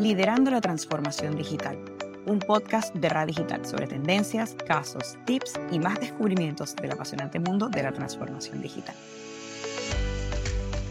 Liderando 0.00 0.50
la 0.50 0.62
Transformación 0.62 1.36
Digital, 1.36 1.78
un 2.24 2.38
podcast 2.38 2.94
de 2.94 3.10
Radio 3.10 3.34
Digital 3.34 3.66
sobre 3.66 3.86
tendencias, 3.86 4.56
casos, 4.66 5.18
tips 5.26 5.60
y 5.70 5.78
más 5.78 6.00
descubrimientos 6.00 6.74
del 6.74 6.92
apasionante 6.92 7.38
mundo 7.38 7.68
de 7.68 7.82
la 7.82 7.92
transformación 7.92 8.62
digital. 8.62 8.94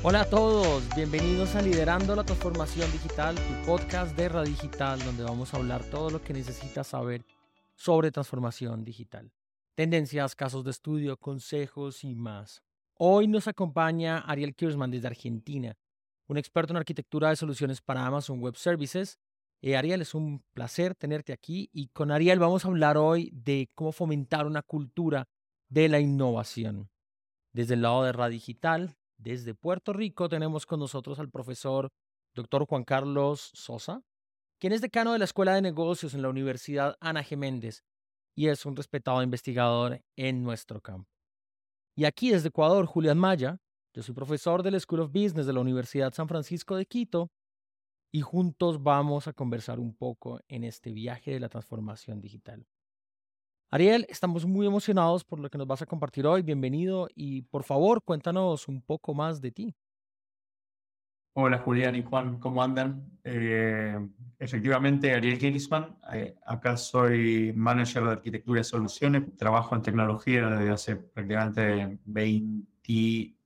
Hola 0.03 0.21
a 0.21 0.25
todos, 0.25 0.83
bienvenidos 0.95 1.55
a 1.55 1.63
Liderando 1.63 2.15
la 2.15 2.23
Transformación 2.23 2.91
Digital, 2.91 3.33
tu 3.33 3.65
podcast 3.65 4.15
de 4.15 4.29
Radio 4.29 4.51
Digital, 4.51 5.03
donde 5.03 5.23
vamos 5.23 5.55
a 5.55 5.57
hablar 5.57 5.83
todo 5.85 6.11
lo 6.11 6.21
que 6.21 6.33
necesitas 6.33 6.85
saber 6.85 7.25
sobre 7.75 8.11
transformación 8.11 8.85
digital. 8.85 9.31
Tendencias, 9.73 10.35
casos 10.35 10.63
de 10.63 10.69
estudio, 10.69 11.17
consejos 11.17 12.03
y 12.03 12.13
más. 12.13 12.61
Hoy 12.93 13.27
nos 13.27 13.47
acompaña 13.47 14.19
Ariel 14.19 14.53
Kirsman 14.53 14.91
desde 14.91 15.07
Argentina 15.07 15.75
un 16.29 16.37
experto 16.37 16.71
en 16.71 16.77
arquitectura 16.77 17.29
de 17.29 17.35
soluciones 17.35 17.81
para 17.81 18.05
Amazon 18.05 18.39
Web 18.39 18.55
Services. 18.55 19.19
Eh, 19.61 19.75
Ariel, 19.75 20.01
es 20.01 20.13
un 20.13 20.43
placer 20.53 20.93
tenerte 20.95 21.33
aquí 21.33 21.69
y 21.73 21.87
con 21.87 22.11
Ariel 22.11 22.39
vamos 22.39 22.63
a 22.63 22.67
hablar 22.67 22.97
hoy 22.97 23.31
de 23.33 23.69
cómo 23.73 23.91
fomentar 23.91 24.45
una 24.45 24.61
cultura 24.61 25.27
de 25.69 25.89
la 25.89 25.99
innovación. 25.99 26.89
Desde 27.51 27.73
el 27.73 27.81
lado 27.81 28.03
de 28.03 28.11
Radigital, 28.11 28.95
desde 29.17 29.55
Puerto 29.55 29.91
Rico, 29.91 30.29
tenemos 30.29 30.67
con 30.67 30.79
nosotros 30.79 31.19
al 31.19 31.29
profesor 31.29 31.89
Dr. 32.35 32.67
Juan 32.67 32.83
Carlos 32.83 33.49
Sosa, 33.55 34.03
quien 34.59 34.71
es 34.71 34.81
decano 34.81 35.13
de 35.13 35.19
la 35.19 35.25
Escuela 35.25 35.55
de 35.55 35.63
Negocios 35.63 36.13
en 36.13 36.21
la 36.21 36.29
Universidad 36.29 36.95
Ana 37.01 37.23
G. 37.23 37.37
Méndez 37.37 37.83
y 38.35 38.49
es 38.49 38.67
un 38.67 38.75
respetado 38.75 39.23
investigador 39.23 40.01
en 40.15 40.43
nuestro 40.43 40.79
campo. 40.79 41.09
Y 41.95 42.05
aquí 42.05 42.29
desde 42.29 42.49
Ecuador, 42.49 42.85
Julián 42.85 43.17
Maya, 43.17 43.59
yo 43.93 44.03
soy 44.03 44.13
profesor 44.13 44.61
del 44.61 44.79
School 44.79 45.01
of 45.01 45.11
Business 45.11 45.45
de 45.45 45.53
la 45.53 45.61
Universidad 45.61 46.13
San 46.13 46.27
Francisco 46.27 46.75
de 46.75 46.85
Quito 46.85 47.31
y 48.11 48.21
juntos 48.21 48.81
vamos 48.81 49.27
a 49.27 49.33
conversar 49.33 49.79
un 49.79 49.95
poco 49.95 50.39
en 50.47 50.63
este 50.63 50.91
viaje 50.91 51.31
de 51.31 51.39
la 51.39 51.49
transformación 51.49 52.21
digital. 52.21 52.65
Ariel, 53.71 54.05
estamos 54.09 54.45
muy 54.45 54.65
emocionados 54.65 55.23
por 55.23 55.39
lo 55.39 55.49
que 55.49 55.57
nos 55.57 55.67
vas 55.67 55.81
a 55.81 55.85
compartir 55.85 56.25
hoy. 56.25 56.41
Bienvenido 56.41 57.07
y 57.13 57.43
por 57.43 57.63
favor 57.63 58.03
cuéntanos 58.03 58.67
un 58.67 58.81
poco 58.81 59.13
más 59.13 59.41
de 59.41 59.51
ti. 59.51 59.75
Hola 61.33 61.59
Julián 61.59 61.95
y 61.95 62.03
Juan, 62.03 62.39
¿cómo 62.39 62.61
andan? 62.61 63.19
Eh, 63.23 63.97
efectivamente, 64.39 65.13
Ariel 65.13 65.37
Gilisman. 65.37 65.97
Eh, 66.13 66.35
acá 66.45 66.75
soy 66.77 67.53
manager 67.55 68.03
de 68.03 68.11
arquitectura 68.11 68.61
y 68.61 68.63
soluciones. 68.63 69.37
Trabajo 69.37 69.75
en 69.75 69.81
tecnología 69.83 70.49
desde 70.49 70.71
hace 70.71 70.95
prácticamente 70.95 71.99
20 72.05 73.38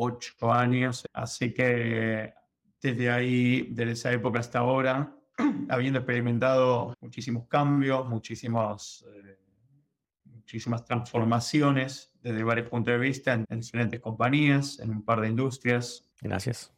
ocho 0.00 0.52
años, 0.52 1.04
así 1.12 1.52
que 1.52 2.32
desde 2.80 3.10
ahí, 3.10 3.68
desde 3.70 3.92
esa 3.92 4.12
época 4.12 4.40
hasta 4.40 4.60
ahora, 4.60 5.14
habiendo 5.68 5.98
experimentado 5.98 6.94
muchísimos 7.00 7.46
cambios, 7.46 8.08
muchísimos, 8.08 9.04
eh, 9.14 9.38
muchísimas 10.24 10.84
transformaciones 10.84 12.12
desde 12.22 12.42
varios 12.42 12.68
puntos 12.68 12.92
de 12.92 12.98
vista 12.98 13.32
en, 13.34 13.60
diferentes 13.60 14.00
compañías, 14.00 14.78
en 14.78 14.90
un 14.90 15.04
par 15.04 15.20
de 15.20 15.28
industrias. 15.28 16.06
Gracias. 16.20 16.72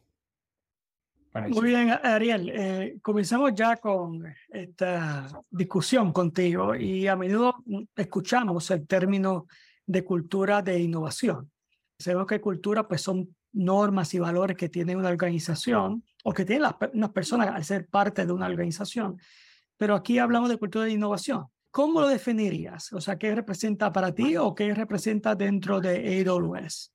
Muy 1.49 1.69
bien, 1.69 1.89
Ariel. 2.03 2.51
Eh, 2.53 2.97
comenzamos 3.01 3.55
ya 3.55 3.77
con 3.77 4.23
esta 4.49 5.27
discusión 5.49 6.11
contigo 6.11 6.75
y 6.75 7.07
a 7.07 7.15
menudo 7.15 7.55
escuchamos 7.95 8.69
el 8.69 8.85
término 8.85 9.47
de 9.85 10.03
cultura 10.03 10.61
de 10.61 10.79
innovación. 10.79 11.52
Sabemos 12.03 12.27
que 12.27 12.41
cultura 12.41 12.87
pues 12.87 13.01
son 13.01 13.33
normas 13.53 14.13
y 14.13 14.19
valores 14.19 14.57
que 14.57 14.69
tiene 14.69 14.95
una 14.95 15.09
organización 15.09 16.03
o 16.23 16.33
que 16.33 16.43
tienen 16.43 16.63
las, 16.63 16.75
unas 16.93 17.11
personas 17.11 17.49
al 17.49 17.63
ser 17.63 17.87
parte 17.87 18.25
de 18.25 18.33
una 18.33 18.47
organización. 18.47 19.17
Pero 19.77 19.95
aquí 19.95 20.19
hablamos 20.19 20.49
de 20.49 20.57
cultura 20.57 20.85
de 20.85 20.91
innovación. 20.91 21.45
¿Cómo 21.71 22.01
lo 22.01 22.07
definirías? 22.07 22.91
O 22.93 23.01
sea, 23.01 23.17
¿qué 23.17 23.33
representa 23.33 23.91
para 23.91 24.13
ti 24.13 24.37
o 24.37 24.53
qué 24.53 24.73
representa 24.73 25.33
dentro 25.33 25.79
de 25.79 26.23
AWS? 26.27 26.93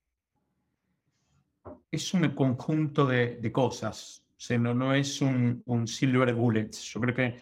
Es 1.91 2.15
un 2.15 2.29
conjunto 2.31 3.07
de, 3.07 3.37
de 3.37 3.51
cosas. 3.51 4.23
O 4.31 4.41
sea, 4.41 4.59
no, 4.59 4.75
no 4.75 4.95
es 4.95 5.21
un, 5.21 5.63
un 5.67 5.89
silver 5.89 6.33
bullet. 6.35 6.71
Yo 6.71 7.01
creo 7.01 7.15
que 7.15 7.41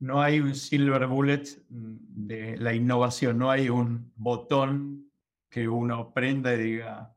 no 0.00 0.20
hay 0.20 0.40
un 0.40 0.56
silver 0.56 1.06
bullet 1.06 1.44
de 1.68 2.56
la 2.56 2.74
innovación, 2.74 3.38
no 3.38 3.50
hay 3.50 3.68
un 3.68 4.10
botón 4.16 5.11
que 5.52 5.68
uno 5.68 5.96
aprenda 5.96 6.54
y 6.54 6.62
diga 6.62 7.14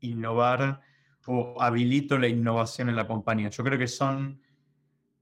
innovar 0.00 0.80
o 1.26 1.62
habilito 1.62 2.18
la 2.18 2.26
innovación 2.26 2.88
en 2.88 2.96
la 2.96 3.06
compañía. 3.06 3.48
Yo 3.48 3.62
creo 3.62 3.78
que 3.78 3.86
son 3.86 4.42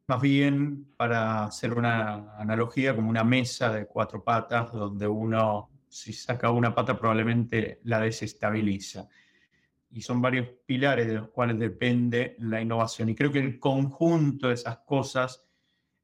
más 0.08 0.20
bien 0.20 0.94
para 0.96 1.44
hacer 1.44 1.74
una 1.74 2.34
analogía 2.38 2.96
como 2.96 3.10
una 3.10 3.22
mesa 3.22 3.70
de 3.70 3.86
cuatro 3.86 4.24
patas 4.24 4.72
donde 4.72 5.06
uno 5.06 5.68
si 5.88 6.14
saca 6.14 6.50
una 6.50 6.74
pata 6.74 6.98
probablemente 6.98 7.80
la 7.84 8.00
desestabiliza. 8.00 9.06
Y 9.90 10.00
son 10.00 10.22
varios 10.22 10.48
pilares 10.64 11.06
de 11.06 11.14
los 11.14 11.28
cuales 11.28 11.58
depende 11.58 12.34
la 12.38 12.62
innovación. 12.62 13.10
Y 13.10 13.14
creo 13.14 13.30
que 13.30 13.40
el 13.40 13.60
conjunto 13.60 14.48
de 14.48 14.54
esas 14.54 14.78
cosas, 14.78 15.44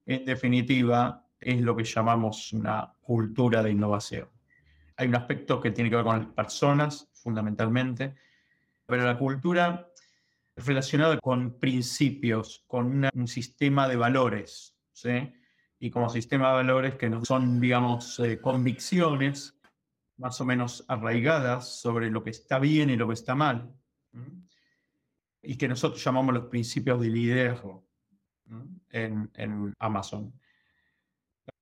en 0.04 0.26
definitiva, 0.26 1.24
es 1.40 1.62
lo 1.62 1.74
que 1.74 1.84
llamamos 1.84 2.52
una 2.52 2.92
cultura 3.00 3.62
de 3.62 3.70
innovación 3.70 4.28
hay 4.98 5.06
un 5.06 5.14
aspecto 5.14 5.60
que 5.60 5.70
tiene 5.70 5.88
que 5.88 5.97
ver 5.97 6.04
con 6.04 6.19
las 6.19 6.26
personas, 6.26 7.09
fundamentalmente, 7.14 8.16
pero 8.84 9.04
la 9.04 9.16
cultura 9.16 9.88
es 10.56 10.66
relacionada 10.66 11.16
con 11.19 11.60
principios, 11.60 12.64
con 12.66 13.08
un 13.14 13.28
sistema 13.28 13.88
de 13.88 13.94
valores, 13.94 14.76
¿sí? 14.92 15.32
Y 15.78 15.91
como 15.91 16.08
sistema 16.08 16.48
de 16.48 16.54
valores 16.54 16.94
que 16.97 17.08
no 17.08 17.25
son, 17.25 17.60
digamos, 17.60 18.19
eh, 18.19 18.41
convicciones 18.41 19.56
más 20.16 20.41
o 20.41 20.44
menos 20.44 20.84
arraigadas 20.88 21.81
sobre 21.81 22.10
lo 22.10 22.25
que 22.25 22.31
está 22.31 22.58
bien 22.58 22.91
y 22.91 22.97
lo 22.97 23.06
que 23.06 23.14
está 23.14 23.37
mal, 23.37 23.72
y 25.42 25.56
que 25.56 25.69
nosotros 25.69 26.03
llamamos 26.03 26.34
los 26.34 26.47
principios 26.47 27.00
de 27.00 27.08
liderazgo 27.08 27.87
en, 28.91 29.31
en 29.34 29.72
Amazon. 29.78 30.32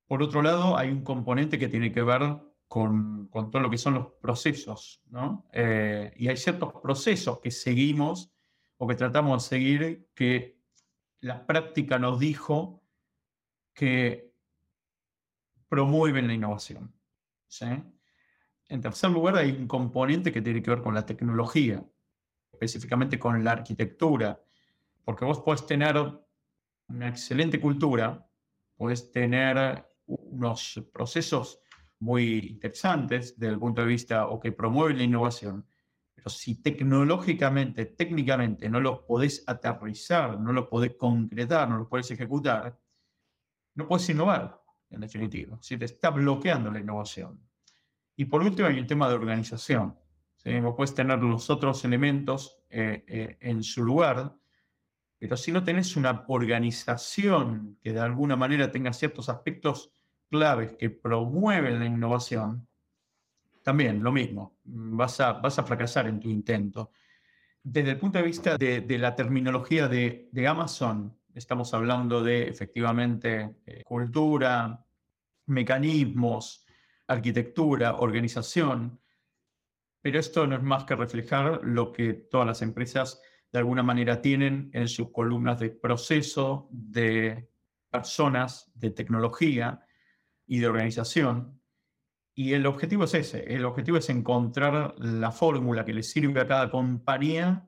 Por 0.07 0.23
otro 0.23 0.41
lado, 0.41 0.75
hay 0.75 0.89
un 0.89 1.03
componente 1.03 1.59
que 1.59 1.67
tiene 1.67 1.91
que 1.91 2.01
ver 2.01 2.46
con, 2.67 3.29
todo 3.31 3.61
lo 3.61 3.69
que 3.69 3.77
son 3.77 3.93
los 3.93 4.07
procesos, 4.21 5.01
¿no? 5.09 5.47
Eh, 5.53 6.13
y 6.17 6.27
hay 6.27 6.37
ciertos 6.37 6.73
procesos 6.81 7.39
que 7.39 7.51
seguimos 7.51 8.31
o 8.77 8.87
que 8.87 8.95
tratamos 8.95 9.43
de 9.43 9.49
seguir 9.49 10.09
que 10.13 10.59
la 11.21 11.45
práctica 11.45 11.97
nos 11.97 12.19
dijo 12.19 12.83
que 13.73 14.33
promueven 15.69 16.27
la 16.27 16.33
innovación. 16.33 16.93
En 18.69 18.81
tercer 18.81 19.09
lugar, 19.11 19.37
hay 19.37 19.51
un 19.51 19.67
componente 19.67 20.31
que 20.31 20.41
tiene 20.41 20.61
que 20.61 20.69
ver 20.69 20.81
con 20.81 20.93
la 20.93 21.05
tecnología, 21.05 21.83
específicamente 22.51 23.17
con 23.17 23.43
la 23.43 23.53
arquitectura, 23.53 24.41
porque 25.05 25.25
vos 25.25 25.39
podés 25.39 25.65
tener 25.65 25.95
una 26.89 27.07
excelente 27.07 27.61
cultura, 27.61 28.29
podés 28.75 29.11
tener 29.11 29.87
unos 30.05 30.81
procesos 30.91 31.61
muy 31.99 32.39
interesantes 32.39 33.37
desde 33.37 33.53
el 33.53 33.59
punto 33.59 33.81
de 33.81 33.87
vista 33.87 34.27
o 34.27 34.39
que 34.39 34.51
promueven 34.51 34.97
la 34.97 35.03
innovación, 35.03 35.65
pero 36.13 36.29
si 36.29 36.61
tecnológicamente, 36.61 37.85
técnicamente 37.85 38.69
no 38.69 38.79
los 38.79 38.99
podés 38.99 39.43
aterrizar, 39.47 40.39
no 40.39 40.51
los 40.51 40.67
podés 40.67 40.95
concretar, 40.95 41.69
no 41.69 41.77
los 41.77 41.87
podés 41.87 42.09
ejecutar, 42.11 42.77
no 43.75 43.87
puedes 43.87 44.09
innovar, 44.09 44.61
en 44.89 45.01
definitiva. 45.01 45.57
Si 45.61 45.77
te 45.77 45.85
está 45.85 46.09
bloqueando 46.09 46.71
la 46.71 46.79
innovación. 46.79 47.39
Y 48.15 48.25
por 48.25 48.41
último 48.41 48.67
hay 48.67 48.79
un 48.79 48.87
tema 48.87 49.07
de 49.07 49.15
organización. 49.15 49.95
¿sí? 50.37 50.59
Vos 50.59 50.73
puedes 50.75 50.95
tener 50.95 51.19
los 51.19 51.49
otros 51.51 51.85
elementos 51.85 52.63
eh, 52.69 53.05
eh, 53.07 53.37
en 53.39 53.61
su 53.61 53.83
lugar, 53.83 54.35
pero 55.19 55.37
si 55.37 55.51
no 55.51 55.63
tenés 55.63 55.95
una 55.95 56.25
organización 56.27 57.77
que 57.81 57.93
de 57.93 57.99
alguna 57.99 58.35
manera 58.35 58.71
tenga 58.71 58.93
ciertos 58.93 59.29
aspectos 59.29 59.93
claves 60.29 60.73
que 60.77 60.89
promueven 60.89 61.79
la 61.79 61.85
innovación, 61.85 62.67
también 63.63 64.01
lo 64.01 64.11
mismo, 64.11 64.57
vas 64.63 65.19
a, 65.19 65.33
vas 65.33 65.59
a 65.59 65.63
fracasar 65.63 66.07
en 66.07 66.19
tu 66.19 66.29
intento. 66.29 66.91
Desde 67.61 67.91
el 67.91 67.97
punto 67.97 68.17
de 68.17 68.23
vista 68.23 68.57
de, 68.57 68.97
la 68.97 69.13
terminología 69.13 69.87
de, 69.87 70.29
Amazon, 70.47 71.17
estamos 71.33 71.73
hablando 71.73 72.23
de 72.23 72.47
efectivamente 72.47 73.57
eh, 73.65 73.83
cultura, 73.83 74.85
mecanismos, 75.47 76.65
arquitectura, 77.07 77.97
organización, 77.97 78.99
pero 80.01 80.19
esto 80.19 80.47
no 80.47 80.55
es 80.55 80.63
más 80.63 80.85
que 80.85 80.95
reflejar 80.95 81.59
lo 81.63 81.91
que 81.91 82.13
todas 82.13 82.47
las 82.47 82.61
empresas 82.61 83.21
de 83.51 83.59
alguna 83.59 83.83
manera 83.83 84.21
tienen 84.21 84.69
en 84.73 84.87
sus 84.87 85.11
columnas 85.11 85.59
de 85.59 85.71
proceso, 85.71 86.69
de 86.71 87.49
personas, 87.89 88.71
de 88.75 88.91
tecnología, 88.91 89.85
y 90.47 90.59
de 90.59 90.67
organización. 90.67 91.61
Y 92.33 92.53
el 92.53 92.65
objetivo 92.65 93.03
es 93.03 93.13
ese, 93.13 93.53
el 93.53 93.65
objetivo 93.65 93.97
es 93.97 94.09
encontrar 94.09 94.95
la 94.97 95.31
fórmula 95.31 95.85
que 95.85 95.93
le 95.93 96.03
sirve 96.03 96.41
a 96.41 96.47
cada 96.47 96.71
compañía 96.71 97.67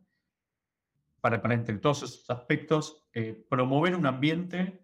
para, 1.21 1.41
para 1.41 1.53
entre 1.53 1.77
todos 1.77 2.03
esos 2.03 2.29
aspectos, 2.29 3.03
eh, 3.13 3.45
promover 3.49 3.95
un 3.95 4.05
ambiente 4.05 4.81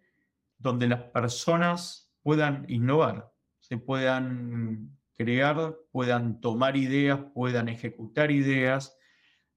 donde 0.57 0.88
las 0.88 1.03
personas 1.03 2.13
puedan 2.21 2.65
innovar, 2.68 3.31
se 3.59 3.77
puedan 3.77 4.97
crear, 5.13 5.77
puedan 5.92 6.42
tomar 6.42 6.75
ideas, 6.75 7.19
puedan 7.33 7.69
ejecutar 7.69 8.31
ideas, 8.31 8.97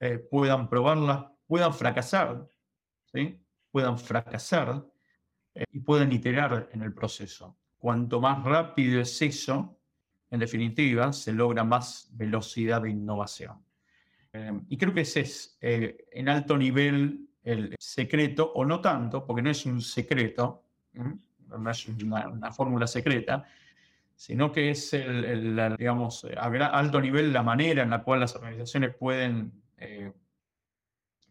eh, 0.00 0.18
puedan 0.18 0.68
probarlas, 0.68 1.26
puedan 1.46 1.74
fracasar, 1.74 2.48
¿sí? 3.06 3.42
puedan 3.70 3.98
fracasar 3.98 4.84
eh, 5.54 5.64
y 5.72 5.80
puedan 5.80 6.12
iterar 6.12 6.68
en 6.72 6.82
el 6.82 6.94
proceso. 6.94 7.58
Cuanto 7.78 8.20
más 8.20 8.44
rápido 8.44 9.00
es 9.00 9.22
eso, 9.22 9.78
en 10.30 10.40
definitiva, 10.40 11.12
se 11.12 11.32
logra 11.32 11.64
más 11.64 12.10
velocidad 12.12 12.82
de 12.82 12.90
innovación. 12.90 13.56
Eh, 14.32 14.60
y 14.68 14.76
creo 14.76 14.92
que 14.92 15.02
ese 15.02 15.20
es 15.20 15.56
en 15.60 16.28
alto 16.28 16.58
nivel 16.58 17.28
el 17.42 17.74
secreto, 17.78 18.52
o 18.54 18.64
no 18.64 18.80
tanto, 18.80 19.24
porque 19.24 19.42
no 19.42 19.50
es 19.50 19.64
un 19.64 19.80
secreto, 19.80 20.64
no 20.92 21.70
es 21.70 21.88
una 21.88 22.52
fórmula 22.52 22.86
secreta, 22.86 23.46
sino 24.18 24.50
que 24.50 24.70
es 24.70 24.92
el, 24.94 25.76
digamos, 25.78 26.26
a 26.36 26.46
alto 26.46 27.00
nivel 27.00 27.32
la 27.32 27.44
manera 27.44 27.84
en 27.84 27.90
la 27.90 28.02
cual 28.02 28.18
las 28.18 28.34
organizaciones 28.34 28.94
pueden 28.96 29.52
eh, 29.76 30.12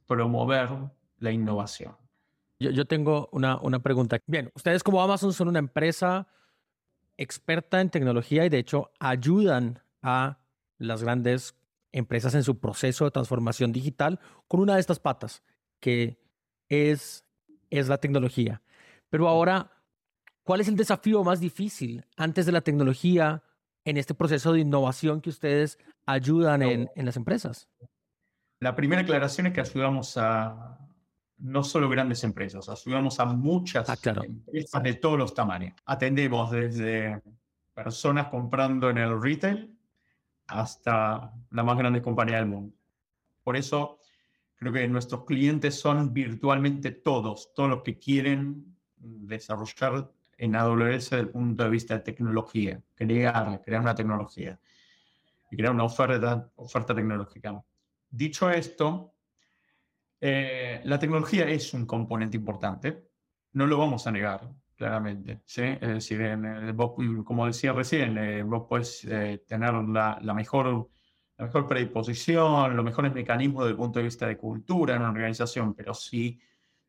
promover 0.08 0.70
la 1.20 1.32
innovación. 1.32 1.96
Yo, 2.60 2.86
tengo 2.86 3.30
una, 3.32 3.60
una, 3.60 3.80
pregunta. 3.80 4.20
Bien, 4.26 4.52
ustedes 4.56 4.84
como 4.84 5.02
Amazon 5.02 5.32
son 5.32 5.48
una 5.48 5.60
empresa 5.60 6.28
experta 7.18 7.82
en 7.82 7.90
tecnología 7.90 8.46
y 8.46 8.50
de 8.50 8.58
hecho 8.58 8.92
ayudan 9.00 9.82
a 10.02 10.40
las 10.78 11.04
grandes 11.04 11.56
empresas 11.92 12.34
en 12.36 12.44
su 12.44 12.60
proceso 12.60 13.06
de 13.06 13.12
transformación 13.12 13.72
digital 13.72 14.20
con 14.48 14.60
una 14.60 14.76
de 14.76 14.82
estas 14.82 15.00
patas, 15.00 15.44
que 15.80 16.20
es, 16.68 17.26
es 17.70 17.88
la 17.88 17.98
tecnología. 17.98 18.62
Pero 19.10 19.28
ahora 19.28 19.78
¿Cuál 20.48 20.62
es 20.62 20.70
el 20.70 20.78
desafío 20.78 21.26
más 21.26 21.42
difícil 21.42 22.06
antes 22.16 22.46
de 22.46 22.54
la 22.54 22.62
tecnología 22.62 23.44
en 23.84 23.98
este 23.98 24.14
proceso 24.14 24.54
de 24.54 24.62
innovación 24.62 25.20
que 25.20 25.30
ustedes 25.30 25.78
ayudan 26.06 26.62
en, 26.62 26.90
las 26.96 27.18
empresas? 27.18 27.68
La 28.62 28.74
primera 28.74 29.02
aclaración 29.02 29.48
es 29.48 29.54
que 29.54 29.60
ayudamos 29.60 30.16
a 30.16 30.87
no 31.40 31.64
solo 31.64 31.90
grandes 31.90 32.24
empresas, 32.24 32.68
ayudamos 32.70 33.20
a 33.20 33.26
muchas 33.26 33.90
ah, 33.90 33.98
empresas 34.24 34.84
de 34.84 34.94
todos 34.96 35.18
los 35.18 35.34
tamaños. 35.34 35.74
Atendemos 35.86 36.52
desde 36.52 37.22
personas 37.74 38.28
comprando 38.28 38.90
en 38.90 38.98
el 38.98 39.22
retail 39.22 39.78
hasta 40.48 41.32
la 41.52 41.64
más 41.64 41.78
grande 41.78 42.02
compañía 42.02 42.38
del 42.38 42.48
mundo. 42.48 42.76
Por 43.44 43.56
eso 43.56 44.00
creo 44.56 44.74
que 44.74 44.88
nuestros 44.88 45.26
clientes 45.26 45.80
son 45.80 46.14
virtualmente 46.14 46.92
todos, 46.92 47.54
todos 47.54 47.70
los 47.70 47.84
que 47.84 48.00
quieren 48.00 48.76
desarrollar 48.98 50.12
en 50.38 50.56
AWS 50.56 51.10
desde 51.10 51.20
el 51.20 51.30
punto 51.30 51.64
de 51.64 51.70
vista 51.70 51.96
de 51.96 52.00
tecnología, 52.02 52.82
crear, 52.96 53.62
crear 53.62 53.82
una 53.82 53.96
tecnología 53.96 54.60
y 55.52 55.56
crear 55.56 55.74
una 55.74 55.84
oferta, 55.84 56.50
oferta 56.56 56.96
tecnológica. 56.96 57.64
Dicho 58.10 58.50
esto, 58.50 59.14
eh, 60.20 60.82
la 60.84 61.00
tecnología 61.00 61.48
es 61.48 61.74
un 61.74 61.86
componente 61.86 62.38
importante, 62.38 63.10
no 63.54 63.66
lo 63.66 63.78
vamos 63.78 64.08
a 64.08 64.12
negar, 64.12 64.50
claramente. 64.76 65.42
¿sí? 65.46 65.64
Es 65.64 65.80
decir, 65.80 66.22
como 67.24 67.46
decía 67.46 67.74
recién, 67.74 68.18
eh, 68.18 68.44
vos 68.44 68.66
puedes 68.68 69.04
eh, 69.06 69.44
tener 69.48 69.74
la, 69.74 70.20
la, 70.22 70.34
mejor, 70.34 70.90
la 71.38 71.46
mejor 71.46 71.68
predisposición, 71.68 72.76
los 72.76 72.86
mejores 72.86 73.14
mecanismos 73.14 73.64
desde 73.64 73.72
el 73.72 73.78
punto 73.78 74.00
de 74.00 74.06
vista 74.06 74.28
de 74.28 74.38
cultura 74.38 74.96
en 74.96 75.02
una 75.02 75.12
organización, 75.12 75.74
pero 75.74 75.94
si 75.94 76.40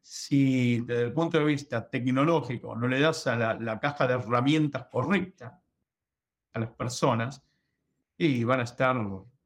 si 0.09 0.81
desde 0.81 1.03
el 1.03 1.13
punto 1.13 1.39
de 1.39 1.45
vista 1.45 1.87
tecnológico 1.87 2.75
no 2.75 2.89
le 2.89 2.99
das 2.99 3.27
a 3.27 3.37
la, 3.37 3.79
caja 3.79 4.07
de 4.07 4.15
herramientas 4.15 4.87
correcta 4.91 5.63
a 6.55 6.61
las 6.61 6.71
personas, 6.71 7.45
y 8.17 8.43
van 8.43 8.61
a 8.61 8.63
estar, 8.63 8.97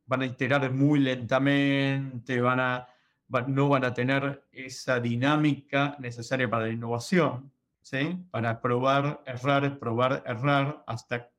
van 0.06 0.22
a 0.22 0.24
iterar 0.24 0.72
muy 0.72 1.00
lentamente, 1.00 2.40
van 2.40 2.60
a, 2.60 2.86
no 3.46 3.68
van 3.68 3.84
a 3.84 3.94
tener 3.94 4.44
esa 4.52 5.00
dinámica 5.00 5.96
necesaria 5.98 6.48
para 6.48 6.66
la 6.66 6.72
innovación, 6.72 7.52
¿sí? 7.80 8.18
para 8.30 8.60
probar, 8.60 9.22
errar, 9.26 9.78
probar, 9.78 10.22
errar, 10.26 10.84
hasta, 10.86 11.30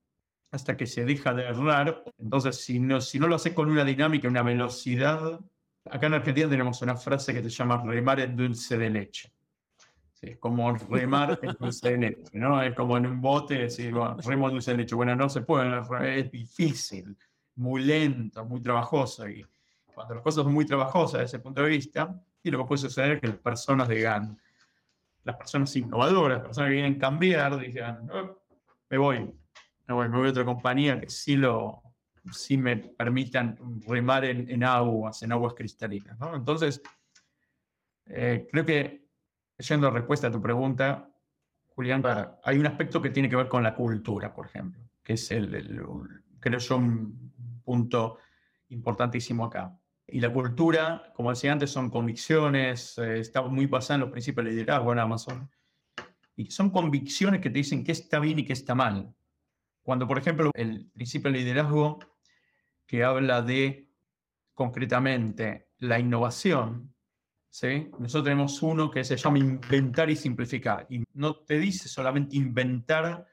hasta 0.51 0.77
que 0.77 0.87
se 0.87 1.05
deja 1.05 1.33
de 1.33 1.43
errar. 1.43 2.03
Entonces, 2.17 2.63
si 2.63 2.79
no, 2.79 3.01
si 3.01 3.19
no 3.19 3.27
lo 3.27 3.35
haces 3.35 3.53
con 3.53 3.69
una 3.69 3.85
dinámica, 3.85 4.27
una 4.27 4.43
velocidad 4.43 5.39
Acá 5.89 6.07
en 6.07 6.13
Argentina 6.13 6.49
tenemos 6.49 6.81
una 6.81 6.95
frase 6.95 7.33
que 7.33 7.43
se 7.43 7.49
llama 7.49 7.83
remar 7.83 8.19
en 8.21 8.35
dulce 8.35 8.77
de 8.77 8.89
leche. 8.89 9.33
es 10.21 10.37
como 10.37 10.73
remar 10.75 11.39
en 11.41 11.55
dulce 11.59 11.91
de 11.91 11.97
leche, 11.97 12.37
¿no? 12.37 12.61
Es 12.61 12.73
como 12.73 12.97
en 12.97 13.05
un 13.05 13.19
bote 13.19 13.55
decir, 13.55 13.93
bueno, 13.93 14.15
remo 14.23 14.49
dulce 14.49 14.71
de 14.71 14.77
leche. 14.77 14.95
Bueno, 14.95 15.15
no 15.15 15.27
se 15.27 15.41
puede, 15.41 16.19
es 16.19 16.31
difícil, 16.31 17.17
muy 17.55 17.83
lento, 17.83 18.45
muy 18.45 18.61
trabajoso. 18.61 19.27
Y 19.27 19.45
cuando 19.93 20.15
las 20.15 20.23
cosas 20.23 20.43
son 20.43 20.53
muy 20.53 20.65
trabajosas 20.65 21.21
desde 21.21 21.37
ese 21.37 21.39
punto 21.39 21.61
de 21.61 21.69
vista, 21.69 22.21
y 22.41 22.51
lo 22.51 22.59
que 22.59 22.65
puede 22.65 22.81
suceder 22.81 23.11
es 23.13 23.21
que 23.21 23.27
las 23.27 23.37
personas 23.37 23.87
digan, 23.87 24.37
las 25.23 25.35
personas 25.35 25.75
innovadoras, 25.75 26.39
las 26.39 26.47
personas 26.47 26.69
que 26.69 26.75
quieren 26.75 26.99
cambiar, 26.99 27.57
digan, 27.57 28.09
oh, 28.11 28.41
me 28.89 28.97
voy, 28.97 29.19
me 29.87 29.93
voy, 29.93 30.09
me 30.09 30.17
voy 30.17 30.27
a 30.27 30.31
otra 30.31 30.45
compañía 30.45 30.99
que 30.99 31.09
sí 31.09 31.35
lo, 31.35 31.81
si 32.31 32.57
me 32.57 32.77
permitan 32.77 33.57
remar 33.87 34.25
en, 34.25 34.63
aguas, 34.63 35.23
en 35.23 35.31
aguas 35.31 35.53
cristalinas. 35.53 36.17
Entonces, 36.33 36.81
eh, 38.05 38.47
creo 38.51 38.65
que, 38.65 39.07
yendo 39.57 39.87
a 39.87 39.91
respuesta 39.91 40.27
a 40.27 40.31
tu 40.31 40.41
pregunta, 40.41 41.09
Julián, 41.69 42.03
hay 42.43 42.57
un 42.57 42.67
aspecto 42.67 43.01
que 43.01 43.09
tiene 43.09 43.29
que 43.29 43.35
ver 43.35 43.47
con 43.47 43.63
la 43.63 43.73
cultura, 43.73 44.33
por 44.33 44.45
ejemplo, 44.45 44.81
que 45.03 45.13
es 45.13 45.31
el, 45.31 45.83
creo 46.39 46.59
yo 46.59 46.77
un 46.77 47.61
punto 47.63 48.19
importantísimo 48.69 49.45
acá. 49.45 49.75
Y 50.07 50.19
la 50.19 50.31
cultura, 50.31 51.11
como 51.15 51.29
decía 51.29 51.51
antes, 51.51 51.71
son 51.71 51.89
convicciones, 51.89 52.97
eh, 52.97 53.19
está 53.19 53.41
muy 53.41 53.67
basada 53.67 53.95
en 53.95 54.01
los 54.01 54.11
principios 54.11 54.45
de 54.45 54.51
liderazgo 54.51 54.91
en 54.91 54.99
Amazon. 54.99 55.49
Y 56.35 56.51
son 56.51 56.69
convicciones 56.69 57.41
que 57.41 57.49
te 57.49 57.59
dicen 57.59 57.83
qué 57.83 57.91
está 57.91 58.19
bien 58.19 58.39
y 58.39 58.45
qué 58.45 58.53
está 58.53 58.75
mal. 58.75 59.13
Cuando, 59.81 60.07
por 60.07 60.17
ejemplo, 60.17 60.51
el 60.53 60.87
principio 60.93 61.31
de 61.31 61.39
liderazgo 61.39 61.99
que 62.85 63.03
habla 63.03 63.41
de 63.41 63.89
concretamente 64.53 65.69
la 65.79 65.99
innovación, 65.99 66.93
¿sí? 67.49 67.89
nosotros 67.99 68.25
tenemos 68.25 68.61
uno 68.61 68.89
que 68.89 69.03
se 69.03 69.17
llama 69.17 69.39
inventar 69.39 70.09
y 70.09 70.15
simplificar. 70.15 70.85
Y 70.89 71.03
no 71.13 71.35
te 71.35 71.59
dice 71.59 71.87
solamente 71.87 72.35
inventar 72.35 73.25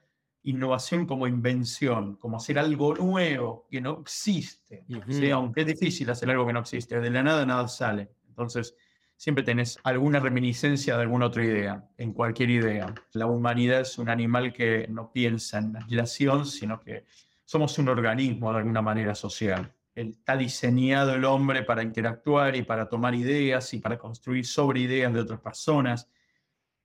innovación 0.42 1.06
como 1.06 1.26
invención, 1.26 2.16
como 2.16 2.38
hacer 2.38 2.58
algo 2.58 2.94
nuevo 2.94 3.66
que 3.70 3.80
no 3.80 4.00
existe. 4.00 4.84
Aunque 5.32 5.62
es 5.62 5.66
difícil 5.66 6.08
hacer 6.10 6.30
algo 6.30 6.46
que 6.46 6.52
no 6.52 6.60
existe, 6.60 7.00
de 7.00 7.10
la 7.10 7.22
nada 7.22 7.44
nada 7.44 7.68
sale. 7.68 8.10
Entonces, 8.28 8.74
siempre 9.16 9.44
tenés 9.44 9.78
alguna 9.82 10.18
reminiscencia 10.18 10.96
de 10.96 11.02
alguna 11.02 11.26
otra 11.26 11.44
idea, 11.44 11.84
en 11.98 12.14
cualquier 12.14 12.50
idea. 12.50 12.94
La 13.12 13.26
humanidad 13.26 13.80
es 13.80 13.98
un 13.98 14.08
animal 14.08 14.52
que 14.52 14.86
no 14.88 15.12
piensa 15.12 15.58
en 15.58 15.76
aislación, 15.76 16.46
sino 16.46 16.80
que 16.80 17.04
somos 17.44 17.76
un 17.78 17.88
organismo 17.88 18.50
de 18.50 18.58
alguna 18.60 18.80
manera 18.80 19.14
social. 19.14 19.74
Está 19.94 20.36
diseñado 20.38 21.14
el 21.14 21.24
hombre 21.26 21.64
para 21.64 21.82
interactuar 21.82 22.56
y 22.56 22.62
para 22.62 22.88
tomar 22.88 23.14
ideas 23.14 23.74
y 23.74 23.80
para 23.80 23.98
construir 23.98 24.46
sobre 24.46 24.80
ideas 24.80 25.12
de 25.12 25.20
otras 25.20 25.40
personas 25.40 26.08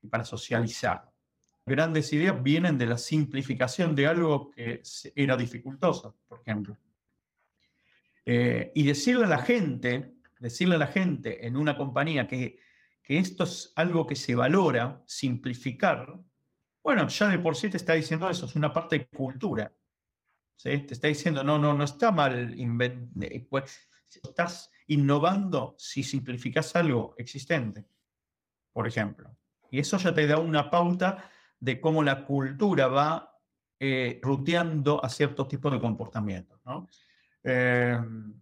y 0.01 0.07
para 0.07 0.25
socializar. 0.25 1.14
Grandes 1.65 2.13
ideas 2.13 2.41
vienen 2.43 2.77
de 2.77 2.85
la 2.85 2.97
simplificación 2.97 3.95
de 3.95 4.07
algo 4.07 4.51
que 4.51 4.81
era 5.15 5.35
dificultoso, 5.35 6.17
por 6.27 6.41
ejemplo. 6.41 6.77
Eh, 8.25 8.71
y 8.75 8.85
decirle 8.85 9.25
a 9.25 9.29
la 9.29 9.39
gente, 9.39 10.15
decirle 10.39 10.75
a 10.75 10.79
la 10.79 10.87
gente 10.87 11.45
en 11.45 11.57
una 11.57 11.75
compañía 11.75 12.27
que, 12.27 12.59
que 13.01 13.17
esto 13.17 13.45
es 13.45 13.73
algo 13.75 14.05
que 14.05 14.15
se 14.15 14.35
valora, 14.35 15.03
simplificar, 15.05 16.19
bueno, 16.85 17.07
ya 17.07 17.29
de 17.29 17.39
por 17.39 17.55
sí 17.55 17.67
te 17.67 17.77
está 17.77 17.93
diciendo 17.93 18.29
eso, 18.29 18.45
es 18.45 18.55
una 18.55 18.71
parte 18.71 18.99
de 18.99 19.07
cultura. 19.07 19.73
Te 20.61 20.75
está 20.75 21.07
diciendo, 21.07 21.43
no, 21.43 21.57
no, 21.57 21.73
no 21.73 21.83
está 21.83 22.11
mal. 22.11 22.55
Eh, 22.55 23.47
pues, 23.49 23.89
estás 24.07 24.69
innovando 24.85 25.75
si 25.79 26.03
simplificas 26.03 26.75
algo 26.75 27.15
existente, 27.17 27.85
por 28.71 28.87
ejemplo. 28.87 29.35
Y 29.71 29.79
eso 29.79 29.97
ya 29.97 30.13
te 30.13 30.27
da 30.27 30.37
una 30.37 30.69
pauta 30.69 31.31
de 31.59 31.79
cómo 31.79 32.03
la 32.03 32.25
cultura 32.25 32.87
va 32.87 33.39
eh, 33.79 34.19
ruteando 34.21 35.03
a 35.03 35.09
ciertos 35.09 35.47
tipos 35.47 35.71
de 35.71 35.79
comportamientos. 35.79 36.59
Em, 37.43 38.33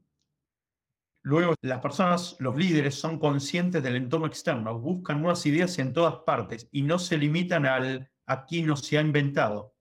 luego, 1.23 1.55
las 1.61 1.79
personas, 1.79 2.35
los 2.39 2.55
líderes, 2.55 2.95
son 2.95 3.19
conscientes 3.19 3.81
del 3.83 3.95
entorno 3.95 4.27
externo, 4.27 4.79
buscan 4.79 5.21
nuevas 5.21 5.45
ideas 5.45 5.77
en 5.79 5.93
todas 5.93 6.15
partes 6.25 6.67
y 6.71 6.81
no 6.81 6.99
se 6.99 7.17
limitan 7.17 7.65
al 7.65 8.09
aquí 8.25 8.61
no 8.61 8.75
se 8.75 8.97
ha 8.97 9.01
inventado. 9.01 9.75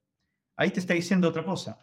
Ahí 0.56 0.70
te 0.70 0.80
está 0.80 0.94
diciendo 0.94 1.28
otra 1.28 1.44
cosa 1.44 1.78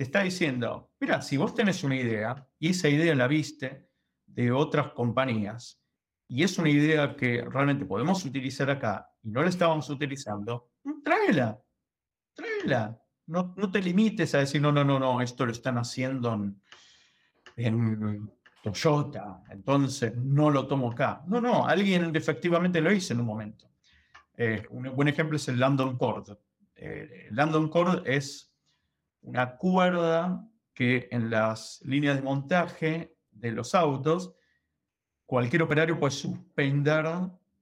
te 0.00 0.04
está 0.04 0.22
diciendo, 0.22 0.90
mira, 0.98 1.20
si 1.20 1.36
vos 1.36 1.54
tenés 1.54 1.84
una 1.84 1.94
idea 1.94 2.48
y 2.58 2.70
esa 2.70 2.88
idea 2.88 3.14
la 3.14 3.26
viste 3.28 3.90
de 4.24 4.50
otras 4.50 4.92
compañías 4.92 5.78
y 6.26 6.42
es 6.42 6.56
una 6.56 6.70
idea 6.70 7.16
que 7.16 7.42
realmente 7.42 7.84
podemos 7.84 8.24
utilizar 8.24 8.70
acá 8.70 9.09
y 9.22 9.30
no 9.30 9.42
la 9.42 9.48
estábamos 9.48 9.88
utilizando, 9.90 10.70
tráela, 11.04 11.60
tráela. 12.34 13.00
No, 13.26 13.54
no 13.56 13.70
te 13.70 13.80
limites 13.80 14.34
a 14.34 14.38
decir, 14.38 14.60
no, 14.60 14.72
no, 14.72 14.82
no, 14.84 14.98
no, 14.98 15.20
esto 15.20 15.46
lo 15.46 15.52
están 15.52 15.78
haciendo 15.78 16.34
en, 16.34 16.60
en 17.56 18.30
Toyota, 18.62 19.42
entonces 19.50 20.16
no 20.16 20.50
lo 20.50 20.66
tomo 20.66 20.90
acá. 20.90 21.22
No, 21.26 21.40
no, 21.40 21.66
alguien 21.66 22.14
efectivamente 22.14 22.80
lo 22.80 22.92
hizo 22.92 23.14
en 23.14 23.20
un 23.20 23.26
momento. 23.26 23.70
Eh, 24.36 24.66
un 24.70 24.94
buen 24.94 25.08
ejemplo 25.08 25.36
es 25.36 25.48
el 25.48 25.60
Landon 25.60 25.96
Cord. 25.96 26.36
Eh, 26.74 27.26
el 27.28 27.36
Landon 27.36 27.68
Cord 27.68 28.06
es 28.06 28.52
una 29.22 29.56
cuerda 29.56 30.48
que 30.74 31.08
en 31.10 31.30
las 31.30 31.82
líneas 31.84 32.16
de 32.16 32.22
montaje 32.22 33.16
de 33.30 33.52
los 33.52 33.74
autos 33.74 34.34
cualquier 35.26 35.62
operario 35.62 35.98
puede 35.98 36.12
suspender 36.12 37.06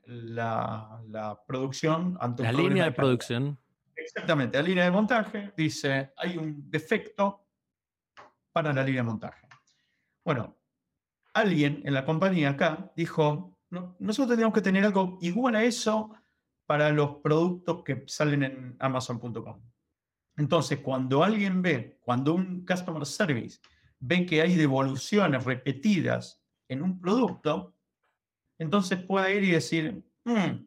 la, 0.09 1.03
la 1.09 1.39
producción 1.47 2.17
ante 2.21 2.43
La 2.43 2.53
línea 2.53 2.85
de 2.85 2.93
producción. 2.93 3.59
Exactamente, 3.95 4.57
la 4.57 4.67
línea 4.67 4.85
de 4.85 4.91
montaje 4.91 5.53
dice, 5.57 6.13
hay 6.17 6.39
un 6.39 6.71
defecto 6.71 7.47
para 8.53 8.73
la 8.73 8.83
línea 8.83 9.03
de 9.03 9.09
montaje. 9.09 9.47
Bueno, 10.25 10.57
alguien 11.35 11.83
en 11.85 11.95
la 11.95 12.05
compañía 12.05 12.51
acá 12.51 12.91
dijo, 12.97 13.59
nosotros 13.99 14.37
tenemos 14.37 14.55
que 14.55 14.63
tener 14.63 14.85
algo 14.85 15.19
igual 15.21 15.57
a 15.57 15.65
eso 15.65 16.15
para 16.67 16.91
los 16.91 17.17
productos 17.17 17.83
que 17.85 18.05
salen 18.07 18.43
en 18.43 18.77
amazon.com. 18.79 19.61
Entonces, 20.37 20.79
cuando 20.81 21.23
alguien 21.23 21.61
ve, 21.61 21.99
cuando 22.01 22.35
un 22.35 22.65
customer 22.65 23.05
service 23.05 23.59
ve 23.99 24.25
que 24.25 24.41
hay 24.41 24.55
devoluciones 24.55 25.45
repetidas 25.45 26.43
en 26.69 26.83
un 26.83 27.01
producto, 27.01 27.75
entonces 28.59 29.03
puede 29.03 29.37
ir 29.37 29.45
y 29.45 29.51
decir, 29.53 30.05
mm, 30.25 30.67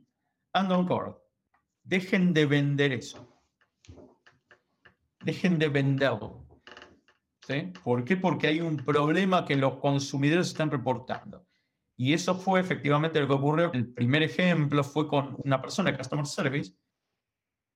ando 0.53 0.79
on 0.79 0.87
cord, 0.87 1.15
dejen 1.83 2.33
de 2.33 2.45
vender 2.45 2.93
eso. 2.93 3.27
Dejen 5.23 5.59
de 5.59 5.69
venderlo. 5.69 6.47
¿Sí? 7.45 7.73
¿Por 7.83 8.03
qué? 8.05 8.17
Porque 8.17 8.47
hay 8.47 8.61
un 8.61 8.77
problema 8.77 9.45
que 9.45 9.55
los 9.55 9.77
consumidores 9.77 10.47
están 10.47 10.71
reportando. 10.71 11.45
Y 11.97 12.13
eso 12.13 12.35
fue 12.35 12.59
efectivamente 12.59 13.19
lo 13.19 13.27
que 13.27 13.33
ocurrió. 13.33 13.71
El 13.73 13.93
primer 13.93 14.23
ejemplo 14.23 14.83
fue 14.83 15.07
con 15.07 15.35
una 15.43 15.61
persona 15.61 15.91
de 15.91 15.97
Customer 15.97 16.25
Service 16.25 16.73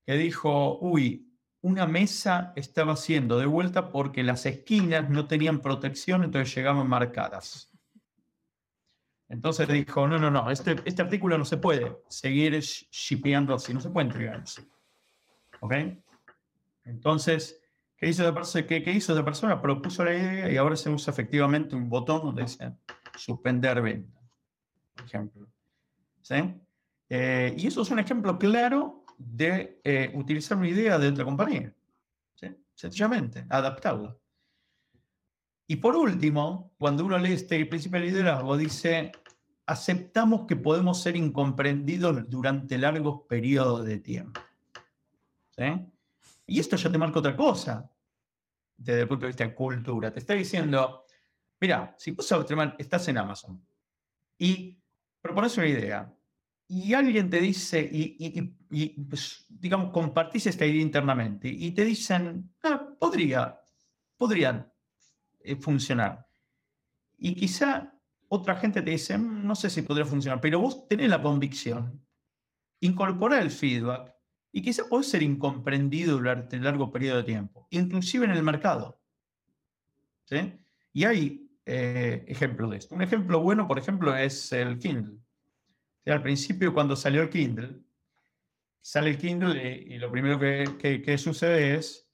que 0.05 0.13
dijo, 0.13 0.79
uy, 0.79 1.31
una 1.61 1.87
mesa 1.87 2.53
estaba 2.55 2.95
siendo 2.95 3.39
de 3.39 3.47
vuelta 3.47 3.91
porque 3.91 4.23
las 4.23 4.45
esquinas 4.45 5.09
no 5.09 5.27
tenían 5.27 5.61
protección, 5.61 6.23
entonces 6.23 6.55
llegaban 6.55 6.87
marcadas. 6.87 7.74
Entonces 9.27 9.67
dijo, 9.67 10.07
no, 10.07 10.19
no, 10.19 10.29
no, 10.29 10.51
este, 10.51 10.75
este 10.85 11.01
artículo 11.01 11.37
no 11.37 11.45
se 11.45 11.57
puede 11.57 11.97
seguir 12.09 12.59
shipeando 12.59 13.55
así, 13.55 13.73
no 13.73 13.81
se 13.81 13.89
puede 13.89 14.07
entregar 14.07 14.41
así. 14.41 14.61
¿Ok? 15.61 15.73
Entonces, 16.83 17.59
¿qué 17.97 18.09
hizo, 18.09 18.31
de, 18.31 18.65
qué, 18.67 18.83
qué 18.83 18.91
hizo 18.91 19.13
esa 19.13 19.25
persona? 19.25 19.61
Propuso 19.61 20.05
la 20.05 20.13
idea 20.13 20.51
y 20.51 20.57
ahora 20.57 20.75
se 20.75 20.89
usa 20.89 21.11
efectivamente 21.11 21.75
un 21.75 21.89
botón 21.89 22.21
donde 22.21 22.43
dice 22.43 22.71
suspender 23.17 23.81
venta, 23.81 24.19
por 24.95 25.05
ejemplo. 25.05 25.47
¿Sí? 26.21 26.35
Eh, 27.09 27.55
y 27.57 27.67
eso 27.67 27.81
es 27.81 27.89
un 27.89 27.99
ejemplo 27.99 28.37
claro 28.37 29.05
de 29.17 29.79
eh, 29.83 30.11
utilizar 30.13 30.57
una 30.57 30.67
idea 30.67 30.99
de 30.99 31.07
otra 31.07 31.25
compañía. 31.25 31.73
¿Sí? 32.35 32.47
Sencillamente, 32.75 33.45
adaptarla. 33.49 34.15
Y 35.67 35.77
por 35.77 35.95
último, 35.95 36.73
cuando 36.77 37.05
uno 37.05 37.17
lee 37.17 37.33
este 37.33 37.65
principio 37.65 37.99
de 37.99 38.07
liderazgo, 38.07 38.55
dice, 38.55 39.11
aceptamos 39.65 40.45
que 40.45 40.55
podemos 40.55 41.01
ser 41.01 41.15
incomprendidos 41.15 42.29
durante 42.29 42.77
largos 42.77 43.21
periodos 43.27 43.85
de 43.85 43.99
tiempo. 43.99 44.41
¿Sí? 45.57 45.63
Y 46.47 46.59
esto 46.59 46.75
ya 46.75 46.91
te 46.91 46.97
marca 46.97 47.19
otra 47.19 47.35
cosa 47.35 47.89
desde 48.77 49.01
el 49.01 49.07
punto 49.07 49.25
de 49.25 49.29
vista 49.29 49.45
de 49.45 49.55
cultura. 49.55 50.11
Te 50.11 50.19
está 50.19 50.33
diciendo, 50.33 51.05
mira, 51.59 51.95
si 51.97 52.11
vos 52.11 52.31
estás 52.77 53.07
en 53.07 53.17
Amazon 53.17 53.65
y 54.37 54.77
propones 55.21 55.57
una 55.57 55.67
idea 55.67 56.13
y 56.67 56.93
alguien 56.93 57.29
te 57.29 57.39
dice, 57.39 57.87
y, 57.91 58.89
pues, 59.03 59.45
digamos, 59.49 59.91
compartís 59.91 60.47
esta 60.47 60.65
idea 60.65 60.81
internamente 60.81 61.47
y 61.47 61.71
te 61.71 61.85
dicen, 61.85 62.53
ah, 62.63 62.89
podría, 62.99 63.59
podrían 64.17 64.71
eh, 65.45 65.55
funcionar. 65.55 66.27
Y 67.17 67.35
quizá 67.35 67.93
otra 68.27 68.55
gente 68.55 68.81
te 68.81 68.91
dice, 68.91 69.17
mm, 69.17 69.45
no 69.45 69.55
sé 69.55 69.69
si 69.69 69.81
podría 69.81 70.05
funcionar, 70.05 70.41
pero 70.41 70.59
vos 70.59 70.87
tenés 70.87 71.09
la 71.09 71.21
convicción, 71.21 72.05
incorpora 72.79 73.41
el 73.41 73.51
feedback 73.51 74.13
y 74.51 74.61
quizá 74.61 74.83
podés 74.87 75.09
ser 75.09 75.21
incomprendido 75.21 76.17
durante 76.17 76.57
un 76.57 76.63
largo 76.63 76.91
periodo 76.91 77.17
de 77.17 77.23
tiempo, 77.23 77.67
inclusive 77.71 78.25
en 78.25 78.31
el 78.31 78.43
mercado. 78.43 79.01
¿Sí? 80.25 80.53
Y 80.93 81.03
hay 81.03 81.51
eh, 81.65 82.23
ejemplos 82.27 82.71
de 82.71 82.77
esto. 82.77 82.95
Un 82.95 83.01
ejemplo 83.01 83.41
bueno, 83.41 83.67
por 83.67 83.77
ejemplo, 83.77 84.15
es 84.15 84.51
el 84.53 84.79
Kindle. 84.79 85.19
al 86.05 86.21
principio, 86.21 86.73
cuando 86.73 86.95
salió 86.95 87.21
el 87.21 87.29
Kindle, 87.29 87.81
sale 88.81 89.11
el 89.11 89.17
Kindle 89.17 89.83
y, 89.87 89.97
lo 89.97 90.11
primero 90.11 90.39
que, 90.39 91.01
que 91.03 91.17
sucede 91.17 91.75
es 91.75 92.04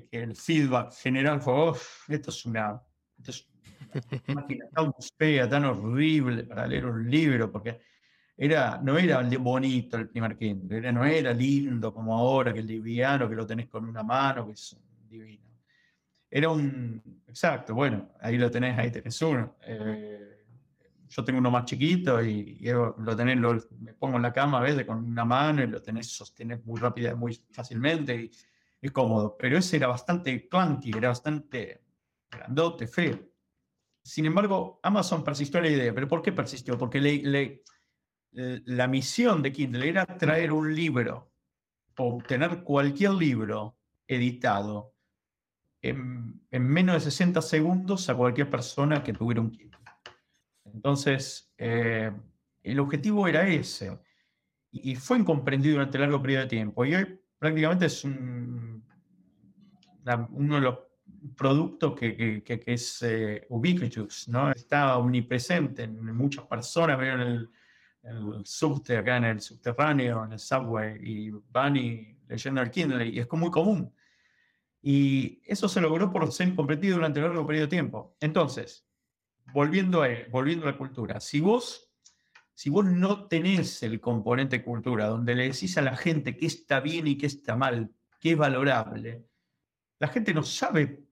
que, 0.00 0.22
el 0.22 0.34
feedback 0.34 0.92
general 0.94 1.40
fue, 1.40 1.72
esto 2.08 2.30
es 2.30 2.46
una, 2.46 2.80
máquina 4.28 4.66
tan 4.74 4.92
fea, 5.18 5.48
tan 5.48 5.64
horrible 5.64 6.44
para 6.44 6.66
leer 6.66 6.86
un 6.86 7.10
libro, 7.10 7.50
porque 7.50 7.80
era, 8.36 8.80
no 8.82 8.96
era 8.96 9.22
bonito 9.38 9.98
el 9.98 10.08
primer 10.08 10.36
Kindle, 10.36 10.92
no 10.92 11.04
era 11.04 11.32
lindo 11.32 11.92
como 11.92 12.16
ahora, 12.16 12.52
que 12.52 12.60
el 12.60 12.66
liviano, 12.66 13.28
que 13.28 13.36
lo 13.36 13.46
tenés 13.46 13.68
con 13.68 13.86
una 13.86 14.02
mano, 14.02 14.46
que 14.46 14.52
es 14.52 14.76
divino. 15.08 15.50
Era 16.30 16.48
un, 16.48 17.22
exacto, 17.28 17.74
bueno, 17.74 18.12
ahí 18.20 18.38
lo 18.38 18.50
tenés, 18.50 18.78
ahí 18.78 18.90
tenés 18.90 19.20
uno. 19.20 19.56
Eh, 19.66 20.38
yo 21.06 21.22
tengo 21.22 21.38
uno 21.40 21.50
más 21.50 21.66
chiquito 21.66 22.24
y, 22.24 22.58
lo 22.62 23.14
tenés, 23.14 23.36
lo, 23.36 23.52
me 23.80 23.92
pongo 23.92 24.16
en 24.16 24.22
la 24.22 24.32
cama 24.32 24.58
a 24.58 24.62
veces 24.62 24.86
con 24.86 25.04
una 25.04 25.26
mano 25.26 25.62
y 25.62 25.66
lo 25.66 25.82
tenés, 25.82 26.06
sostenés 26.06 26.64
muy 26.64 26.80
rápido, 26.80 27.14
muy 27.18 27.34
fácilmente. 27.50 28.14
Y, 28.16 28.24
es 28.24 28.51
cómodo, 28.90 29.36
pero 29.38 29.58
ese 29.58 29.76
era 29.76 29.86
bastante 29.86 30.48
clunky, 30.48 30.90
era 30.96 31.08
bastante 31.08 31.84
grandote, 32.30 32.88
feo. 32.88 33.32
Sin 34.02 34.26
embargo, 34.26 34.80
Amazon 34.82 35.22
persistió 35.22 35.60
la 35.60 35.68
idea. 35.68 35.94
¿Pero 35.94 36.08
por 36.08 36.22
qué 36.22 36.32
persistió? 36.32 36.76
Porque 36.76 37.62
la 38.32 38.88
misión 38.88 39.42
de 39.42 39.52
Kindle 39.52 39.88
era 39.88 40.06
traer 40.06 40.52
un 40.52 40.74
libro, 40.74 41.32
obtener 41.96 42.64
cualquier 42.64 43.12
libro 43.12 43.78
editado 44.08 44.94
en, 45.80 46.40
menos 46.50 46.94
de 46.96 47.10
60 47.10 47.40
segundos 47.42 48.08
a 48.08 48.16
cualquier 48.16 48.50
persona 48.50 49.02
que 49.02 49.12
tuviera 49.12 49.40
un 49.40 49.50
Kindle. 49.50 49.78
Entonces, 50.64 51.52
eh, 51.58 52.10
el 52.62 52.80
objetivo 52.80 53.28
era 53.28 53.46
ese. 53.46 53.98
Y 54.70 54.96
fue 54.96 55.18
incomprendido 55.18 55.74
durante 55.74 55.98
largo 55.98 56.22
periodo 56.22 56.42
de 56.42 56.48
tiempo. 56.48 56.84
Y 56.84 56.94
hoy 56.94 57.21
prácticamente 57.42 57.86
es 57.86 58.04
un, 58.04 58.84
uno 60.30 60.54
de 60.54 60.60
los 60.60 60.78
productos 61.36 61.98
que, 61.98 62.62
es 62.66 63.02
eh, 63.02 63.46
ubiquitous, 63.48 64.28
¿no? 64.28 64.52
Está 64.52 64.96
omnipresente 64.96 65.82
en 65.82 66.14
muchas 66.14 66.46
personas, 66.46 66.96
veo 66.96 67.16
el, 67.16 67.50
subte, 68.44 68.96
acá 68.96 69.16
en 69.16 69.24
el 69.24 69.40
subterráneo, 69.40 70.24
en 70.24 70.34
el 70.34 70.38
subway, 70.38 71.00
y 71.02 71.30
van 71.50 71.76
y 71.76 72.16
leyendo 72.28 72.62
el 72.62 72.70
Kindle, 72.70 73.06
y 73.08 73.18
es 73.18 73.26
muy 73.32 73.50
común. 73.50 73.92
Y 74.80 75.42
eso 75.44 75.68
se 75.68 75.80
logró 75.80 76.12
por 76.12 76.30
ser 76.30 76.46
incomprendido 76.46 76.94
durante 76.94 77.18
un 77.18 77.26
largo 77.26 77.44
periodo 77.44 77.66
de 77.66 77.70
tiempo. 77.70 78.16
Entonces, 78.20 78.86
volviendo 79.52 80.04
a, 80.04 80.08
volviendo 80.30 80.68
a 80.68 80.70
la 80.70 80.78
cultura, 80.78 81.18
si 81.18 81.40
vos 81.40 81.91
si 82.54 82.70
vos 82.70 82.84
no 82.84 83.26
tenés 83.26 83.82
el 83.82 84.00
componente 84.00 84.62
cultura, 84.62 85.06
donde 85.06 85.34
le 85.34 85.44
decís 85.44 85.76
a 85.78 85.82
la 85.82 85.96
gente 85.96 86.36
qué 86.36 86.46
está 86.46 86.80
bien 86.80 87.06
y 87.06 87.16
qué 87.16 87.26
está 87.26 87.56
mal, 87.56 87.90
qué 88.20 88.32
es 88.32 88.36
valorable, 88.36 89.24
la 89.98 90.08
gente 90.08 90.34
no 90.34 90.42
sabe, 90.42 91.04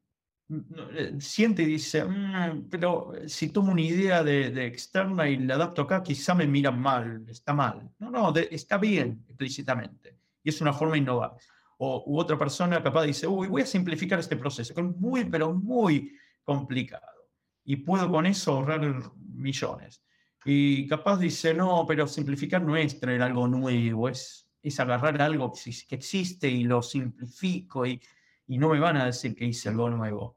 eh, 0.51 1.15
siente 1.21 1.63
y 1.63 1.67
dice, 1.67 2.05
mm, 2.05 2.69
pero 2.69 3.13
si 3.27 3.51
tomo 3.51 3.73
una 3.73 3.81
idea 3.81 4.23
de, 4.23 4.67
externa 4.67 5.29
y 5.29 5.39
la 5.39 5.55
adapto 5.55 5.83
acá, 5.83 6.03
quizá 6.03 6.35
me 6.35 6.47
miran 6.47 6.81
mal, 6.81 7.25
está 7.29 7.55
mal. 7.55 7.89
No, 7.99 8.11
no, 8.11 8.35
está 8.37 8.79
bien 8.79 9.25
explícitamente. 9.29 10.19
Y 10.43 10.49
es 10.49 10.61
una 10.61 10.73
forma 10.73 10.95
de 10.95 11.01
innovar. 11.01 11.37
O 11.79 12.03
u 12.07 12.19
otra 12.19 12.37
persona 12.37 12.83
capaz 12.83 13.05
dice, 13.05 13.27
uy, 13.27 13.47
voy 13.47 13.63
a 13.63 13.67
simplificar 13.67 14.19
este 14.19 14.37
proceso, 14.37 14.75
que 14.75 14.83
muy, 14.83 15.25
pero 15.25 15.55
muy 15.55 16.13
complicado. 16.43 17.29
Y 17.65 17.77
puedo 17.77 18.11
con 18.11 18.27
eso 18.27 18.53
ahorrar 18.53 18.81
millones. 19.17 20.03
Y 20.45 20.87
capaz 20.87 21.19
dice, 21.19 21.53
no, 21.53 21.85
pero 21.87 22.07
simplificar 22.07 22.63
no 22.63 22.77
es 22.77 22.99
traer 22.99 23.23
algo 23.23 23.47
nuevo, 23.47 24.09
es, 24.09 24.49
es 24.63 24.81
agarrar 24.81 25.21
algo 25.21 25.53
que 25.53 25.95
existe 25.95 26.49
y 26.49 26.65
lo 26.65 26.83
simplifico 26.83 27.87
y, 27.87 28.01
y 28.47 28.59
no 28.59 28.71
me 28.71 28.81
van 28.81 28.97
a 28.97 29.07
decir 29.07 29.35
que 29.35 29.45
hice 29.45 29.69
algo 29.69 29.91
nuevo. 29.91 30.37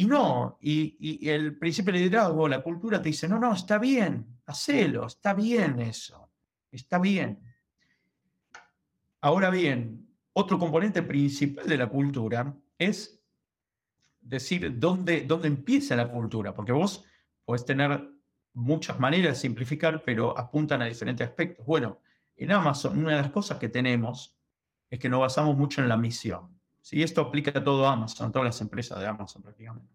Y 0.00 0.06
no, 0.06 0.56
y, 0.62 1.28
el 1.28 1.58
principio 1.58 1.92
de 1.92 1.98
liderazgo, 1.98 2.48
la 2.48 2.62
cultura 2.62 3.02
te 3.02 3.10
dice, 3.10 3.28
no, 3.28 3.38
no, 3.38 3.52
está 3.52 3.78
bien, 3.78 4.40
hacelo, 4.46 5.06
está 5.06 5.34
bien 5.34 5.78
eso, 5.80 6.30
está 6.70 6.98
bien. 6.98 7.42
Ahora 9.20 9.50
bien, 9.50 10.08
otro 10.32 10.58
componente 10.58 11.02
principal 11.02 11.66
de 11.66 11.76
la 11.76 11.88
cultura 11.88 12.56
es 12.78 13.20
decir 14.22 14.78
dónde, 14.78 15.22
dónde 15.26 15.48
empieza 15.48 15.96
la 15.96 16.10
cultura, 16.10 16.54
porque 16.54 16.72
vos 16.72 17.04
podés 17.44 17.66
tener 17.66 18.10
muchas 18.52 18.98
maneras 18.98 19.36
de 19.36 19.40
simplificar, 19.40 20.02
pero 20.04 20.36
apuntan 20.36 20.82
a 20.82 20.86
diferentes 20.86 21.26
aspectos. 21.26 21.64
Bueno, 21.66 22.00
en 22.36 22.52
Amazon, 22.52 22.98
una 22.98 23.16
de 23.16 23.22
las 23.22 23.30
cosas 23.30 23.58
que 23.58 23.68
tenemos 23.68 24.36
es 24.88 24.98
que 24.98 25.08
nos 25.08 25.20
basamos 25.20 25.56
mucho 25.56 25.82
en 25.82 25.88
la 25.88 25.96
misión. 25.96 26.58
¿sí? 26.80 27.02
Esto 27.02 27.20
aplica 27.20 27.56
a 27.56 27.64
todo 27.64 27.86
Amazon, 27.86 28.28
a 28.28 28.32
todas 28.32 28.46
las 28.46 28.60
empresas 28.60 28.98
de 28.98 29.06
Amazon 29.06 29.42
prácticamente. 29.42 29.94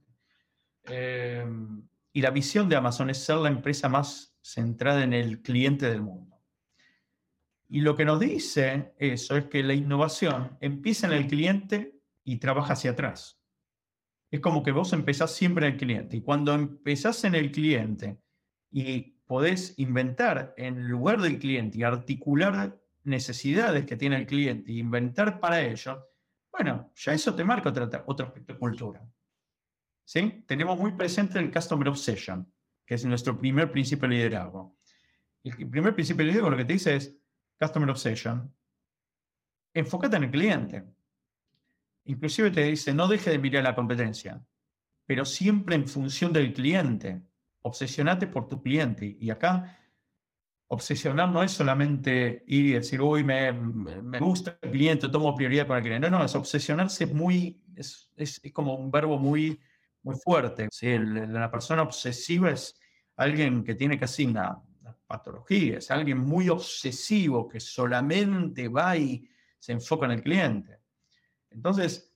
Eh, 0.83 1.45
y 2.13 2.21
la 2.21 2.31
misión 2.31 2.69
de 2.69 2.75
Amazon 2.75 3.09
es 3.09 3.17
ser 3.23 3.37
la 3.37 3.49
empresa 3.49 3.89
más 3.89 4.37
centrada 4.41 5.03
en 5.03 5.13
el 5.13 5.41
cliente 5.41 5.89
del 5.89 6.01
mundo. 6.01 6.35
Y 7.67 7.81
lo 7.81 7.95
que 7.95 8.05
nos 8.05 8.19
dice 8.19 8.93
eso 8.99 9.35
es 9.35 9.45
que 9.45 9.63
la 9.63 9.73
innovación 9.73 10.57
empieza 10.61 11.07
en 11.07 11.13
el 11.13 11.27
cliente 11.27 11.99
y 12.23 12.37
trabaja 12.37 12.73
hacia 12.73 12.91
atrás. 12.91 13.41
Es 14.31 14.39
como 14.39 14.63
que 14.63 14.71
vos 14.71 14.93
empezás 14.93 15.33
siempre 15.33 15.67
en 15.67 15.73
el 15.73 15.79
cliente. 15.79 16.17
Y 16.17 16.21
cuando 16.21 16.53
empezás 16.53 17.23
en 17.23 17.35
el 17.35 17.51
cliente 17.51 18.19
y 18.77 19.21
podés 19.25 19.73
inventar 19.79 20.53
en 20.57 20.89
lugar 20.89 21.21
del 21.21 21.39
cliente 21.39 21.77
y 21.77 21.83
articular 21.83 22.77
necesidades 23.05 23.85
que 23.85 23.95
tiene 23.95 24.17
el 24.17 24.25
cliente 24.25 24.69
e 24.69 24.75
inventar 24.75 25.39
para 25.39 25.61
ello, 25.61 26.09
bueno, 26.51 26.91
ya 26.93 27.13
eso 27.13 27.33
te 27.33 27.45
marca 27.45 27.69
otro, 27.69 27.89
otro 28.05 28.25
aspecto 28.25 28.51
de 28.51 28.59
cultura. 28.59 29.09
¿Sí? 30.03 30.43
Tenemos 30.45 30.77
muy 30.77 30.91
presente 30.91 31.39
el 31.39 31.53
Customer 31.53 31.87
Obsession, 31.87 32.51
que 32.85 32.95
es 32.95 33.05
nuestro 33.05 33.39
primer 33.39 33.71
principio 33.71 34.09
de 34.09 34.15
liderazgo. 34.15 34.77
El 35.41 35.69
primer 35.69 35.95
principio 35.95 36.25
de 36.25 36.31
liderazgo 36.31 36.49
lo 36.49 36.57
que 36.57 36.65
te 36.65 36.73
dice 36.73 36.97
es 36.97 37.17
Customer 37.57 37.89
Obsession. 37.89 38.53
Enfócate 39.73 40.17
en 40.17 40.23
el 40.25 40.31
cliente. 40.31 40.83
Inclusive 42.03 42.51
te 42.51 42.63
dice, 42.63 42.93
no 42.93 43.07
deje 43.07 43.29
de 43.29 43.39
mirar 43.39 43.63
la 43.63 43.73
competencia, 43.73 44.45
pero 45.05 45.23
siempre 45.23 45.75
en 45.75 45.87
función 45.87 46.33
del 46.33 46.51
cliente. 46.51 47.21
Obsesionate 47.65 48.27
por 48.27 48.47
tu 48.47 48.61
cliente. 48.61 49.17
Y 49.19 49.29
acá 49.31 49.79
obsesionar 50.67 51.29
no 51.29 51.43
es 51.43 51.51
solamente 51.51 52.43
ir 52.47 52.65
y 52.65 52.71
decir, 52.73 53.01
uy, 53.01 53.23
me, 53.23 53.51
me 53.51 54.19
gusta 54.19 54.57
el 54.61 54.71
cliente, 54.71 55.09
tomo 55.09 55.35
prioridad 55.35 55.67
para 55.67 55.79
el 55.79 55.85
cliente. 55.85 56.09
No, 56.09 56.19
no, 56.19 56.25
es 56.25 56.35
obsesionarse 56.35 57.07
muy, 57.07 57.63
es, 57.75 58.11
es, 58.15 58.39
es 58.43 58.53
como 58.53 58.75
un 58.75 58.91
verbo 58.91 59.17
muy, 59.17 59.59
muy 60.03 60.15
fuerte. 60.15 60.67
¿sí? 60.71 60.97
La 60.97 61.49
persona 61.49 61.81
obsesiva 61.81 62.51
es 62.51 62.79
alguien 63.15 63.63
que 63.63 63.75
tiene 63.75 63.97
casi 63.97 64.25
una, 64.25 64.61
una 64.81 64.97
patología, 65.07 65.79
es 65.79 65.89
alguien 65.89 66.19
muy 66.19 66.49
obsesivo 66.49 67.47
que 67.47 67.59
solamente 67.59 68.67
va 68.67 68.95
y 68.97 69.27
se 69.57 69.71
enfoca 69.71 70.05
en 70.05 70.11
el 70.11 70.21
cliente. 70.21 70.79
Entonces, 71.49 72.13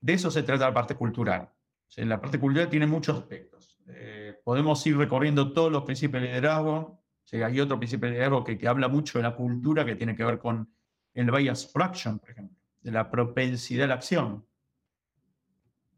de 0.00 0.12
eso 0.12 0.30
se 0.30 0.42
trata 0.42 0.66
la 0.66 0.74
parte 0.74 0.94
cultural. 0.94 1.50
La 1.96 2.20
parte 2.20 2.38
cultural 2.38 2.68
tiene 2.68 2.86
muchos 2.86 3.18
aspectos. 3.18 3.67
Eh, 3.88 4.40
podemos 4.44 4.86
ir 4.86 4.96
recorriendo 4.96 5.52
todos 5.52 5.72
los 5.72 5.84
principios 5.84 6.22
de 6.22 6.28
liderazgo, 6.28 7.02
hay 7.32 7.60
otro 7.60 7.78
principio 7.78 8.10
de 8.10 8.24
algo 8.24 8.42
que, 8.42 8.56
que, 8.56 8.66
habla 8.66 8.88
mucho 8.88 9.18
de 9.18 9.22
la 9.22 9.34
cultura 9.34 9.84
que 9.84 9.96
tiene 9.96 10.16
que 10.16 10.24
ver 10.24 10.38
con 10.38 10.72
el 11.12 11.30
bias 11.30 11.70
for 11.70 11.82
action, 11.82 12.18
por 12.18 12.30
ejemplo, 12.30 12.56
de 12.80 12.90
la 12.90 13.10
propensidad 13.10 13.84
a 13.84 13.88
la 13.88 13.94
acción. 13.94 14.46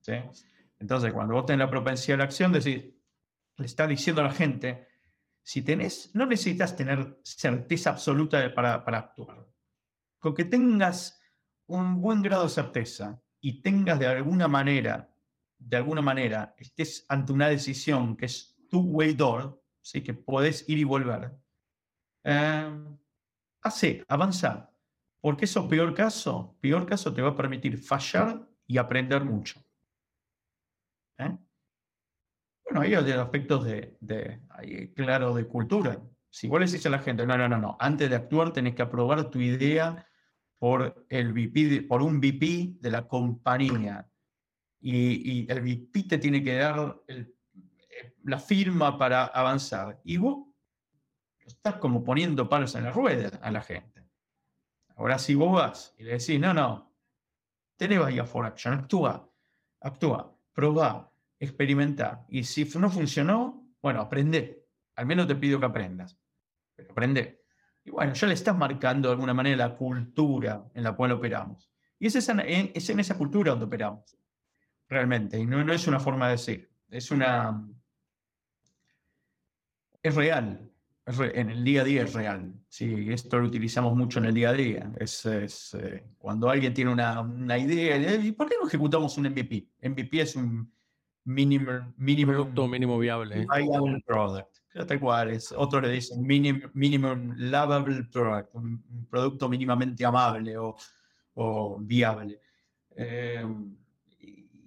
¿Sí? 0.01 0.15
Entonces, 0.79 1.13
cuando 1.13 1.35
vos 1.35 1.47
tenés 1.47 1.61
la 1.61 1.71
propensidad 1.71 2.17
a 2.17 2.19
la 2.19 2.25
acción, 2.25 2.53
decís, 2.53 2.85
le 3.57 3.67
está 3.67 3.87
diciendo 3.87 4.23
a 4.23 4.25
la 4.25 4.33
gente, 4.33 4.89
si 5.43 5.63
tenés, 5.63 6.11
no 6.15 6.27
necesitas 6.27 6.75
tener 6.77 7.19
certeza 7.23 7.91
absoluta 7.91 8.53
para, 8.55 8.85
para 8.85 8.99
actuar. 8.99 9.47
Con 10.19 10.35
que 10.35 10.45
tengas 10.45 11.21
un 11.67 12.01
buen 12.01 12.23
grado 12.23 12.45
de 12.45 12.51
certeza 12.51 13.23
y 13.41 13.63
tengas 13.63 13.99
de 13.99 14.07
alguna 14.07 14.49
manera, 14.49 15.10
de 15.61 15.77
alguna 15.77 16.01
manera, 16.01 16.55
estés 16.59 17.05
ante 17.09 17.33
una 17.33 17.49
decisión 17.49 18.17
que 18.17 18.27
es 18.27 18.57
two-way 18.69 19.15
door, 19.15 19.63
¿sí? 19.81 20.03
que 20.03 20.15
podés 20.15 20.69
ir 20.69 20.79
y 20.79 20.85
volver. 20.85 21.33
Eh, 22.25 22.97
hace, 23.63 24.05
avanza, 24.09 24.73
porque 25.21 25.45
eso, 25.45 25.69
peor 25.69 25.95
caso, 25.95 26.57
peor 26.61 26.87
caso 26.87 27.13
te 27.13 27.23
va 27.23 27.31
a 27.31 27.37
permitir 27.37 27.79
fallar 27.79 28.49
y 28.67 28.79
aprender 28.79 29.25
mucho. 29.25 29.61
¿Eh? 31.19 31.37
Bueno, 32.65 32.81
hay 32.81 32.95
aspectos 32.95 33.65
de, 33.65 33.97
de 34.01 34.41
claro, 34.95 35.35
de 35.35 35.47
cultura. 35.47 36.01
Si 36.31 36.49
vos 36.49 36.61
le 36.61 36.67
decís 36.67 36.87
a 36.87 36.91
la 36.91 37.01
gente, 37.01 37.27
no, 37.27 37.37
no, 37.37 37.49
no, 37.49 37.59
no, 37.59 37.77
antes 37.81 38.09
de 38.09 38.17
actuar 38.17 38.53
tenés 38.53 38.75
que 38.75 38.83
aprobar 38.83 39.29
tu 39.29 39.41
idea 39.41 40.07
por, 40.59 41.07
el 41.09 41.33
VP, 41.33 41.87
por 41.89 42.03
un 42.03 42.21
VP 42.21 42.77
de 42.81 42.91
la 42.91 43.09
compañía. 43.09 44.07
Y, 44.81 45.43
y 45.43 45.47
el 45.51 45.61
VP 45.61 46.05
te 46.05 46.19
tiene 46.19 46.43
que 46.43 46.55
dar 46.55 47.01
el 47.07 47.35
la 48.25 48.39
firma 48.39 48.99
para 48.99 49.25
avanzar. 49.27 50.01
Y 50.05 50.17
vos 50.17 50.47
estás 51.39 51.77
como 51.77 52.05
poniendo 52.05 52.49
palos 52.49 52.75
en 52.75 52.85
la 52.85 52.93
rueda 52.93 53.39
a 53.43 53.51
la 53.51 53.63
gente. 53.63 54.05
Ahora 54.97 55.19
si 55.19 55.35
vos 55.35 55.53
vas 55.53 55.95
y 55.99 56.05
le 56.05 56.13
decís, 56.13 56.39
no, 56.39 56.53
no, 56.53 56.95
tenés 57.77 57.99
vaya 57.99 58.25
for 58.25 58.45
action, 58.45 58.75
actúa, 58.75 59.29
actúa, 59.81 60.37
probá, 60.53 61.11
experimenta. 61.39 62.27
Y 62.29 62.45
si 62.45 62.65
no 62.79 62.91
funcionó, 62.91 63.67
bueno, 63.81 64.01
aprende. 64.01 64.67
Al 64.97 65.07
menos 65.07 65.27
te 65.27 65.35
pido 65.35 65.59
que 65.59 65.67
aprendas. 65.67 66.19
Pero 66.77 66.93
aprende. 66.93 67.45
Y 67.83 67.91
bueno, 67.91 68.13
ya 68.13 68.27
le 68.27 68.35
estás 68.35 68.57
marcando 68.57 69.09
de 69.09 69.15
alguna 69.15 69.33
manera 69.33 69.69
la 69.69 69.77
cultura 69.77 70.67
en 70.75 70.85
la 70.85 70.93
cual 70.93 71.13
operamos. 71.13 71.71
Y 71.99 72.07
es, 72.07 72.15
esa, 72.17 72.33
es 72.43 72.91
en 72.91 73.01
esa 73.01 73.17
cultura 73.17 73.51
donde 73.53 73.67
operamos, 73.67 74.17
realmente. 74.91 75.39
Y 75.39 75.47
no, 75.47 75.65
no 75.65 75.73
es 75.73 75.87
una 75.87 76.01
forma 76.01 76.27
de 76.27 76.33
decir, 76.33 76.71
es 76.91 77.11
una, 77.11 77.67
es 80.03 80.15
real. 80.15 80.71
en 81.07 81.51
el 81.51 81.65
día 81.65 81.83
a 81.83 81.85
día 81.85 82.03
es 82.03 82.13
real. 82.13 82.53
Sí, 82.69 83.07
esto 83.11 83.39
lo 83.39 83.47
utilizamos 83.47 83.97
mucho 83.97 84.19
en 84.19 84.27
el 84.27 84.35
día 84.35 84.51
a 84.51 84.53
día. 84.53 84.93
Es, 84.99 85.25
eh, 85.27 86.05
cuando 86.19 86.51
alguien 86.51 86.75
tiene 86.75 86.93
una, 86.93 87.21
una 87.21 87.57
idea, 87.57 88.17
¿y 88.17 88.33
por 88.33 88.49
qué 88.49 88.57
no 88.61 88.67
ejecutamos 88.67 89.17
un 89.17 89.29
MVP? 89.29 89.69
MVP 89.83 90.21
es 90.21 90.37
un 90.37 90.71
minimum, 91.25 91.95
minimum 91.97 92.35
producto 92.35 92.69
mínimo 92.69 92.99
viable. 92.99 93.47
Viable 93.47 94.03
product. 94.05 94.57
Tal 94.87 95.01
cual, 95.01 95.31
es, 95.31 95.53
otros 95.53 95.83
le 95.83 95.91
dicen 95.91 96.23
minimum, 96.23 96.71
minimum 96.75 97.35
lovable 97.37 98.05
product, 98.05 98.55
un, 98.55 99.07
producto 99.11 99.49
mínimamente 99.49 100.05
amable 100.05 100.57
o, 100.57 100.77
o 101.35 101.79
viable. 101.81 102.41
Eh, 102.97 103.45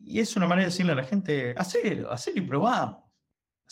y 0.03 0.19
es 0.19 0.35
una 0.35 0.47
manera 0.47 0.65
de 0.65 0.71
decirle 0.71 0.91
a 0.91 0.95
la 0.95 1.03
gente, 1.03 1.55
hacer, 1.57 2.05
hacer 2.09 2.37
y 2.37 2.41
probamos 2.41 3.03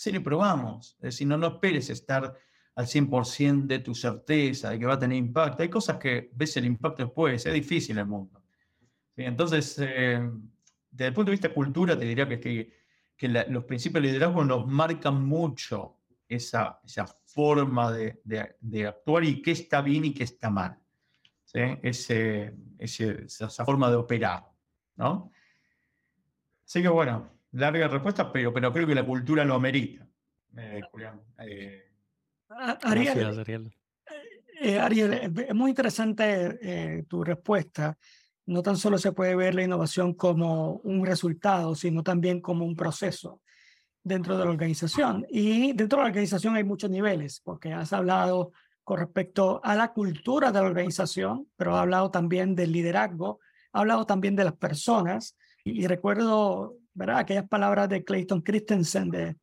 hacer 0.02 0.16
y 0.16 0.20
probamos. 0.20 0.96
Es 0.96 1.02
decir, 1.02 1.28
no, 1.28 1.38
no 1.38 1.48
esperes 1.48 1.90
estar 1.90 2.36
al 2.76 2.86
100% 2.86 3.68
de 3.68 3.80
tu 3.80 3.94
certeza 3.94 4.72
de 4.72 4.80
que 4.80 4.86
va 4.86 4.94
a 4.94 5.00
tener 5.00 5.18
impacto. 5.18 5.64
Hay 5.64 5.70
cosas 5.70 5.98
que 5.98 6.32
ves 6.34 6.58
el 6.58 6.66
impacto 6.66 7.04
después, 7.04 7.46
es 7.46 7.54
difícil 7.54 7.98
el 7.98 8.08
mundo. 8.08 8.42
Entonces, 9.16 9.78
eh, 9.80 10.28
desde 10.90 11.08
el 11.08 11.14
punto 11.14 11.30
de 11.30 11.34
vista 11.34 11.50
de 11.50 11.54
cultura, 11.54 11.98
te 11.98 12.06
diría 12.06 12.28
que, 12.28 12.40
que, 12.40 12.74
que 13.16 13.28
los 13.28 13.66
principios 13.66 14.02
de 14.02 14.10
liderazgo 14.10 14.44
nos 14.44 14.66
marcan 14.66 15.24
mucho 15.24 16.00
esa, 16.28 16.80
esa 16.84 17.06
forma 17.26 17.92
de, 17.92 18.22
de, 18.24 18.88
actuar 18.88 19.24
y 19.26 19.42
qué 19.42 19.52
está 19.52 19.82
bien 19.82 20.06
y 20.06 20.14
qué 20.14 20.24
está 20.24 20.50
mal. 20.50 20.80
Ese, 21.54 22.56
ese, 22.80 23.26
esa 23.26 23.66
forma 23.66 23.90
de 23.90 23.98
operar. 23.98 24.46
¿no? 24.96 25.32
Así 26.72 26.82
que 26.82 26.88
bueno, 26.88 27.30
larga 27.52 27.90
respuesta, 27.90 28.32
pero, 28.32 28.54
pero 28.54 28.72
creo 28.72 28.88
que 28.88 28.96
la 28.96 29.06
cultura 29.06 29.44
lo 29.44 29.56
amerita. 29.56 30.08
Eh, 30.56 30.80
Julián. 30.90 31.20
Eh, 31.38 31.84
Ariel, 32.84 33.44
eh, 34.62 34.80
Ariel, 34.80 35.14
es 35.50 35.54
muy 35.54 35.72
interesante 35.72 37.04
tu 37.10 37.26
respuesta. 37.26 37.98
No 38.46 38.62
tan 38.62 38.78
solo 38.78 38.98
se 38.98 39.12
puede 39.12 39.36
ver 39.36 39.54
la 39.54 39.64
innovación 39.64 40.14
como 40.14 40.76
un 40.86 41.06
resultado, 41.06 41.76
sino 41.76 42.04
también 42.04 42.40
como 42.40 42.64
un 42.64 42.78
proceso 42.78 43.42
dentro 44.02 44.38
de 44.38 44.46
la 44.46 44.52
organización. 44.52 45.28
Y 45.30 45.74
dentro 45.74 45.98
de 45.98 46.04
la 46.04 46.08
organización 46.08 46.56
hay 46.56 46.64
muchos 46.64 46.90
niveles, 46.90 47.42
porque 47.44 47.74
has 47.74 47.92
hablado 47.92 48.54
con 48.86 48.98
respecto 48.98 49.60
a 49.62 49.76
la 49.76 49.92
cultura 49.92 50.54
de 50.54 50.62
la 50.62 50.68
organización, 50.68 51.50
pero 51.58 51.76
has 51.76 51.82
hablado 51.82 52.12
también 52.12 52.56
del 52.56 52.72
liderazgo, 52.72 53.42
has 53.74 53.82
hablado 53.82 54.06
también 54.06 54.38
de 54.38 54.46
las 54.46 54.56
personas. 54.56 55.36
Y 55.64 55.88
recuerdo 55.88 56.78
¿verdad? 56.94 57.20
Aquellas 57.20 57.48
palabras 57.48 57.90
de 57.90 58.04
Clayton 58.04 58.42
Christensen, 58.42 59.10
de, 59.10 59.28
eh, 59.28 59.36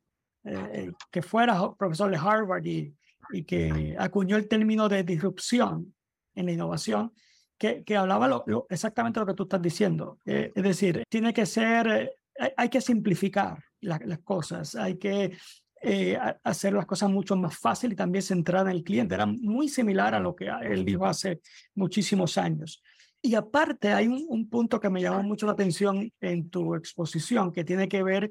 eh, 0.44 0.92
que 1.10 1.22
fuera 1.22 1.72
profesor 1.78 2.10
de 2.10 2.16
Harvard 2.16 2.64
y, 2.66 2.94
y, 3.30 3.44
que 3.44 3.96
acuñó 3.98 4.36
el 4.36 4.48
término 4.48 4.88
de 4.88 5.02
disrupción 5.02 5.94
en 6.34 6.46
la 6.46 6.52
innovación, 6.52 7.12
que, 7.56 7.82
que 7.84 7.96
hablaba 7.96 8.28
lo, 8.28 8.66
exactamente 8.68 9.20
lo 9.20 9.26
que 9.26 9.34
tú 9.34 9.44
estás 9.44 9.62
diciendo. 9.62 10.18
Eh, 10.24 10.52
es 10.54 10.62
decir, 10.62 11.04
tiene 11.08 11.32
que 11.32 11.46
ser 11.46 12.12
hay, 12.56 12.68
que 12.68 12.80
simplificar 12.80 13.58
las 13.80 14.00
cosas, 14.20 14.76
hay 14.76 14.96
que 14.96 15.36
eh, 15.82 16.18
hacer 16.44 16.72
las 16.72 16.86
cosas 16.86 17.10
mucho 17.10 17.34
más 17.36 17.56
fácil 17.56 17.92
y 17.92 17.96
también 17.96 18.22
centrar 18.22 18.66
en 18.66 18.72
el 18.72 18.84
cliente. 18.84 19.14
Era 19.14 19.26
muy 19.26 19.68
similar 19.68 20.14
a 20.14 20.20
lo 20.20 20.36
que 20.36 20.48
él 20.62 20.84
dijo 20.84 21.06
hace 21.06 21.40
muchísimos 21.74 22.38
años. 22.38 22.82
Y 23.20 23.34
aparte, 23.34 23.92
hay 23.92 24.06
un, 24.06 24.48
punto 24.48 24.78
que 24.78 24.90
me 24.90 25.02
llamó 25.02 25.22
mucho 25.22 25.46
la 25.46 25.52
atención 25.52 26.12
en 26.20 26.50
tu 26.50 26.74
exposición, 26.74 27.52
que 27.52 27.64
tiene 27.64 27.88
que 27.88 28.02
ver 28.02 28.30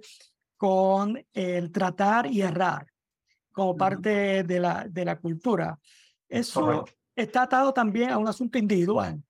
con 0.56 1.24
el 1.34 1.72
tratar 1.72 2.28
y 2.28 2.42
errar 2.42 2.88
como 3.52 3.76
parte 3.76 4.44
de 4.44 4.60
la, 4.60 4.88
de 4.90 5.06
la 5.06 5.20
cultura. 5.20 5.78
Eso 6.30 6.86
está 7.16 7.44
atado 7.44 7.74
también 7.74 8.12
a 8.12 8.18
un 8.18 8.28
asunto 8.28 8.58
individual, 8.58 9.22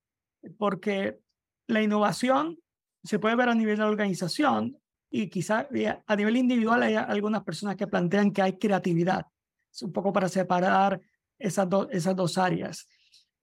porque 0.57 1.19
la 1.67 1.81
innovación 1.81 2.57
se 3.03 3.19
puede 3.19 3.35
ver 3.35 3.49
a 3.49 3.55
nivel 3.55 3.77
de 3.77 3.83
la 3.83 3.89
organización 3.89 4.77
y 5.09 5.29
quizás 5.29 5.67
a 6.05 6.15
nivel 6.15 6.37
individual 6.37 6.83
hay 6.83 6.95
algunas 6.95 7.43
personas 7.43 7.75
que 7.77 7.87
plantean 7.87 8.31
que 8.31 8.41
hay 8.41 8.57
creatividad. 8.57 9.25
Es 9.71 9.81
un 9.81 9.93
poco 9.93 10.11
para 10.11 10.27
separar 10.27 10.99
esas, 11.39 11.67
esas 11.91 12.15
dos 12.15 12.37
áreas. 12.37 12.87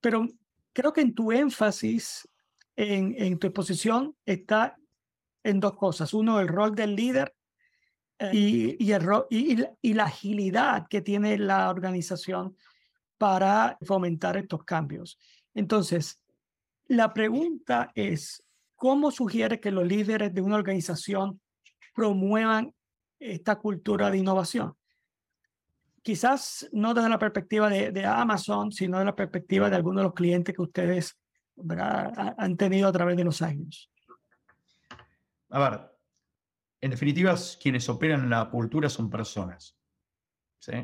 Pero 0.00 0.29
creo 0.75 0.93
que 0.93 1.01
en 1.01 1.15
tu 1.15 1.33
énfasis, 1.33 2.29
en, 2.77 3.15
en 3.17 3.39
tu 3.39 3.47
exposición, 3.47 4.15
está 4.27 4.77
en 5.43 5.61
dos 5.61 5.77
cosas. 5.77 6.13
Uno, 6.13 6.41
el 6.41 6.49
rol 6.49 6.75
del 6.75 6.95
líder 6.95 7.35
eh, 8.19 8.31
y, 8.33 8.85
y, 8.85 8.93
el 8.93 9.03
y, 9.31 9.65
y, 9.81 9.95
la 9.95 10.05
agilidad 10.05 10.87
que 10.89 11.01
tiene 11.01 11.39
la 11.39 11.71
organización 11.71 12.57
para 13.17 13.79
fomentar 13.83 14.37
estos 14.37 14.65
cambios. 14.65 15.19
Entonces, 15.55 16.21
la 16.87 17.15
pregunta 17.15 17.93
es, 17.95 18.43
¿cómo 18.75 19.11
sugiere 19.11 19.61
que 19.61 19.71
los 19.71 19.87
líderes 19.87 20.35
de 20.35 20.43
una 20.43 20.57
organización 20.57 21.41
promuevan 21.95 22.75
esta 23.19 23.57
cultura 23.57 24.11
de 24.11 24.19
innovación? 24.19 24.75
Quizás 26.05 26.69
no 26.71 26.93
desde 26.93 27.09
la 27.09 27.19
perspectiva 27.19 27.71
de, 27.71 28.05
Amazon, 28.05 28.71
sino 28.71 28.99
de 28.99 29.07
la 29.07 29.17
perspectiva 29.17 29.71
de 29.71 29.77
algunos 29.77 30.03
de 30.03 30.05
los 30.05 30.12
clientes 30.12 30.55
que 30.55 30.61
ustedes 30.61 31.19
han 32.37 32.57
tenido 32.59 32.88
a 32.88 32.93
través 32.93 33.17
de 33.17 33.25
los 33.25 33.40
años. 33.40 33.90
A 35.49 35.59
ver, 35.59 35.81
en 36.83 36.90
definitiva, 36.90 37.35
quienes 37.59 37.88
operan 37.88 38.29
la 38.29 38.51
cultura 38.51 38.90
son 38.90 39.09
personas. 39.09 39.79
¿sí? 40.59 40.75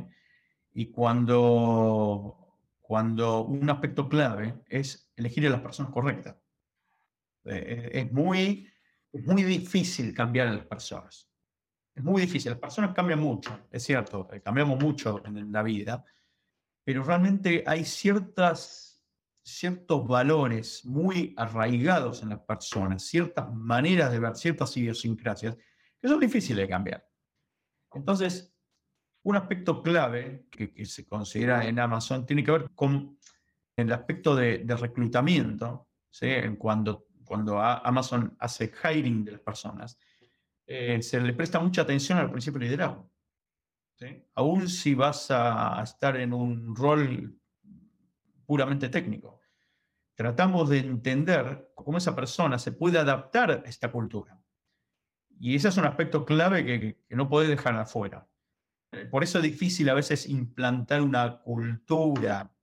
Y 0.73 0.91
cuando, 0.91 2.57
cuando 2.81 3.43
un 3.43 3.69
aspecto 3.69 4.09
clave 4.09 4.63
es 4.69 5.13
elegir 5.17 5.47
a 5.49 5.51
las 5.51 5.61
personas 5.61 5.93
correctas. 5.93 6.37
Eh, 7.45 7.91
es, 7.93 8.11
muy, 8.11 8.73
muy 9.13 9.43
difícil 9.43 10.15
cambiar 10.15 10.49
a 10.49 10.55
las 10.55 10.65
personas. 10.65 11.30
Es 11.95 12.05
muy 12.05 12.23
difícil. 12.23 12.53
Las 12.53 12.61
personas 12.61 12.95
cambian 12.95 13.21
mucho, 13.21 13.67
es 13.71 13.83
cierto, 13.83 14.29
eh, 14.33 14.41
cambiamos 14.41 14.81
mucho 14.81 15.23
en 15.25 15.53
la 15.53 15.63
vida, 15.63 16.05
pero 16.85 17.03
realmente 17.03 17.65
hay 17.67 17.85
ciertas, 17.85 19.05
ciertos 19.43 20.07
valores 20.07 20.85
muy 20.85 21.35
arraigados 21.37 22.23
en 22.23 22.31
las 22.31 22.41
personas, 22.41 23.03
ciertas 23.05 23.53
maneras 23.53 24.13
de 24.13 24.19
ver, 24.19 24.37
ciertas 24.37 24.77
idiosincrasias, 24.77 25.57
que 26.01 26.09
son 26.09 26.21
difíciles 26.21 26.65
de 26.65 26.69
cambiar. 26.69 27.07
Entonces, 27.93 28.55
un 29.23 29.37
aspecto 29.37 29.83
clave 29.83 30.47
que, 30.51 30.85
se 30.87 31.07
considera 31.07 31.67
en 31.67 31.79
Amazon 31.79 32.25
tiene 32.25 32.43
que 32.43 32.53
ver 32.53 32.71
con 32.75 33.19
el 33.77 33.93
aspecto 33.93 34.35
de, 34.35 34.65
reclutamiento, 34.79 35.89
¿sí? 36.09 36.29
cuando, 36.59 37.07
cuando 37.25 37.61
Amazon 37.61 38.35
hace 38.39 38.73
hiring 38.83 39.25
de 39.25 39.33
las 39.33 39.41
personas 39.41 39.99
eh, 40.73 41.03
se 41.03 41.21
le 41.21 41.33
presta 41.33 41.59
mucha 41.59 41.83
atención 41.83 42.17
al 42.17 42.31
principio 42.31 42.61
de 42.61 42.67
liderazgo. 42.67 43.11
Aún 44.37 44.69
si 44.69 44.95
vas 44.95 45.29
a 45.33 45.83
estar 45.83 46.17
en 46.17 46.33
un 46.33 46.77
rol 46.77 47.37
puramente 48.47 48.89
técnico. 48.89 49.41
Tratamos 50.15 50.69
de 50.69 50.79
entender 50.79 51.73
cómo 51.75 51.99
esa 51.99 52.15
persona 52.15 52.57
se 52.57 52.71
puede 52.71 52.99
adaptar 53.01 53.51
a 53.51 53.55
esta 53.69 53.91
cultura. 53.91 54.41
Y 55.41 55.57
ese 55.57 55.69
es 55.69 55.77
un 55.77 55.87
aspecto 55.87 56.25
clave 56.25 56.65
que, 56.65 57.17
no 57.17 57.29
puede 57.29 57.49
dejar 57.49 57.75
afuera. 57.77 58.29
Eh, 58.93 59.07
por 59.07 59.25
eso 59.25 59.39
es 59.39 59.45
difícil 59.45 59.89
a 59.89 59.95
veces 59.95 60.29
implantar 60.29 61.03
una 61.03 61.41
cultura 61.41 62.55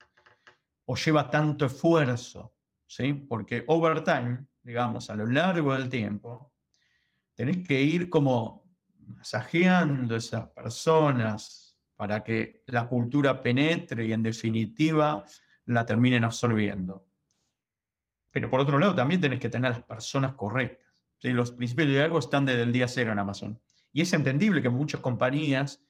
o 0.85 0.95
lleva 0.95 1.29
tanto 1.29 1.65
esfuerzo, 1.65 2.55
¿sí? 2.85 3.11
Porque 3.11 3.65
over 3.67 4.01
time, 4.01 4.47
digamos, 4.63 5.09
a 5.09 5.15
lo 5.15 5.25
largo 5.25 5.73
del 5.73 5.89
tiempo, 5.89 6.53
tenés 7.37 7.65
que 7.65 7.79
ir 7.79 8.09
como 8.09 8.65
masajeando 9.05 10.15
a 10.15 10.17
esas 10.17 10.49
personas 10.49 11.77
para 11.95 12.23
que 12.23 12.63
la 12.65 12.87
cultura 12.87 13.43
penetre 13.43 14.07
y 14.07 14.11
en 14.11 14.23
definitiva 14.23 15.23
la 15.65 15.85
terminen 15.85 16.23
absorbiendo. 16.23 17.05
Pero 18.31 18.49
por 18.49 18.59
otro 18.59 18.79
lado, 18.79 18.95
también 18.95 19.21
tenés 19.21 19.39
que 19.39 19.49
tener 19.49 19.69
las 19.69 19.83
personas 19.83 20.33
correctas. 20.33 20.87
Los 21.21 21.51
principios 21.51 21.89
de 21.89 22.03
algo 22.03 22.17
están 22.17 22.43
desde 22.43 22.63
el 22.63 22.71
día 22.71 22.87
cero 22.87 23.11
en 23.11 23.19
Amazon. 23.19 23.61
Y 23.93 24.01
es 24.01 24.11
entendible 24.13 24.61
que 24.63 24.69
muchas 24.69 25.01
compañías 25.01 25.83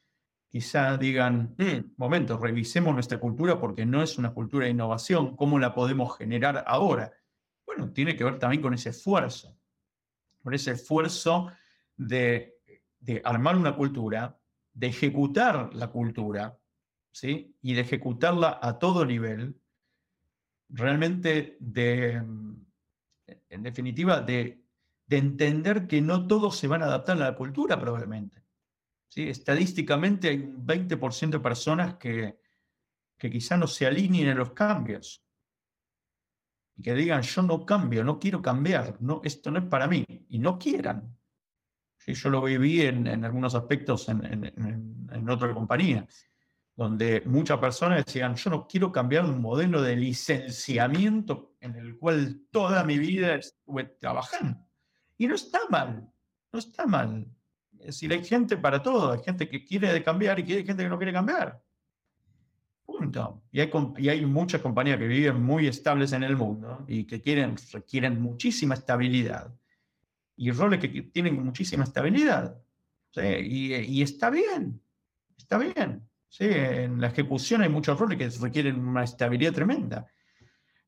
quizá 0.49 0.97
digan, 0.97 1.55
mm, 1.57 1.93
momento, 1.95 2.37
revisemos 2.37 2.93
nuestra 2.93 3.19
cultura 3.19 3.57
porque 3.57 3.85
no 3.85 4.03
es 4.03 4.17
una 4.17 4.33
cultura 4.33 4.65
de 4.65 4.71
innovación, 4.71 5.37
¿cómo 5.37 5.59
la 5.59 5.73
podemos 5.73 6.17
generar 6.17 6.65
ahora? 6.67 7.13
Bueno, 7.65 7.91
tiene 7.93 8.17
que 8.17 8.25
ver 8.25 8.37
también 8.37 8.61
con 8.61 8.73
ese 8.73 8.89
esfuerzo 8.89 9.57
por 10.47 10.55
ese 10.55 10.71
esfuerzo 10.71 11.51
de, 11.97 12.55
armar 13.25 13.57
una 13.57 13.75
cultura, 13.75 14.39
de 14.73 14.87
ejecutar 14.87 15.73
la 15.73 15.89
cultura, 15.89 16.57
¿sí? 17.11 17.53
y 17.61 17.73
de 17.73 17.81
ejecutarla 17.81 18.57
a 18.61 18.79
todo 18.79 19.05
nivel, 19.05 19.59
realmente 20.69 21.57
de, 21.59 22.11
en 22.13 23.61
definitiva, 23.61 24.21
de, 24.21 24.63
entender 25.09 25.85
que 25.85 25.99
no 26.01 26.25
todos 26.27 26.55
se 26.55 26.69
van 26.69 26.81
a 26.81 26.85
adaptar 26.85 27.17
a 27.17 27.31
la 27.31 27.35
cultura 27.35 27.77
probablemente. 27.77 28.41
¿sí? 29.09 29.27
Estadísticamente 29.27 30.29
hay 30.29 30.37
un 30.37 30.65
20% 30.65 31.29
de 31.29 31.39
personas 31.41 31.95
que, 31.95 32.39
que 33.17 33.29
quizá 33.29 33.57
no 33.57 33.67
se 33.67 33.85
alineen 33.85 34.29
a 34.29 34.35
los 34.35 34.53
cambios 34.53 35.26
y 36.77 36.83
que 36.83 36.93
digan, 36.93 37.23
yo 37.23 37.41
no 37.41 37.65
cambio, 37.65 38.03
no 38.03 38.19
quiero 38.19 38.41
cambiar, 38.41 38.97
no, 39.01 39.21
esto 39.23 39.49
no 39.49 39.59
es 39.59 39.65
para 39.65 39.87
mí, 39.87 40.05
y 40.29 40.39
no 40.39 40.59
quieran. 40.59 41.17
Yo 42.05 42.29
lo 42.29 42.41
viví 42.41 42.83
en, 42.83 43.05
en 43.05 43.25
algunos 43.25 43.53
aspectos 43.53 44.07
en, 44.07 44.23
en, 44.23 45.09
en, 45.11 45.29
otra 45.29 45.53
compañía, 45.53 46.07
donde 46.73 47.21
muchas 47.25 47.57
personas 47.57 48.05
decían, 48.05 48.35
yo 48.35 48.49
no 48.49 48.65
quiero 48.65 48.93
cambiar 48.93 49.25
un 49.25 49.41
modelo 49.41 49.81
de 49.81 49.97
licenciamiento 49.97 51.57
en 51.59 51.75
el 51.75 51.97
cual 51.97 52.43
toda 52.49 52.85
mi 52.85 52.97
vida 52.97 53.35
estuve 53.35 53.83
trabajando. 53.99 54.65
Y 55.17 55.27
no 55.27 55.35
está 55.35 55.59
mal, 55.69 56.09
no 56.53 56.59
está 56.59 56.85
mal. 56.85 57.27
Es 57.79 57.87
decir, 57.87 58.13
hay 58.13 58.23
gente 58.23 58.55
para 58.55 58.81
todo, 58.81 59.11
hay 59.11 59.19
gente 59.19 59.49
que 59.49 59.65
quiere 59.65 60.01
cambiar 60.01 60.39
y 60.39 60.53
hay 60.53 60.65
gente 60.65 60.83
que 60.83 60.89
no 60.89 60.97
quiere 60.97 61.11
cambiar. 61.11 61.61
Y 63.51 63.59
hay, 63.59 63.71
y 63.97 64.09
hay 64.09 64.25
muchas 64.25 64.61
compañías 64.61 64.97
que 64.97 65.07
viven 65.07 65.41
muy 65.41 65.67
estables 65.67 66.13
en 66.13 66.23
el 66.23 66.35
mundo 66.35 66.85
y 66.87 67.05
que 67.05 67.21
quieren, 67.21 67.55
requieren 67.71 68.21
muchísima 68.21 68.75
estabilidad. 68.75 69.53
Y 70.35 70.51
roles 70.51 70.79
que 70.79 70.89
tienen 71.03 71.43
muchísima 71.43 71.83
estabilidad. 71.83 72.61
Y, 73.15 73.73
y, 73.73 74.01
está 74.01 74.29
bien, 74.29 74.81
está 75.37 75.57
bien. 75.57 76.07
¿sí? 76.29 76.45
En 76.45 77.01
la 77.01 77.07
ejecución 77.07 77.61
hay 77.61 77.69
muchos 77.69 77.99
roles 77.99 78.17
que 78.17 78.29
requieren 78.39 78.79
una 78.79 79.03
estabilidad 79.03 79.53
tremenda. 79.53 80.07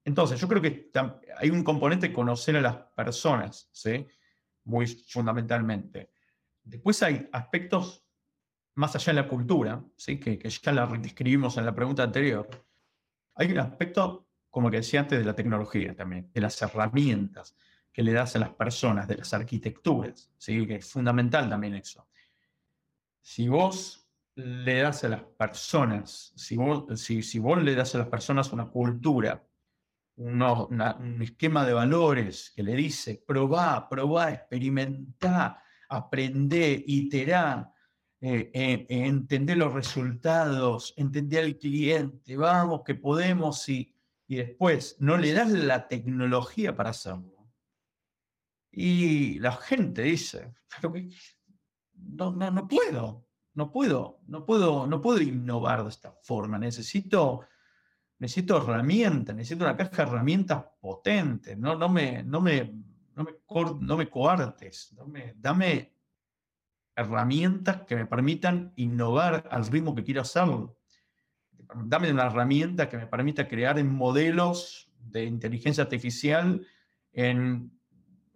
Entonces, 0.05 0.39
yo 0.39 0.47
creo 0.47 0.61
que 0.61 0.91
hay 1.37 1.49
un 1.49 1.63
componente 1.63 2.09
de 2.09 2.13
conocer 2.13 2.57
a 2.57 2.61
las 2.61 2.75
personas, 2.95 3.69
¿sí? 3.71 4.05
muy 4.65 4.87
fundamentalmente. 4.87 6.11
Después 6.63 7.01
hay 7.01 7.27
aspectos 7.31 8.05
más 8.79 8.95
allá 8.95 9.11
de 9.11 9.21
la 9.21 9.27
cultura, 9.27 9.83
¿sí? 9.97 10.17
que, 10.17 10.39
ya 10.49 10.71
la 10.71 10.87
describimos 10.87 11.57
en 11.57 11.65
la 11.65 11.75
pregunta 11.75 12.03
anterior, 12.03 12.47
hay 13.35 13.51
un 13.51 13.59
aspecto, 13.59 14.29
como 14.49 14.71
que 14.71 14.77
decía 14.77 15.01
antes, 15.01 15.19
de 15.19 15.25
la 15.25 15.35
tecnología 15.35 15.93
también, 15.93 16.31
de 16.33 16.39
las 16.39 16.61
herramientas 16.61 17.57
que 17.91 18.03
le 18.03 18.13
das 18.13 18.37
a 18.37 18.39
las 18.39 18.51
personas, 18.51 19.05
de 19.05 19.17
las 19.17 19.33
arquitecturas, 19.33 20.31
¿sí? 20.37 20.65
que 20.65 20.75
es 20.75 20.89
fundamental 20.89 21.49
también 21.49 21.75
eso. 21.75 22.07
Si 23.21 23.49
vos 23.49 24.09
le 24.35 24.79
das 24.79 25.03
a 25.03 25.09
las 25.09 25.23
personas, 25.23 26.31
si 26.37 26.55
vos, 26.55 26.85
si, 27.01 27.39
vos 27.39 27.61
le 27.61 27.75
das 27.75 27.95
a 27.95 27.97
las 27.97 28.07
personas 28.07 28.53
una 28.53 28.69
cultura, 28.69 29.45
un 30.15 31.19
esquema 31.21 31.65
de 31.65 31.73
valores 31.73 32.53
que 32.55 32.63
le 32.63 32.75
dice, 32.75 33.21
probá, 33.27 33.89
probá, 33.89 34.31
experimentá, 34.31 35.61
aprendé, 35.89 36.81
iterá, 36.87 37.73
eh, 38.21 38.51
eh, 38.53 38.85
entender 38.89 39.55
los 39.55 39.73
resultados, 39.73 40.93
entender 40.97 41.45
al 41.45 41.57
cliente, 41.57 42.35
vamos, 42.35 42.81
que 42.85 42.95
podemos 42.95 43.69
y, 43.69 43.95
y 44.27 44.35
después 44.35 44.97
no 44.99 45.17
le 45.17 45.31
das 45.31 45.49
la 45.49 45.87
tecnología 45.87 46.75
para 46.75 46.89
hacerlo. 46.89 47.49
Y 48.71 49.39
la 49.39 49.53
gente 49.53 50.01
dice, 50.01 50.53
no, 51.93 52.31
no, 52.31 52.51
no 52.51 52.67
puedo, 52.67 53.25
no 53.53 53.71
puedo, 53.71 54.19
no 54.27 54.45
puedo, 54.45 54.85
no 54.85 55.01
puedo 55.01 55.21
innovar 55.21 55.83
de 55.83 55.89
esta 55.89 56.11
forma. 56.21 56.59
Necesito, 56.59 57.39
necesito 58.17 58.57
herramientas, 58.57 59.33
necesito 59.33 59.63
una 59.63 59.77
caja 59.77 60.03
de 60.03 60.09
herramientas 60.11 60.65
potente. 60.81 61.55
No, 61.55 61.75
no, 61.75 61.87
me, 61.87 62.21
no, 62.21 62.41
me, 62.41 62.83
no, 63.15 63.23
me, 63.23 63.31
no 63.79 63.97
me 63.97 64.09
coartes, 64.09 64.93
dame 65.37 65.98
herramientas 66.99 67.83
que 67.87 67.95
me 67.95 68.05
permitan 68.05 68.73
innovar 68.75 69.47
al 69.51 69.65
ritmo 69.67 69.95
que 69.95 70.03
quiero 70.03 70.21
hacerlo. 70.21 70.77
Dame 71.75 72.11
una 72.11 72.27
herramienta 72.27 72.89
que 72.89 72.97
me 72.97 73.07
permita 73.07 73.47
crear 73.47 73.83
modelos 73.83 74.91
de 74.99 75.25
inteligencia 75.25 75.83
artificial 75.83 76.65
en 77.13 77.71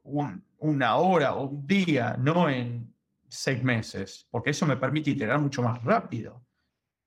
una 0.03 0.95
hora 0.95 1.35
o 1.35 1.47
un 1.47 1.67
día, 1.67 2.15
no 2.19 2.49
en 2.49 2.93
seis 3.27 3.63
meses, 3.63 4.27
porque 4.29 4.51
eso 4.51 4.65
me 4.65 4.77
permite 4.77 5.11
iterar 5.11 5.39
mucho 5.39 5.61
más 5.61 5.83
rápido. 5.83 6.45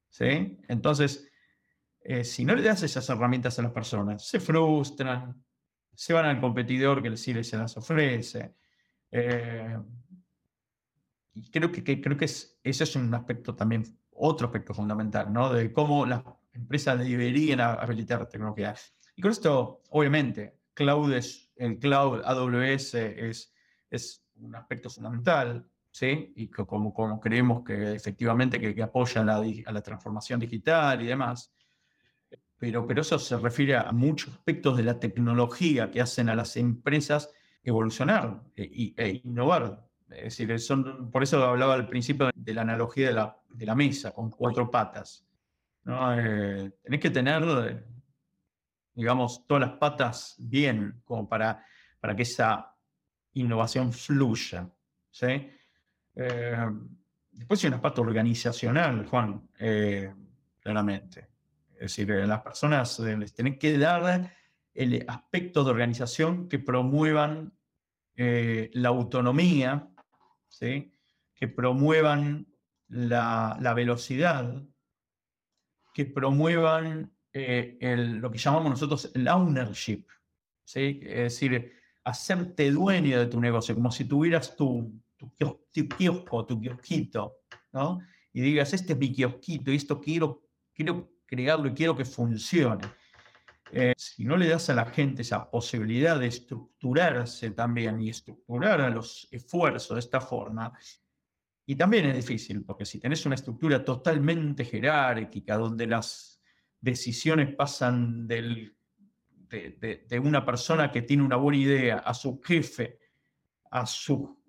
¿sí? 0.09 0.59
Entonces, 0.69 1.29
eh, 2.01 2.25
si 2.25 2.45
no 2.45 2.55
le 2.55 2.62
das 2.62 2.83
esas 2.83 3.09
herramientas 3.09 3.59
a 3.59 3.62
las 3.62 3.73
personas, 3.73 4.27
se 4.27 4.40
frustran, 4.40 5.45
se 5.95 6.12
van 6.12 6.27
al 6.27 6.40
competidor 6.40 7.03
que 7.03 7.16
sí 7.16 7.42
se 7.42 7.57
las 7.57 7.77
ofrece. 7.77 8.55
Eh, 9.11 9.77
y 11.37 11.51
creo 11.51 11.70
que, 11.70 12.01
creo 12.01 12.16
que 12.16 12.25
es, 12.25 12.59
ese 12.64 12.85
es 12.85 12.96
un 12.96 13.12
aspecto 13.14 13.55
también, 13.55 13.85
otro 14.12 14.46
aspecto 14.46 14.72
fundamental, 14.72 15.31
¿no? 15.31 15.53
De 15.53 15.70
cómo 15.70 16.07
las 16.07 16.22
empresas 16.55 16.99
deberían 16.99 17.61
habilitar 17.61 18.27
tecnología. 18.27 18.75
Y 19.14 19.20
con 19.20 19.31
esto, 19.31 19.83
obviamente, 19.90 20.61
cloud 20.72 21.12
es, 21.12 21.53
el 21.57 21.79
cloud 21.79 22.22
AWS 22.25 22.94
es, 22.94 23.53
es 23.90 24.25
un 24.37 24.57
aspecto 24.57 24.88
fundamental, 24.88 25.68
¿sí? 25.90 26.33
Y 26.37 26.49
como, 26.49 26.94
como 26.94 27.20
creemos 27.20 27.62
que 27.62 27.94
efectivamente 27.94 28.59
que, 28.59 28.75
que 28.75 28.83
apoya 28.83 29.22
la, 29.22 29.37
a 29.37 29.72
la 29.72 29.83
transformación 29.83 30.40
digital 30.40 31.03
y 31.03 31.07
demás. 31.07 31.53
Pero, 32.57 32.87
pero 32.87 33.03
eso 33.03 33.18
se 33.18 33.37
refiere 33.37 33.77
a 33.77 33.92
muchos 33.92 34.33
aspectos 34.33 34.79
de 34.79 34.85
la 34.85 34.99
tecnología 34.99 35.90
que 35.90 36.01
hacen 36.01 36.31
a 36.31 36.35
las 36.35 36.57
empresas 36.57 37.31
evolucionar 37.62 38.42
e, 38.55 38.94
e 38.96 39.20
innovar 39.22 39.86
es 40.11 40.37
decir, 40.37 40.59
son, 40.61 41.11
por 41.11 41.23
eso 41.23 41.42
hablaba 41.42 41.75
al 41.75 41.88
principio 41.88 42.31
de 42.35 42.55
la 42.55 42.62
analogía 42.62 43.09
de 43.09 43.14
la, 43.14 43.37
de 43.49 43.66
la 43.66 43.75
mesa 43.75 44.12
con 44.12 44.31
cuatro 44.31 44.71
patas. 44.71 45.27
¿no? 45.85 46.19
Eh, 46.19 46.71
tenés 46.83 47.01
que 47.01 47.11
tener, 47.11 47.85
digamos, 48.95 49.47
todas 49.47 49.69
las 49.69 49.79
patas 49.79 50.37
bien 50.38 51.03
como 51.05 51.29
para, 51.29 51.64
para 52.01 52.14
que 52.14 52.23
esa 52.23 52.73
innovación 53.35 53.92
fluya. 53.92 54.71
¿sí? 55.11 55.51
Eh, 56.14 56.66
después 57.33 57.64
hay 57.64 57.69
una 57.69 57.83
parte 57.83 58.01
organizacional, 58.01 59.07
Juan, 59.07 59.49
eh, 59.59 60.14
claramente. 60.61 61.29
Es 61.75 61.97
decir, 61.97 62.09
las 62.09 62.40
personas 62.40 62.99
les 63.01 63.35
tienen 63.35 63.59
que 63.59 63.77
dar 63.77 64.33
el 64.73 65.05
aspecto 65.09 65.62
de 65.62 65.71
organización 65.71 66.49
que 66.49 66.59
promuevan 66.59 67.53
la 68.19 68.88
autonomía 68.88 69.90
que 70.59 71.49
promuevan 71.49 72.47
la, 72.88 73.73
velocidad, 73.75 74.62
que 75.92 76.05
promuevan 76.05 77.12
eh, 77.33 77.79
lo 78.21 78.31
que 78.31 78.38
llamamos 78.38 78.71
nosotros 78.71 79.11
el 79.14 79.29
ownership, 79.29 80.07
¿sí? 80.64 81.01
es 81.03 81.40
decir, 81.40 81.73
hacerte 82.05 82.71
dueño 82.71 83.19
de 83.19 83.27
tu 83.27 83.40
negocio, 83.40 83.75
como 83.75 83.90
si 83.90 84.05
tuvieras 84.05 84.57
tu, 84.57 85.03
tu, 85.37 85.88
kiosco, 85.88 86.47
tu 86.47 86.61
kiosquito, 86.61 87.38
¿no? 87.73 88.01
y 88.33 88.40
digas, 88.40 88.73
este 88.73 88.92
es 88.92 88.99
mi 88.99 89.12
kiosquito 89.12 89.73
y 89.73 89.77
esto 89.77 90.01
quiero, 90.01 90.42
quiero 90.73 91.11
crearlo 91.27 91.69
y 91.69 91.75
quiero 91.75 91.97
que 91.97 92.05
funcione. 92.05 92.85
Si 94.16 94.24
no 94.24 94.38
le 94.38 94.48
das 94.48 94.70
a 94.70 94.74
la 94.74 94.87
gente 94.87 95.20
esa 95.20 95.50
posibilidad 95.50 96.18
de 96.18 96.29
estructurarse 96.29 97.50
también 97.50 98.00
y 98.00 98.09
estructurar 98.09 98.81
a 98.81 98.88
los 98.88 99.29
esfuerzos 99.31 99.94
de 99.94 100.00
esta 100.00 100.22
forma, 100.22 100.72
y 101.66 101.76
también 101.76 102.07
es 102.07 102.16
difícil, 102.16 102.64
porque 102.64 102.87
si 102.87 102.98
tenés 102.98 103.26
una 103.26 103.35
estructura 103.35 103.85
totalmente 103.85 104.64
jerárquica, 104.64 105.59
donde 105.59 105.87
las 105.87 106.40
decisiones 106.81 107.55
pasan 107.55 108.26
del, 108.26 108.74
de, 109.50 110.18
una 110.18 110.46
persona 110.46 110.90
que 110.90 111.02
tiene 111.02 111.22
una 111.22 111.37
buena 111.37 111.59
idea 111.59 111.98
a 111.98 112.14
su 112.14 112.40
jefe, 112.40 112.98
a 113.70 113.85
su, 113.85 114.42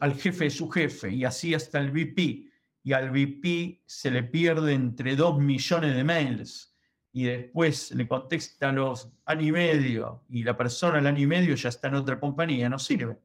al 0.00 0.14
jefe 0.16 0.44
de 0.44 0.50
su 0.50 0.68
jefe, 0.68 1.10
y 1.10 1.24
así 1.24 1.54
hasta 1.54 1.78
el 1.78 1.92
VP, 1.92 2.50
y 2.82 2.92
al 2.92 3.08
VP 3.10 3.84
se 3.86 4.10
le 4.10 4.24
pierde 4.24 4.74
entre 4.74 5.16
dos 5.16 5.40
millones 5.40 5.96
de 5.96 6.04
mails 6.04 6.73
y 7.16 7.22
después 7.26 7.92
le 7.92 8.08
contesta 8.08 8.72
los 8.72 9.08
año 9.24 9.46
y 9.46 9.52
medio 9.52 10.24
y 10.28 10.42
la 10.42 10.56
persona 10.56 10.98
al 10.98 11.06
año 11.06 11.20
y 11.20 11.26
medio 11.28 11.54
ya 11.54 11.68
está 11.68 11.86
en 11.86 11.94
otra 11.94 12.18
compañía, 12.18 12.68
no 12.68 12.76
sirve. 12.76 13.16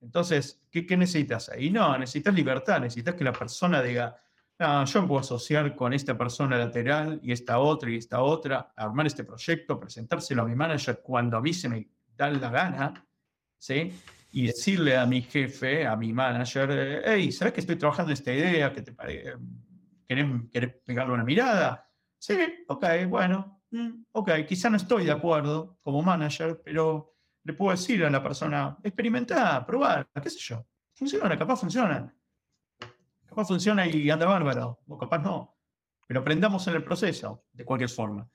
Entonces, 0.00 0.62
¿qué, 0.70 0.86
qué 0.86 0.96
necesitas 0.96 1.50
ahí? 1.50 1.68
No, 1.68 1.98
necesitas 1.98 2.32
libertad, 2.32 2.80
necesitas 2.80 3.14
que 3.14 3.22
la 3.22 3.34
persona 3.34 3.82
diga, 3.82 4.16
no, 4.58 4.86
yo 4.86 5.02
me 5.02 5.08
puedo 5.08 5.20
asociar 5.20 5.76
con 5.76 5.92
esta 5.92 6.16
persona 6.16 6.56
lateral 6.56 7.20
y 7.22 7.32
esta 7.32 7.58
otra 7.58 7.90
y 7.90 7.96
esta 7.96 8.22
otra, 8.22 8.72
armar 8.74 9.06
este 9.06 9.24
proyecto, 9.24 9.78
presentárselo 9.78 10.40
a 10.40 10.46
mi 10.46 10.54
manager 10.54 11.02
cuando 11.02 11.36
a 11.36 11.42
mí 11.42 11.52
se 11.52 11.68
me 11.68 11.90
da 12.16 12.30
la 12.30 12.48
gana, 12.48 13.06
¿sí? 13.58 13.92
Y 14.32 14.46
decirle 14.46 14.96
a 14.96 15.04
mi 15.04 15.20
jefe, 15.20 15.86
a 15.86 15.94
mi 15.94 16.14
manager, 16.14 17.02
hey, 17.04 17.30
¿sabes 17.32 17.52
que 17.52 17.60
estoy 17.60 17.76
trabajando 17.76 18.12
en 18.12 18.14
esta 18.14 18.32
idea? 18.32 18.72
¿Qué 18.72 18.80
te 18.80 18.92
parece? 18.92 19.34
¿Querés, 20.08 20.26
¿Querés 20.50 20.72
pegarle 20.86 21.12
una 21.12 21.24
mirada? 21.24 21.89
Sí, 22.20 22.36
ok, 22.68 22.84
bueno, 23.08 23.62
mm, 23.70 24.02
ok, 24.12 24.30
quizá 24.46 24.68
no 24.68 24.76
estoy 24.76 25.06
de 25.06 25.10
acuerdo 25.10 25.78
como 25.80 26.02
manager, 26.02 26.60
pero 26.62 27.16
le 27.44 27.54
puedo 27.54 27.70
decir 27.70 28.04
a 28.04 28.10
la 28.10 28.22
persona, 28.22 28.76
experimentar, 28.82 29.64
probar, 29.64 30.06
qué 30.22 30.28
sé 30.28 30.38
yo. 30.38 30.66
Funciona, 30.92 31.38
capaz 31.38 31.56
funciona. 31.56 32.14
Capaz 33.24 33.46
funciona 33.46 33.86
y 33.86 34.10
anda 34.10 34.26
bárbaro, 34.26 34.80
o 34.86 34.98
capaz 34.98 35.18
no. 35.18 35.56
Pero 36.06 36.20
aprendamos 36.20 36.66
en 36.68 36.74
el 36.74 36.84
proceso, 36.84 37.46
de 37.54 37.64
cualquier 37.64 37.88
forma. 37.88 38.28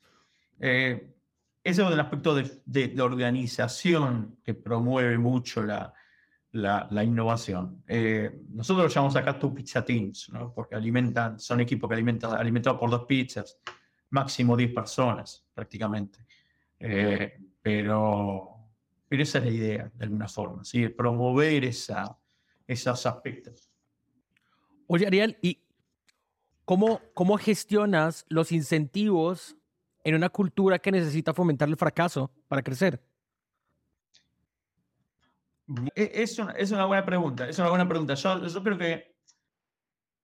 Eh, 0.60 1.15
ese 1.63 1.84
es 1.84 1.91
el 1.91 2.00
aspecto 2.00 2.34
de, 2.34 2.63
de, 2.65 3.02
organización 3.04 4.39
que 4.43 4.56
promueve 4.56 5.19
mucho 5.19 5.62
la, 5.62 5.93
la, 6.56 7.04
innovación. 7.04 7.84
Eh, 7.88 8.44
nosotros 8.50 8.86
lo 8.86 8.89
llamamos 8.89 9.15
acá 9.15 9.38
Two 9.38 9.54
Pizza 9.54 9.84
Teams, 9.84 10.32
porque 10.54 10.76
alimentan, 10.76 11.39
son 11.39 11.60
equipos 11.60 11.89
que 11.89 11.96
alimentan 11.96 12.34
alimentados 12.34 12.80
por 12.80 12.89
dos 12.89 13.06
pizzas, 13.06 13.60
máximo 14.10 14.56
10 14.56 14.74
personas 14.74 15.46
prácticamente. 15.54 16.20
Eh, 16.80 17.38
pero, 17.62 18.72
pero 19.08 19.24
esa 19.24 19.39
es 19.39 19.44
la 19.46 19.52
idea, 19.52 19.91
de 19.94 20.06
alguna 20.06 20.30
forma, 20.30 20.63
¿sí? 20.63 20.88
promover 20.88 21.65
esa, 21.65 22.18
esos 22.65 23.06
aspectos. 23.06 23.70
Oye, 24.88 25.08
Ariel, 25.08 25.38
¿y 25.41 25.62
cómo, 26.63 27.02
cómo 27.13 27.38
gestionas 27.38 28.26
los 28.30 28.54
incentivos 28.54 29.58
en 30.06 30.15
una 30.15 30.30
cultura 30.30 30.80
que 30.80 30.91
necesita 30.91 31.34
fomentar 31.34 31.68
el 31.68 31.76
fracaso 31.76 32.32
para 32.48 32.62
crecer? 32.62 33.04
E, 35.95 36.12
es 36.13 36.38
una, 36.39 36.51
es 36.54 36.71
una 36.71 36.86
buena 36.86 37.06
pregunta, 37.06 37.49
es 37.49 37.58
una 37.60 37.69
buena 37.69 37.88
pregunta. 37.88 38.13
Yo, 38.13 38.45
yo 38.45 38.63
creo 38.63 38.78
que 38.78 39.15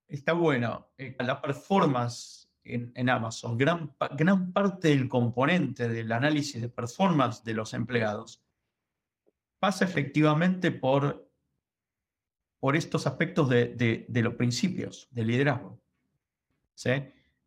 está 0.07 0.33
bueno. 0.33 0.91
Eh, 0.97 1.15
la 1.19 1.41
performance 1.41 2.49
en, 2.63 2.91
en, 2.95 3.09
Amazon, 3.09 3.57
gran, 3.57 3.95
gran 4.17 4.51
parte 4.53 4.89
del 4.89 5.09
componente 5.09 5.89
del 5.89 6.11
análisis 6.11 6.61
de 6.61 6.69
performance 6.69 7.43
de 7.43 7.53
los 7.53 7.73
empleados 7.73 8.43
pasa 9.59 9.85
efectivamente 9.85 10.71
por, 10.71 11.29
por 12.59 12.75
estos 12.75 13.05
aspectos 13.07 13.49
de, 13.49 14.05
de, 14.07 14.21
los 14.21 14.33
principios 14.33 15.07
de 15.11 15.23
liderazgo. 15.23 15.79
¿Sí? 16.73 16.91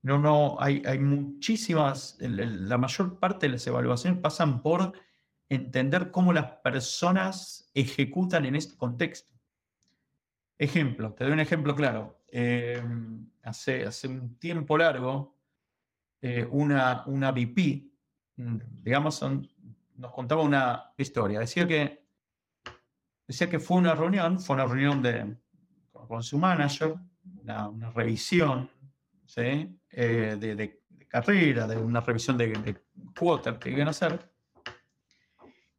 No, 0.02 0.18
no, 0.18 0.56
hay, 0.60 0.82
hay 0.86 1.00
muchísimas, 1.00 2.16
la 2.20 2.78
mayor 2.78 3.18
parte 3.18 3.46
de 3.46 3.52
las 3.52 3.66
evaluaciones 3.66 4.20
pasan 4.20 4.62
por 4.62 4.92
entender 5.48 6.10
cómo 6.10 6.32
las 6.32 6.46
personas 6.58 7.70
ejecutan 7.74 8.44
en 8.44 8.56
este 8.56 8.76
contexto. 8.76 9.32
Ejemplo, 10.58 11.12
te 11.12 11.24
doy 11.24 11.32
un 11.32 11.40
ejemplo 11.40 11.74
claro. 11.74 12.22
Em, 12.28 13.28
hace, 13.42 13.84
hace 13.84 14.08
un 14.08 14.38
tiempo 14.38 14.78
largo, 14.78 15.36
eh, 16.20 16.46
una, 16.50 17.04
una 17.06 17.30
VP, 17.30 17.90
digamos, 18.36 19.22
nos 19.96 20.12
contaba 20.12 20.42
una 20.42 20.92
historia. 20.96 21.40
Decía 21.40 21.66
que, 21.66 22.04
decía 23.26 23.48
que 23.48 23.60
fue 23.60 23.78
una 23.78 23.94
reunión, 23.94 24.40
fue 24.40 24.54
una 24.54 24.66
reunión 24.66 25.02
de, 25.02 25.36
con 25.92 26.22
su 26.22 26.38
manager, 26.38 26.94
una, 27.42 27.90
revisión. 27.90 28.70
Eh, 29.36 30.36
de, 30.38 30.80
carrera, 31.08 31.66
de 31.66 31.76
una 31.76 32.00
revisión 32.00 32.36
de, 32.36 32.48
de 32.48 32.76
que 33.60 33.70
iban 33.70 33.88
a 33.88 33.90
hacer 33.90 34.33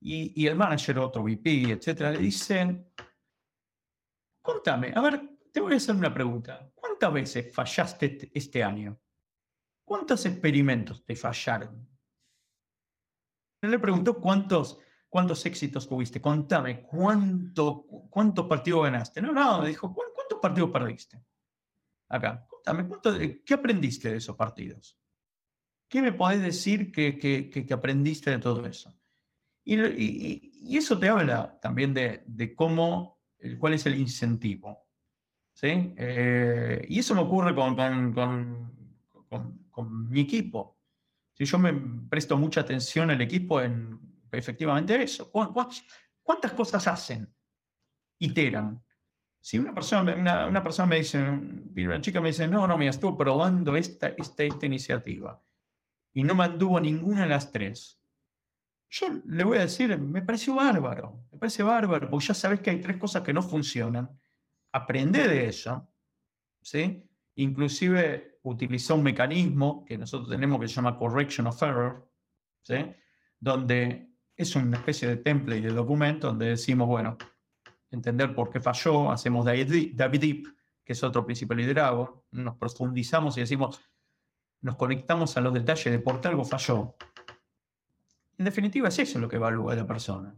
y, 0.08 0.46
el 0.46 0.56
manager, 0.56 1.00
otro 1.00 1.24
VP, 1.24 1.72
etcétera, 1.72 2.12
le 2.12 2.20
dicen, 2.20 2.92
contame, 4.40 4.94
a 4.96 5.02
ver, 5.02 5.40
te 5.52 5.60
voy 5.60 5.74
a 5.74 5.78
hacer 5.78 5.96
una 5.96 6.14
pregunta. 6.14 6.72
¿Cuántas 6.76 7.12
veces 7.12 7.54
fallaste 7.54 8.30
este 8.32 8.64
año? 8.64 9.00
¿Cuántos 9.84 10.26
experimentos 10.28 11.04
te 11.04 11.16
fallaron? 11.16 11.90
Le 13.62 13.80
preguntó 13.80 14.22
cuántos, 14.22 14.80
cuántos 15.10 15.44
éxitos 15.48 15.90
tuviste. 15.90 16.22
Contame, 16.22 16.84
¿cuánto, 16.84 17.88
¿cuántos 18.12 18.46
partidos 18.46 18.84
ganaste? 18.84 19.24
No, 19.24 19.32
no, 19.32 19.66
dijo, 19.66 19.92
¿cuántos 19.92 20.40
partidos 20.40 20.70
perdiste? 20.70 21.20
Acá, 22.10 22.46
contame, 22.48 23.42
¿qué 23.44 23.54
aprendiste 23.56 24.12
de 24.12 24.18
esos 24.18 24.36
partidos? 24.36 25.00
¿Qué 25.88 26.00
me 26.04 26.14
podés 26.14 26.44
decir 26.44 26.92
que, 26.92 27.18
que, 27.18 27.74
aprendiste 27.74 28.30
de 28.30 28.38
todo 28.38 28.68
eso? 28.68 28.94
Y, 29.66 30.78
eso 30.78 30.98
te 30.98 31.10
habla 31.10 31.60
también 31.62 31.94
de, 31.94 32.24
de, 32.26 32.56
cómo, 32.56 33.20
cuál 33.60 33.74
es 33.74 33.86
el 33.86 33.96
incentivo. 33.96 34.88
¿sí? 35.54 35.94
Eh, 35.98 36.86
y 36.88 37.00
eso 37.00 37.16
me 37.16 37.22
ocurre 37.22 37.54
con, 37.56 37.76
con, 38.14 38.72
con, 39.70 40.10
mi 40.10 40.22
equipo. 40.22 40.80
Si 41.34 41.46
yo 41.46 41.60
me 41.60 41.74
presto 42.10 42.38
mucha 42.38 42.62
atención 42.62 43.10
al 43.10 43.22
equipo 43.22 43.62
en 43.62 44.00
efectivamente 44.32 45.02
eso. 45.02 45.32
¿Cuántas 45.32 46.54
cosas 46.54 46.88
hacen? 46.88 47.34
Iteran. 48.20 48.82
Si 49.40 49.60
una 49.60 49.74
persona, 49.74 50.16
una, 50.16 50.48
una 50.48 50.64
persona 50.64 50.88
me 50.88 50.98
dice, 50.98 51.22
una 51.22 52.02
chica 52.02 52.22
me 52.22 52.30
dice, 52.30 52.48
no, 52.48 52.66
no, 52.66 52.78
me 52.78 52.88
estuve 52.88 53.18
probando 53.18 53.76
esta, 53.76 54.08
esta, 54.08 54.44
esta 54.44 54.66
iniciativa 54.66 55.42
y 56.14 56.24
no 56.24 56.34
mantuvo 56.34 56.80
ninguna 56.80 57.24
de 57.24 57.28
las 57.28 57.52
tres. 57.52 58.02
Yo 58.90 59.08
le 59.26 59.44
voy 59.44 59.58
a 59.58 59.62
decir, 59.62 59.98
me 59.98 60.22
pareció 60.22 60.56
bárbaro, 60.56 61.26
me 61.32 61.38
parece 61.38 61.64
bárbaro, 61.64 62.10
porque 62.10 62.28
ya 62.28 62.34
sabes 62.34 62.60
que 62.62 62.70
hay 62.70 62.82
tres 62.82 62.98
cosas 62.98 63.24
que 63.24 63.34
no 63.34 63.42
funcionan. 63.42 64.10
Aprende 64.72 65.28
de 65.28 65.48
eso, 65.48 65.90
¿sí? 66.62 67.04
Inclusive 67.36 68.40
utilizó 68.44 68.96
un 68.96 69.04
mecanismo 69.04 69.84
que 69.86 69.98
nosotros 69.98 70.30
tenemos 70.30 70.60
que 70.60 70.68
se 70.68 70.76
llama 70.76 70.98
correction 70.98 71.48
of 71.48 71.62
error, 71.64 72.10
¿sí? 72.62 72.76
Donde 73.40 74.12
es 74.36 74.56
una 74.56 74.78
especie 74.78 75.08
de 75.08 75.18
template 75.18 75.62
de 75.62 75.74
documento 75.74 76.28
donde 76.28 76.48
decimos, 76.48 76.88
bueno, 76.88 77.18
entender 77.90 78.36
por 78.36 78.50
qué 78.50 78.60
falló, 78.60 79.12
hacemos 79.12 79.46
David 79.46 80.20
Deep, 80.20 80.48
que 80.84 80.94
es 80.94 81.04
otro 81.04 81.26
principio 81.26 81.56
de 81.56 81.64
liderazgo, 81.64 82.26
nos 82.32 82.56
profundizamos 82.58 83.38
y 83.38 83.42
decimos, 83.42 83.82
nos 84.62 84.76
conectamos 84.76 85.36
a 85.38 85.42
los 85.42 85.54
detalles 85.54 85.92
de 85.92 86.00
por 86.00 86.22
qué 86.22 86.28
algo 86.28 86.44
falló. 86.44 86.96
En 88.38 88.46
definitiva, 88.46 88.90
es 88.90 89.00
eso 89.00 89.20
lo 89.20 89.30
que 89.30 89.38
evalúa 89.38 89.74
a 89.74 89.78
la 89.78 89.88
persona. 89.88 90.36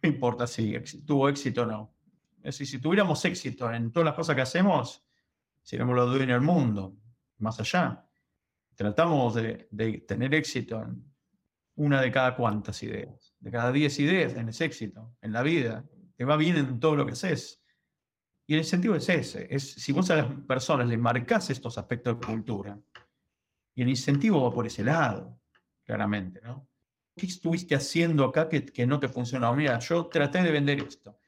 ¿Qué 0.00 0.08
importa 0.08 0.46
si 0.46 0.78
tuvo 1.04 1.28
éxito 1.28 1.62
o 1.62 1.66
no? 1.66 1.94
Es 2.38 2.58
decir, 2.58 2.66
si 2.66 2.78
tuviéramos 2.78 3.24
éxito 3.24 3.72
en 3.72 3.90
todas 3.90 4.04
las 4.04 4.14
cosas 4.14 4.36
que 4.36 4.42
hacemos, 4.42 5.04
seríamos 5.62 5.96
los 5.96 6.10
dueños 6.10 6.36
del 6.36 6.42
mundo, 6.42 6.94
más 7.38 7.58
allá. 7.58 8.06
Tratamos 8.74 9.34
de, 9.34 10.04
tener 10.06 10.34
éxito 10.34 10.82
en 10.82 11.02
una 11.76 12.00
de 12.02 12.12
cada 12.12 12.36
cuantas 12.36 12.82
ideas. 12.82 13.34
De 13.40 13.50
cada 13.50 13.72
diez 13.72 13.98
ideas 13.98 14.34
tenés 14.34 14.60
éxito 14.60 15.16
en 15.22 15.32
la 15.32 15.42
vida. 15.42 15.84
Te 16.16 16.24
va 16.24 16.36
bien 16.36 16.56
en 16.56 16.78
todo 16.78 16.96
lo 16.96 17.06
que 17.06 17.12
haces. 17.12 17.62
Y 18.46 18.56
el 18.56 18.64
sentido 18.64 18.94
es 18.94 19.08
ese. 19.08 19.46
Es, 19.50 19.72
si 19.72 19.92
vos 19.92 20.10
a 20.10 20.16
las 20.16 20.26
personas 20.46 20.86
les 20.86 20.98
marcás 20.98 21.48
estos 21.50 21.78
aspectos 21.78 22.20
de 22.20 22.26
cultura, 22.26 22.78
y 23.74 23.82
el 23.82 23.88
incentivo 23.88 24.42
va 24.42 24.54
por 24.54 24.66
ese 24.66 24.84
lado, 24.84 25.40
claramente, 25.82 26.40
¿no? 26.42 26.68
¿Qué 27.16 27.26
estuviste 27.26 27.74
haciendo 27.74 28.24
acá 28.24 28.48
que, 28.48 28.64
que 28.64 28.86
no 28.86 28.98
te 28.98 29.08
funcionó? 29.08 29.54
Mira, 29.54 29.78
yo 29.78 30.06
traté 30.06 30.42
de 30.42 30.50
vender 30.50 30.80
esto 30.80 31.18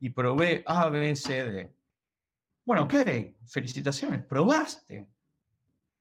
y 0.00 0.10
probé 0.10 0.62
A, 0.66 0.88
B, 0.88 1.14
C, 1.14 1.44
D. 1.44 1.76
Bueno, 2.64 2.84
ok, 2.84 2.94
felicitaciones, 3.46 4.24
probaste. 4.24 5.08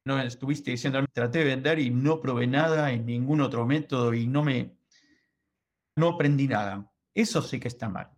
No 0.05 0.19
estuviste 0.19 0.71
diciendo, 0.71 1.03
traté 1.11 1.39
de 1.39 1.45
vender 1.45 1.79
y 1.79 1.89
no 1.89 2.19
probé 2.19 2.47
nada 2.47 2.91
en 2.91 3.05
ningún 3.05 3.41
otro 3.41 3.65
método 3.65 4.13
y 4.13 4.27
no 4.27 4.43
me, 4.43 4.77
no 5.95 6.09
aprendí 6.09 6.47
nada. 6.47 6.91
Eso 7.13 7.41
sí 7.41 7.59
que 7.59 7.67
está 7.67 7.89
mal. 7.89 8.11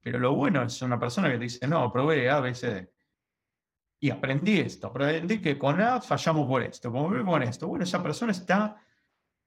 Pero 0.00 0.18
lo 0.18 0.34
bueno 0.34 0.62
es 0.62 0.80
una 0.82 0.98
persona 0.98 1.28
que 1.30 1.38
te 1.38 1.44
dice, 1.44 1.66
no, 1.66 1.90
probé 1.92 2.28
A, 2.30 2.40
B, 2.40 2.54
C, 2.54 2.74
D 2.74 2.94
y 4.04 4.10
aprendí 4.10 4.60
esto, 4.60 4.88
aprendí 4.88 5.40
que 5.40 5.56
con 5.58 5.80
A 5.80 5.98
fallamos 5.98 6.46
por 6.46 6.62
esto, 6.62 6.92
como 6.92 7.08
B 7.08 7.24
por 7.24 7.42
esto. 7.42 7.68
Bueno, 7.68 7.84
esa 7.84 8.02
persona 8.02 8.32
está, 8.32 8.83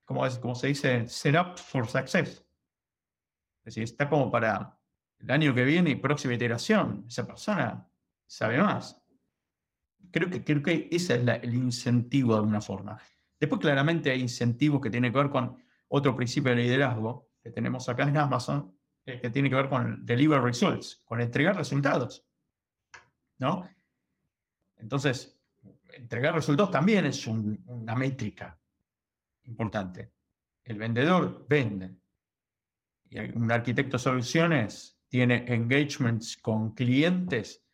como, 0.07 0.55
se 0.55 0.67
dice, 0.67 1.07
set 1.09 1.35
up 1.35 1.57
for 1.57 1.85
success. 1.85 2.45
Es 3.59 3.75
decir, 3.75 3.83
está 3.83 4.09
como 4.09 4.31
para 4.31 4.79
el 5.19 5.29
año 5.29 5.53
que 5.53 5.65
viene 5.65 5.89
y 5.89 5.95
próxima 5.95 6.33
iteración. 6.33 7.03
Esa 7.09 7.27
persona 7.27 7.85
sabe 8.25 8.57
más. 8.57 9.03
Creo 10.09 10.29
que, 10.29 10.45
creo 10.45 10.63
que 10.63 10.87
ese 10.89 11.15
es 11.15 11.27
el 11.43 11.53
incentivo 11.53 12.33
de 12.33 12.39
alguna 12.39 12.61
forma. 12.61 12.97
Después, 13.37 13.59
claramente, 13.59 14.09
hay 14.09 14.21
incentivos 14.21 14.79
que 14.79 14.89
tienen 14.89 15.11
que 15.11 15.17
ver 15.17 15.29
con 15.29 15.61
otro 15.89 16.15
principio 16.15 16.51
de 16.55 16.63
liderazgo 16.63 17.29
que 17.43 17.51
tenemos 17.51 17.89
acá 17.89 18.03
en 18.03 18.15
Amazon, 18.15 18.73
eh, 19.05 19.19
que 19.19 19.29
tiene 19.29 19.49
que 19.49 19.55
ver 19.55 19.67
con 19.67 20.05
deliver 20.05 20.41
results, 20.41 21.01
con 21.03 21.19
entregar 21.19 21.57
resultados. 21.57 22.25
¿no? 23.39 23.69
Entonces, 24.77 25.37
entregar 25.89 26.33
resultados 26.33 26.71
también 26.71 27.05
es 27.05 27.27
una 27.27 27.95
métrica 27.95 28.57
importante. 29.47 30.13
El 30.63 30.77
vendedor 30.77 31.45
vende. 31.47 31.95
Y 33.09 33.19
un 33.19 33.51
arquitecto 33.51 33.97
de 33.97 34.03
soluciones 34.03 34.99
tiene 35.07 35.45
engagements 35.47 36.37
con 36.37 36.73
clientes 36.73 37.65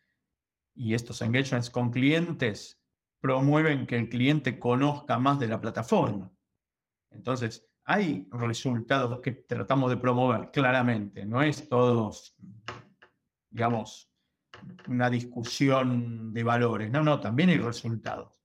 y 0.74 0.94
estos 0.94 1.20
engagements 1.22 1.70
con 1.70 1.90
clientes 1.90 2.80
promueven 3.20 3.86
que 3.86 3.96
el 3.96 4.08
cliente 4.08 4.58
conozca 4.58 5.18
más 5.18 5.38
de 5.38 5.48
la 5.48 5.60
plataforma. 5.60 6.30
Entonces, 7.10 7.68
hay 7.84 8.28
resultados 8.30 9.20
que 9.20 9.32
tratamos 9.32 9.90
de 9.90 9.96
promover 9.96 10.50
claramente, 10.50 11.24
no 11.24 11.42
es 11.42 11.68
todos, 11.68 12.36
digamos, 13.50 14.10
una 14.88 15.10
discusión 15.10 16.32
de 16.32 16.42
valores. 16.42 16.90
No, 16.90 17.02
no, 17.02 17.20
también 17.20 17.50
hay 17.50 17.58
resultados. 17.58 18.42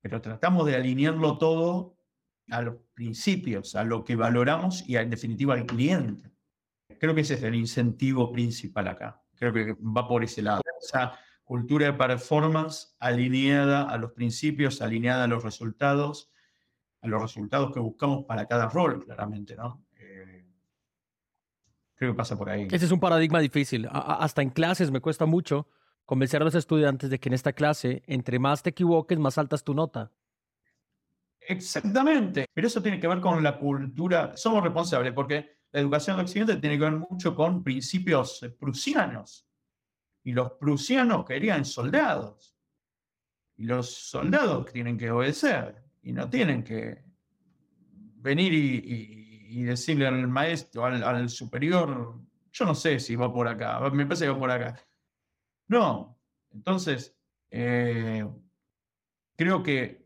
Pero 0.00 0.20
tratamos 0.20 0.66
de 0.66 0.76
alinearlo 0.76 1.38
todo 1.38 1.95
a 2.50 2.62
los 2.62 2.76
principios, 2.94 3.74
a 3.74 3.84
lo 3.84 4.04
que 4.04 4.16
valoramos 4.16 4.88
y 4.88 4.96
en 4.96 5.10
definitiva 5.10 5.54
al 5.54 5.66
cliente. 5.66 6.30
Creo 6.98 7.14
que 7.14 7.22
ese 7.22 7.34
es 7.34 7.42
el 7.42 7.54
incentivo 7.54 8.32
principal 8.32 8.88
acá. 8.88 9.22
Creo 9.34 9.52
que 9.52 9.76
va 9.82 10.06
por 10.08 10.24
ese 10.24 10.42
lado. 10.42 10.62
Esa 10.80 11.18
cultura 11.44 11.86
de 11.86 11.92
performance 11.92 12.96
alineada 12.98 13.82
a 13.90 13.98
los 13.98 14.12
principios, 14.12 14.80
alineada 14.80 15.24
a 15.24 15.26
los 15.26 15.44
resultados, 15.44 16.30
a 17.02 17.08
los 17.08 17.20
resultados 17.20 17.72
que 17.72 17.80
buscamos 17.80 18.24
para 18.24 18.46
cada 18.46 18.68
rol, 18.68 19.04
claramente, 19.04 19.56
¿no? 19.56 19.84
Creo 21.96 22.12
que 22.12 22.16
pasa 22.16 22.36
por 22.36 22.50
ahí. 22.50 22.68
Ese 22.70 22.84
es 22.84 22.92
un 22.92 23.00
paradigma 23.00 23.40
difícil. 23.40 23.88
hasta 23.90 24.42
en 24.42 24.50
clases 24.50 24.90
me 24.90 25.00
cuesta 25.00 25.24
mucho 25.24 25.66
convencer 26.04 26.42
a 26.42 26.44
los 26.44 26.54
estudiantes 26.54 27.10
de 27.10 27.18
que 27.18 27.28
en 27.28 27.32
esta 27.32 27.52
clase, 27.52 28.02
entre 28.06 28.38
más 28.38 28.62
te 28.62 28.70
equivoques, 28.70 29.18
más 29.18 29.38
alta 29.38 29.56
es 29.56 29.64
tu 29.64 29.74
nota. 29.74 30.12
Exactamente. 31.48 32.46
Pero 32.52 32.66
eso 32.66 32.82
tiene 32.82 33.00
que 33.00 33.08
ver 33.08 33.20
con 33.20 33.42
la 33.42 33.58
cultura. 33.58 34.36
Somos 34.36 34.62
responsables 34.62 35.12
porque 35.12 35.58
la 35.72 35.80
educación 35.80 36.16
de 36.16 36.22
Occidente 36.22 36.56
tiene 36.56 36.76
que 36.76 36.84
ver 36.84 36.92
mucho 36.92 37.34
con 37.34 37.62
principios 37.62 38.44
prusianos. 38.58 39.48
Y 40.24 40.32
los 40.32 40.52
prusianos 40.52 41.24
querían 41.24 41.64
soldados. 41.64 42.56
Y 43.56 43.64
los 43.64 43.90
soldados 43.90 44.72
tienen 44.72 44.98
que 44.98 45.10
obedecer. 45.10 45.82
Y 46.02 46.12
no 46.12 46.28
tienen 46.28 46.62
que 46.62 47.04
venir 48.16 48.52
y 48.52 49.62
decirle 49.62 50.06
al 50.06 50.26
maestro, 50.28 50.84
al, 50.84 51.28
superior, 51.28 52.20
yo 52.52 52.64
no 52.64 52.74
sé 52.74 53.00
si 53.00 53.16
va 53.16 53.32
por 53.32 53.48
acá, 53.48 53.80
me 53.90 54.04
parece 54.04 54.24
que 54.24 54.30
va 54.30 54.38
por 54.38 54.50
acá. 54.50 54.80
No, 55.68 56.18
entonces, 56.50 57.16
eh, 57.50 58.26
creo 59.36 59.62
que, 59.62 60.04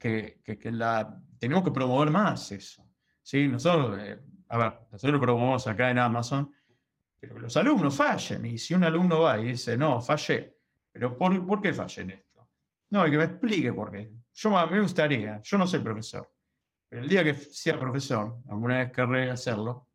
la, 0.65 1.20
tenemos 1.41 1.65
que 1.65 1.71
promover 1.71 2.11
más 2.11 2.53
eso. 2.53 2.87
¿sí? 3.23 3.49
Nosotros, 3.49 3.99
eh, 3.99 4.21
a 4.49 4.59
ver, 4.59 4.79
nosotros 4.93 5.15
lo 5.15 5.21
promovemos 5.21 5.67
acá 5.67 5.91
en 5.91 5.99
Amazon, 5.99 6.53
pero 7.19 7.39
los 7.39 7.57
alumnos 7.57 7.97
fallen. 7.97 8.45
Y 8.45 8.59
si 8.59 8.75
un 8.75 8.85
alumno 8.85 9.23
va 9.23 9.41
y 9.41 9.47
dice, 9.47 9.77
no, 9.77 10.01
fallé, 10.01 10.59
pero 10.93 11.17
¿por, 11.17 11.45
¿por 11.47 11.63
qué 11.63 11.73
fallé 11.73 12.03
en 12.03 12.11
esto? 12.11 12.51
No, 12.91 13.07
y 13.07 13.11
que 13.11 13.17
me 13.17 13.25
explique 13.25 13.73
por 13.73 13.91
qué. 13.91 14.13
Yo 14.35 14.51
me 14.51 14.81
gustaría, 14.81 15.41
yo 15.43 15.59
no 15.59 15.67
soy 15.67 15.81
profesor, 15.81 16.31
pero 16.89 17.03
el 17.03 17.09
día 17.09 17.25
que 17.25 17.35
sea 17.35 17.79
profesor, 17.79 18.39
alguna 18.49 18.79
vez 18.79 18.93
querré 18.93 19.31
hacerlo, 19.31 19.89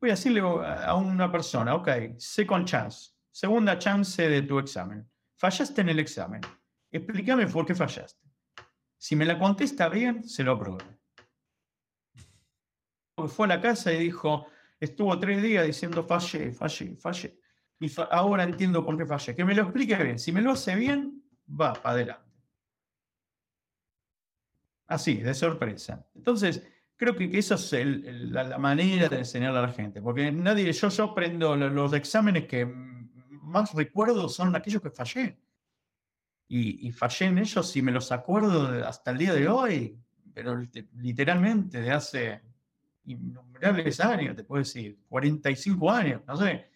voy 0.00 0.10
a 0.10 0.14
decirle 0.14 0.40
a 0.40 0.94
una 0.94 1.30
persona, 1.30 1.74
ok, 1.74 1.88
second 2.18 2.66
chance, 2.66 3.12
segunda 3.30 3.78
chance 3.78 4.28
de 4.28 4.42
tu 4.42 4.58
examen. 4.58 5.08
Fallaste 5.36 5.80
en 5.80 5.88
el 5.90 6.00
examen. 6.00 6.40
Explícame 6.90 7.46
por 7.46 7.64
qué 7.64 7.74
fallaste. 7.74 8.27
Si 8.98 9.14
me 9.14 9.24
la 9.24 9.38
contesta 9.38 9.88
bien, 9.88 10.24
se 10.24 10.42
lo 10.42 10.52
apruebo. 10.52 10.78
Fue 13.28 13.46
a 13.46 13.48
la 13.48 13.60
casa 13.60 13.92
y 13.92 13.98
dijo, 13.98 14.46
estuvo 14.78 15.18
tres 15.18 15.42
días 15.42 15.66
diciendo 15.66 16.04
fallé, 16.04 16.52
fallé, 16.52 16.96
fallé. 16.96 17.40
Y 17.80 17.90
ahora 18.10 18.42
entiendo 18.42 18.84
por 18.84 18.96
qué 18.98 19.06
fallé. 19.06 19.34
Que 19.34 19.44
me 19.44 19.54
lo 19.54 19.62
explique 19.62 19.96
bien. 19.96 20.18
Si 20.18 20.32
me 20.32 20.42
lo 20.42 20.52
hace 20.52 20.74
bien, 20.74 21.22
va 21.48 21.72
para 21.74 21.94
adelante. 21.94 22.28
Así, 24.88 25.16
de 25.16 25.34
sorpresa. 25.34 26.06
Entonces, 26.14 26.66
creo 26.96 27.14
que, 27.14 27.38
eso 27.38 27.54
es 27.54 27.72
la, 27.72 28.58
manera 28.58 29.08
de 29.08 29.18
enseñarle 29.18 29.58
a 29.58 29.62
la 29.62 29.72
gente. 29.72 30.02
Porque 30.02 30.32
nadie, 30.32 30.72
yo, 30.72 30.88
yo 30.88 31.04
aprendo 31.04 31.54
los 31.56 31.92
exámenes 31.92 32.46
que 32.46 32.66
más 32.66 33.72
recuerdo 33.74 34.28
son 34.28 34.56
aquellos 34.56 34.82
que 34.82 34.90
fallé. 34.90 35.38
Y, 36.50 36.90
fallé 36.92 37.26
en 37.26 37.38
ellos 37.38 37.76
y 37.76 37.82
me 37.82 37.92
los 37.92 38.10
acuerdo 38.10 38.86
hasta 38.86 39.10
el 39.10 39.18
día 39.18 39.34
de 39.34 39.48
hoy, 39.48 39.98
pero 40.32 40.58
literalmente 40.96 41.80
de 41.82 41.90
hace 41.90 42.40
innumerables 43.04 44.00
años, 44.00 44.34
te 44.34 44.44
puedo 44.44 44.60
decir, 44.60 44.98
45 45.08 45.90
años, 45.90 46.22
no 46.26 46.36
sé, 46.36 46.70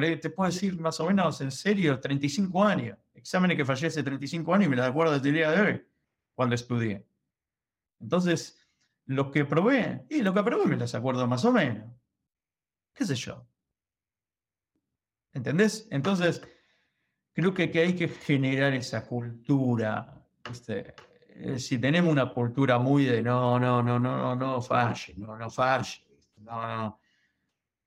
te 0.00 0.30
puedo 0.30 0.50
decir 0.50 0.80
más 0.80 0.98
o 1.00 1.06
menos 1.06 1.40
en 1.42 1.50
serio, 1.50 2.00
35 2.00 2.64
años. 2.64 2.96
Exámenes 3.12 3.58
que 3.58 3.64
fallé 3.64 3.88
hace 3.88 4.02
35 4.02 4.54
años 4.54 4.66
y 4.66 4.70
me 4.70 4.76
los 4.76 4.86
acuerdo 4.86 5.12
hasta 5.12 5.28
el 5.28 5.34
día 5.34 5.50
de 5.50 5.60
hoy, 5.60 5.86
cuando 6.34 6.54
estudié. 6.54 7.04
Entonces, 8.00 8.66
lo 9.06 9.30
que 9.30 9.44
probé, 9.44 10.06
y 10.08 10.22
lo 10.22 10.32
que 10.32 10.42
probé 10.42 10.66
me 10.66 10.76
los 10.76 10.94
acuerdo 10.94 11.26
más 11.26 11.44
o 11.44 11.52
menos. 11.52 11.90
¿Qué 12.94 13.04
sé 13.04 13.14
yo? 13.14 13.46
¿Entendés? 15.32 15.86
Entonces, 15.90 16.42
creo 17.32 17.54
que, 17.54 17.70
que 17.70 17.80
hay 17.80 17.94
que 17.94 18.08
generar 18.08 18.74
esa 18.74 19.06
cultura. 19.06 20.22
Eh, 21.34 21.58
si 21.58 21.78
tenemos 21.78 22.12
una 22.12 22.32
cultura 22.32 22.78
muy 22.78 23.04
de 23.04 23.22
no, 23.22 23.58
no, 23.58 23.82
no, 23.82 23.98
no, 23.98 24.16
no, 24.16 24.36
no 24.36 24.62
falle, 24.62 25.14
no, 25.16 25.36
no 25.36 25.50
falle, 25.50 26.04
no, 26.36 26.66
no, 26.66 27.00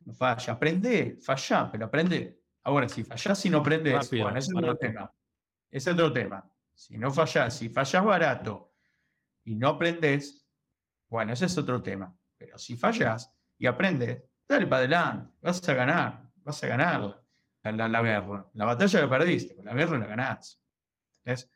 no 0.06 0.14
falle. 0.14 0.52
Aprende, 0.52 1.18
falla, 1.22 1.70
pero 1.72 1.86
aprende. 1.86 2.42
Ahora, 2.64 2.90
si 2.90 3.04
fallas 3.04 3.46
y 3.46 3.50
no 3.50 3.60
aprendes, 3.60 4.10
bueno, 4.10 4.38
ese 4.38 4.52
es 4.52 4.58
otro 4.58 4.78
tema. 4.78 5.14
Es 5.70 5.88
otro 5.88 6.12
tema. 6.12 6.52
Si 6.74 6.98
no 6.98 7.12
fallas, 7.12 7.56
si 7.56 7.70
fallas 7.70 8.04
barato 8.04 8.74
y 9.44 9.56
no 9.56 9.70
aprendes, 9.70 10.48
bueno, 11.08 11.34
ese 11.34 11.46
es 11.46 11.58
otro 11.58 11.82
tema. 11.82 12.14
Pero 12.38 12.58
si 12.58 12.76
fallas 12.76 13.32
y 13.58 13.68
aprendes, 13.68 14.24
dale 14.48 14.66
para 14.66 14.80
adelante, 14.80 15.32
vas 15.42 15.68
a 15.70 15.74
ganar, 15.74 16.30
vas 16.44 16.64
a 16.64 16.68
ganar 16.68 17.25
la, 17.72 17.88
la, 17.88 18.02
guerra. 18.02 18.50
La 18.54 18.66
batalla 18.66 19.02
que 19.02 19.08
perdiste, 19.08 19.64
la 19.64 19.74
guerra 19.74 19.98
la 19.98 20.08
ganás. 20.08 20.62
¿Es? 21.24 21.50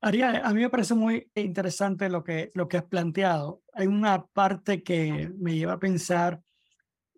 Ariel, 0.00 0.40
a 0.42 0.52
mí 0.52 0.60
me 0.60 0.70
parece 0.70 0.94
muy 0.94 1.30
interesante 1.34 2.08
lo 2.08 2.22
que, 2.22 2.50
lo 2.54 2.68
que 2.68 2.76
has 2.76 2.84
planteado. 2.84 3.62
Hay 3.72 3.86
una 3.86 4.24
parte 4.24 4.82
que 4.82 5.32
me 5.38 5.54
lleva 5.54 5.74
a 5.74 5.78
pensar, 5.78 6.40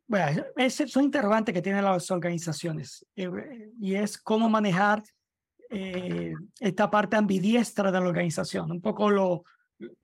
bueno, 0.07 0.45
es, 0.57 0.83
son 0.87 1.05
interrogantes 1.05 1.53
que 1.53 1.61
tienen 1.61 1.85
las 1.85 2.11
organizaciones 2.11 3.07
eh, 3.15 3.29
y 3.79 3.95
es 3.95 4.17
cómo 4.17 4.49
manejar 4.49 5.03
eh, 5.71 6.33
esta 6.61 6.91
parte 6.91 7.17
ambidiestra 7.17 7.93
de 7.93 8.01
la 8.01 8.09
organización. 8.09 8.71
Un 8.71 8.81
poco 8.81 9.11
lo, 9.11 9.45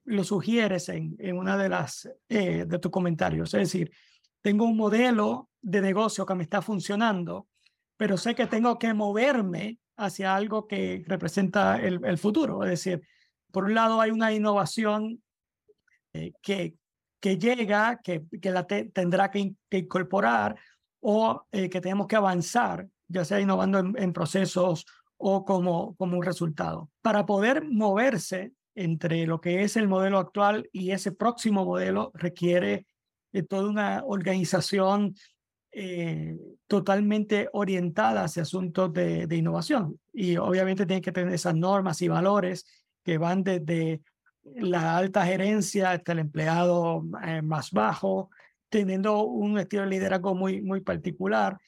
lo 0.04 0.24
sugieres 0.24 0.88
en, 0.88 1.16
en 1.18 1.38
una 1.38 1.56
de 1.56 1.68
las 1.68 2.08
eh, 2.28 2.66
de 2.66 2.78
tus 2.78 2.90
comentarios. 2.90 3.54
Es 3.54 3.60
decir, 3.60 3.90
tengo 4.44 4.66
un 4.66 4.76
modelo 4.76 5.48
de 5.62 5.80
negocio 5.80 6.26
que 6.26 6.34
me 6.34 6.42
está 6.42 6.60
funcionando, 6.60 7.48
pero 7.96 8.18
sé 8.18 8.34
que 8.34 8.46
tengo 8.46 8.78
que 8.78 8.92
moverme 8.92 9.78
hacia 9.96 10.36
algo 10.36 10.66
que 10.66 11.02
representa 11.06 11.80
el, 11.80 12.04
el 12.04 12.18
futuro. 12.18 12.62
Es 12.62 12.68
decir, 12.68 13.00
por 13.50 13.64
un 13.64 13.74
lado 13.74 14.02
hay 14.02 14.10
una 14.10 14.34
innovación 14.34 15.22
eh, 16.12 16.32
que, 16.42 16.74
que 17.20 17.38
llega, 17.38 18.02
que, 18.04 18.26
que 18.42 18.50
la 18.50 18.66
tendrá 18.66 19.30
que, 19.30 19.54
incorporar 19.70 20.56
o 21.00 21.46
eh, 21.50 21.70
que 21.70 21.80
tenemos 21.80 22.06
que 22.06 22.16
avanzar, 22.16 22.86
ya 23.08 23.24
sea 23.24 23.40
innovando 23.40 23.78
en, 23.78 23.94
en, 23.96 24.12
procesos 24.12 24.84
o 25.16 25.42
como, 25.46 25.96
como 25.96 26.18
un 26.18 26.22
resultado. 26.22 26.90
Para 27.00 27.24
poder 27.24 27.64
moverse 27.64 28.52
entre 28.74 29.24
lo 29.24 29.40
que 29.40 29.62
es 29.62 29.78
el 29.78 29.88
modelo 29.88 30.18
actual 30.18 30.68
y 30.70 30.90
ese 30.90 31.12
próximo 31.12 31.64
modelo 31.64 32.10
requiere 32.12 32.86
de 33.34 33.42
toda 33.42 33.68
una 33.68 34.02
organización 34.06 35.16
eh, 35.72 36.38
totalmente 36.68 37.48
orientada 37.52 38.22
hacia 38.22 38.42
asuntos 38.42 38.92
de, 38.92 39.26
de, 39.26 39.36
innovación. 39.36 39.98
Y 40.12 40.36
obviamente 40.36 40.86
tiene 40.86 41.02
que 41.02 41.10
tener 41.10 41.34
esas 41.34 41.56
normas 41.56 42.00
y 42.00 42.06
valores 42.06 42.64
que 43.02 43.18
van 43.18 43.42
desde 43.42 44.00
la 44.44 44.96
alta 44.96 45.26
gerencia 45.26 45.90
hasta 45.90 46.12
el 46.12 46.20
empleado 46.20 47.04
eh, 47.26 47.42
más 47.42 47.72
bajo, 47.72 48.30
teniendo 48.68 49.24
un 49.24 49.58
estilo 49.58 49.82
de 49.82 49.88
liderazgo 49.88 50.36
muy, 50.36 50.62
muy 50.62 50.80
particular 50.80 51.58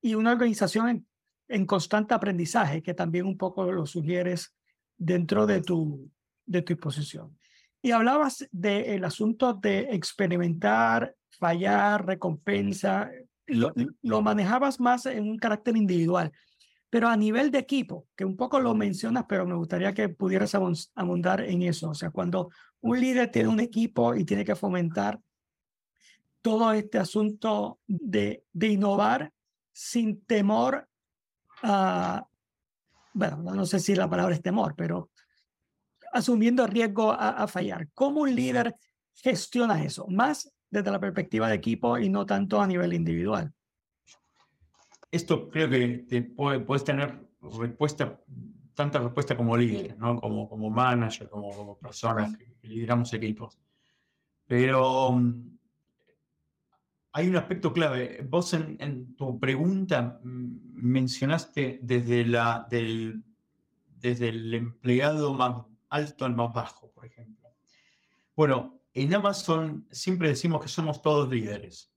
y 0.00 0.16
una 0.16 0.32
organización 0.32 0.88
en, 0.88 1.06
en 1.46 1.66
constante 1.66 2.14
aprendizaje, 2.14 2.82
que 2.82 2.94
también 2.94 3.26
un 3.26 3.38
poco 3.38 3.70
lo 3.70 3.86
sugieres 3.86 4.52
dentro 4.98 5.46
de 5.46 5.62
tu, 5.62 6.10
de 6.46 6.62
tu 6.62 6.72
exposición. 6.72 7.38
Y 7.82 7.90
hablabas 7.90 8.48
del 8.52 9.04
asunto 9.04 9.54
de 9.54 9.88
experimentar, 9.90 11.14
fallar, 11.30 12.06
recompensa, 12.06 13.10
lo, 13.46 13.72
lo, 14.02 14.22
manejabas 14.22 14.78
más 14.78 15.06
en 15.06 15.28
un 15.28 15.36
carácter 15.36 15.76
individual, 15.76 16.32
pero 16.88 17.08
a 17.08 17.16
nivel 17.16 17.50
de 17.50 17.58
equipo, 17.58 18.06
que 18.14 18.24
un 18.24 18.36
poco 18.36 18.60
lo 18.60 18.74
mencionas, 18.74 19.24
pero 19.28 19.46
me 19.46 19.54
gustaría 19.54 19.94
que 19.94 20.08
pudieras 20.10 20.54
abundar 20.54 21.40
en 21.40 21.62
eso. 21.62 21.90
O 21.90 21.94
sea, 21.94 22.10
cuando 22.10 22.50
un 22.82 23.00
líder 23.00 23.30
tiene 23.30 23.48
un 23.48 23.60
equipo 23.60 24.14
y 24.14 24.24
tiene 24.24 24.44
que 24.44 24.54
fomentar 24.54 25.18
todo 26.42 26.72
este 26.72 26.98
asunto 26.98 27.78
de, 27.86 28.44
de 28.52 28.68
innovar 28.68 29.32
sin 29.72 30.22
temor 30.24 30.86
a, 31.62 32.26
bueno, 33.14 33.38
no 33.38 33.64
sé 33.64 33.78
si 33.78 33.94
la 33.94 34.10
palabra 34.10 34.34
es 34.34 34.42
temor, 34.42 34.74
pero 34.76 35.10
asumiendo 36.12 36.66
riesgo 36.66 37.12
a, 37.12 37.46
fallar. 37.48 37.88
¿Cómo 37.94 38.20
un 38.20 38.34
líder 38.34 38.76
gestiona 39.14 39.82
eso? 39.82 40.06
Más 40.08 40.52
desde 40.70 40.90
la 40.90 41.00
perspectiva 41.00 41.48
de 41.48 41.56
equipo 41.56 41.98
y 41.98 42.08
no 42.08 42.24
tanto 42.24 42.60
a 42.60 42.66
nivel 42.66 42.92
individual. 42.92 43.52
Esto 45.10 45.48
creo 45.50 45.68
que 45.68 46.06
te 46.08 46.22
puedes 46.22 46.84
tener 46.84 47.18
respuesta, 47.60 48.18
tanta 48.74 48.98
respuesta 48.98 49.36
como 49.36 49.56
líder, 49.56 49.98
¿no? 49.98 50.20
como, 50.20 50.48
como 50.48 50.70
manager, 50.70 51.28
como, 51.28 51.50
como 51.50 51.78
personas 51.78 52.36
que, 52.36 52.52
lideramos 52.62 53.12
equipos. 53.12 53.58
Pero 54.46 55.08
um, 55.08 55.58
hay 57.12 57.28
un 57.28 57.36
aspecto 57.36 57.72
clave. 57.72 58.24
Vos 58.28 58.54
en, 58.54 58.76
en, 58.80 59.14
tu 59.16 59.38
pregunta 59.38 60.20
mencionaste 60.22 61.80
desde, 61.82 62.24
la, 62.24 62.66
del, 62.70 63.22
desde 63.98 64.28
el 64.28 64.54
empleado 64.54 65.34
más 65.34 65.71
alto 65.92 66.24
al 66.24 66.34
más 66.34 66.52
bajo, 66.52 66.90
por 66.90 67.06
ejemplo. 67.06 67.48
Bueno, 68.34 68.80
en 68.92 69.14
Amazon 69.14 69.86
siempre 69.90 70.28
decimos 70.28 70.60
que 70.60 70.68
somos 70.68 71.00
todos 71.00 71.28
líderes. 71.28 71.92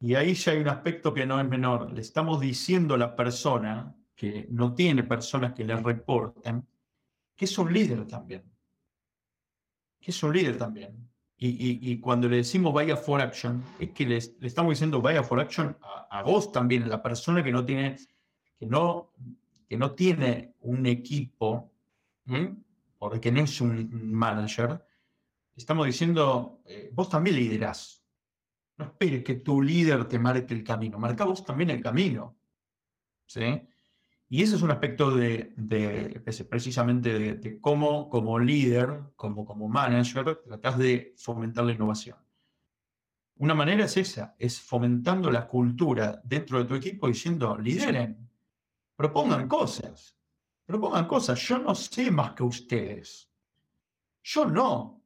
Y 0.00 0.14
ahí 0.14 0.34
ya 0.34 0.52
hay 0.52 0.58
un 0.58 0.68
aspecto 0.68 1.12
que 1.12 1.26
no 1.26 1.40
es 1.40 1.48
menor. 1.48 1.92
Le 1.92 2.00
estamos 2.00 2.40
diciendo 2.40 2.94
a 2.94 2.98
la 2.98 3.16
persona 3.16 3.96
que 4.14 4.46
no 4.50 4.74
tiene 4.74 5.02
personas 5.02 5.52
que 5.52 5.64
le 5.64 5.76
reporten 5.76 6.66
que 7.38 7.44
es 7.44 7.56
un 7.56 7.72
líder 7.72 8.04
también. 8.06 8.42
Que 10.00 10.10
es 10.10 10.22
un 10.24 10.32
líder 10.32 10.58
también. 10.58 11.08
Y, 11.40 12.00
cuando 12.00 12.28
le 12.28 12.38
decimos 12.38 12.74
vaya 12.74 12.96
for 12.96 13.20
action, 13.20 13.62
es 13.78 13.90
que 13.90 14.04
le, 14.04 14.16
estamos 14.16 14.70
diciendo 14.70 15.00
vaya 15.00 15.22
for 15.22 15.38
action 15.38 15.76
a, 16.10 16.20
vos 16.24 16.50
también, 16.50 16.82
a 16.82 16.88
la 16.88 17.00
persona 17.00 17.44
que 17.44 17.52
no 17.52 17.64
tiene, 17.64 17.94
que 18.58 18.66
no, 18.66 19.12
que 19.68 19.76
no 19.76 19.92
tiene 19.92 20.54
un 20.62 20.84
equipo 20.86 21.70
porque 22.98 23.32
no 23.32 23.40
es 23.40 23.60
un 23.60 24.12
manager, 24.12 24.84
estamos 25.56 25.86
diciendo, 25.86 26.62
eh, 26.64 26.90
vos 26.92 27.08
también 27.08 27.36
liderás. 27.36 28.04
No 28.76 28.86
esperes 28.86 29.24
que 29.24 29.36
tu 29.36 29.60
líder 29.60 30.06
te 30.06 30.18
marque 30.18 30.54
el 30.54 30.62
camino, 30.62 30.98
marca 30.98 31.24
vos 31.24 31.44
también 31.44 31.70
el 31.70 31.82
camino. 31.82 32.38
¿sí? 33.26 33.62
Y 34.30 34.42
ese 34.42 34.56
es 34.56 34.62
un 34.62 34.70
aspecto 34.70 35.10
de, 35.10 35.52
de 35.56 36.22
precisamente 36.48 37.34
de, 37.34 37.60
cómo 37.60 38.10
como 38.10 38.38
líder, 38.38 39.04
como, 39.16 39.46
como 39.46 39.68
manager, 39.68 40.42
tratás 40.44 40.78
de 40.78 41.14
fomentar 41.16 41.64
la 41.64 41.72
innovación. 41.72 42.18
Una 43.36 43.54
manera 43.54 43.84
es 43.84 43.96
esa, 43.96 44.34
es 44.38 44.60
fomentando 44.60 45.30
la 45.30 45.46
cultura 45.46 46.20
dentro 46.24 46.58
de 46.58 46.64
tu 46.66 46.74
equipo 46.74 47.08
diciendo, 47.08 47.56
lideren, 47.56 48.28
propongan 48.96 49.48
cosas, 49.48 50.17
propongan 50.68 51.06
cosas. 51.06 51.40
Yo 51.40 51.58
no 51.58 51.74
sé 51.74 52.10
más 52.10 52.32
que 52.34 52.42
ustedes. 52.42 53.32
Yo 54.22 54.44
no. 54.44 55.02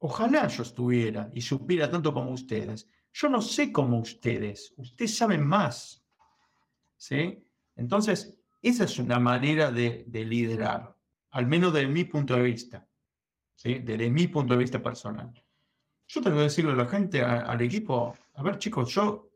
Ojalá 0.00 0.46
yo 0.48 0.62
estuviera 0.62 1.30
y 1.32 1.40
supiera 1.40 1.90
tanto 1.90 2.12
como 2.12 2.30
ustedes. 2.30 2.86
Yo 3.14 3.30
no 3.30 3.40
sé 3.40 3.72
como 3.72 3.98
ustedes. 3.98 4.74
Ustedes 4.76 5.16
saben 5.16 5.46
más. 5.46 6.04
¿Sí? 6.98 7.42
Entonces, 7.74 8.38
esa 8.60 8.84
es 8.84 8.98
una 8.98 9.18
manera 9.18 9.70
de, 9.70 10.04
liderar, 10.12 10.94
al 11.30 11.46
menos 11.46 11.72
desde 11.72 11.88
mi 11.88 12.04
punto 12.04 12.34
de 12.34 12.42
vista. 12.42 12.86
¿sí? 13.54 13.78
Desde 13.78 14.10
mi 14.10 14.28
punto 14.28 14.52
de 14.52 14.60
vista 14.60 14.82
personal. 14.82 15.32
yo 16.06 16.20
tengo 16.20 16.36
que 16.36 16.42
decirle 16.42 16.72
a 16.72 16.76
la 16.76 16.86
gente, 16.86 17.22
al 17.22 17.60
equipo, 17.62 18.14
a 18.34 18.42
ver 18.42 18.58
chicos, 18.58 18.92
yo 18.92 19.30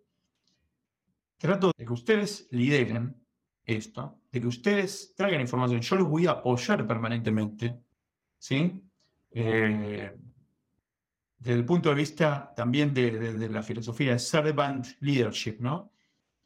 trato 1.39 1.73
de 1.75 1.87
que 1.87 1.93
ustedes 1.95 2.47
lideren 2.51 3.20
esto, 3.77 4.21
de 4.31 4.41
que 4.41 4.47
ustedes 4.47 5.15
traigan 5.15 5.41
información. 5.41 5.81
Yo 5.81 5.97
los 5.97 6.09
voy 6.09 6.27
a 6.27 6.33
apoyar 6.33 6.87
permanentemente, 6.87 7.81
¿sí? 8.39 8.83
Eh, 9.31 10.13
desde 11.39 11.59
el 11.59 11.65
punto 11.65 11.89
de 11.89 11.95
vista 11.95 12.53
también 12.55 12.93
de, 12.93 13.49
la 13.49 13.63
filosofía 13.63 14.13
de 14.13 14.19
servant 14.19 14.87
leadership, 15.01 15.57
¿no? 15.61 15.91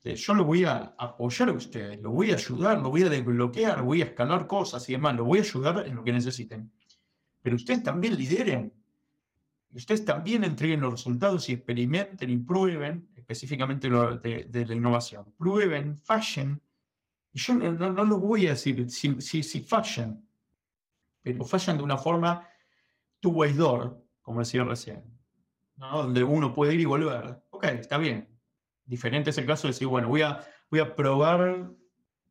Yo 0.02 0.34
lo 0.34 0.44
voy 0.44 0.64
a 0.64 0.94
apoyar 0.98 1.48
a 1.48 1.52
ustedes, 1.52 2.00
lo 2.02 2.10
voy 2.10 2.30
a 2.30 2.34
ayudar, 2.34 2.78
lo 2.78 2.90
voy 2.90 3.04
a 3.04 3.08
desbloquear, 3.08 3.82
voy 3.82 4.02
a 4.02 4.04
escalar 4.04 4.46
cosas 4.46 4.86
y 4.90 4.92
demás, 4.92 5.16
lo 5.16 5.24
voy 5.24 5.38
a 5.38 5.42
ayudar 5.42 5.86
en 5.86 5.96
lo 5.96 6.04
que 6.04 6.12
necesiten. 6.12 6.70
Pero 7.40 7.56
ustedes 7.56 7.82
también 7.82 8.14
lideren, 8.16 8.70
ustedes 9.72 10.04
también 10.04 10.44
entreguen 10.44 10.80
los 10.80 10.92
resultados 10.92 11.48
y 11.48 11.54
experimenten 11.54 12.28
y 12.28 12.36
prueben, 12.36 13.08
específicamente 13.16 13.88
de, 13.88 14.66
la 14.66 14.74
innovación. 14.74 15.32
Prueben, 15.38 15.96
fallen. 15.96 16.60
Y 17.34 17.40
yo 17.40 17.54
no, 17.54 17.72
no, 17.72 18.04
lo 18.04 18.18
voy 18.18 18.46
a 18.46 18.50
decir 18.50 18.88
si, 18.88 19.20
si, 19.20 19.42
si 19.42 19.60
fallen, 19.60 20.24
pero 21.20 21.44
fallan 21.44 21.76
de 21.76 21.82
una 21.82 21.98
forma 21.98 22.48
two-way 23.18 23.52
door, 23.52 24.00
como 24.22 24.38
decía 24.38 24.62
recién, 24.62 25.02
donde 25.74 26.22
uno 26.22 26.54
puede 26.54 26.74
ir 26.74 26.80
y 26.80 26.84
volver. 26.84 27.42
Ok, 27.50 27.64
está 27.64 27.98
bien. 27.98 28.28
Diferente 28.84 29.30
es 29.30 29.38
el 29.38 29.46
caso 29.46 29.66
de 29.66 29.72
decir, 29.72 29.88
bueno, 29.88 30.08
voy 30.08 30.22
a, 30.22 30.46
voy 30.70 30.78
a 30.78 30.94
probar 30.94 31.72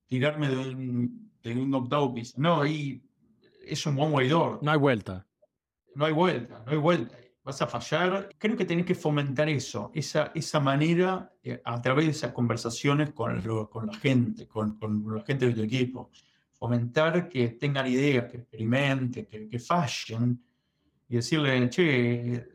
tirarme 0.08 0.47
de 0.47 0.58
un, 0.58 1.32
de 1.43 1.54
un 1.54 1.74
octavo 1.74 2.14
piso. 2.14 2.36
No, 2.38 2.62
ahí 2.62 3.04
es 3.66 3.86
un 3.86 3.99
one-way 3.99 4.30
door. 4.30 4.60
No 4.62 4.72
hay 4.72 4.80
vuelta. 4.80 5.28
No 5.95 6.06
hay 6.06 6.14
vuelta, 6.14 6.64
no 6.66 6.72
hay 6.72 6.78
vuelta 6.78 7.18
vas 7.44 7.62
a 7.62 7.68
fallar. 7.68 8.30
Creo 8.38 8.56
que 8.56 8.66
tenés 8.66 8.86
que 8.86 8.96
fomentar 8.96 9.50
eso, 9.50 9.91
esa, 9.94 10.32
esa 10.34 10.60
manera 10.60 11.32
eh, 11.44 11.62
a 11.64 11.82
través 11.82 12.06
de 12.06 12.12
esas 12.12 12.32
conversaciones 12.32 13.12
con, 13.12 13.41
con 13.68 13.88
la 13.88 13.94
gente, 13.96 14.48
con, 14.48 14.78
con, 14.78 15.16
la 15.16 15.24
gente 15.24 15.48
de 15.48 15.54
tu 15.54 15.62
equipo. 15.62 16.10
Fomentar 16.54 17.28
que 17.28 17.50
tengan 17.50 17.88
ideas, 17.88 18.32
que 18.32 18.38
experimenten, 18.38 19.26
que, 19.26 19.50
que 19.50 19.60
fallen 19.60 20.41
y 21.10 21.16
decirle, 21.16 21.70
che, 21.70 22.48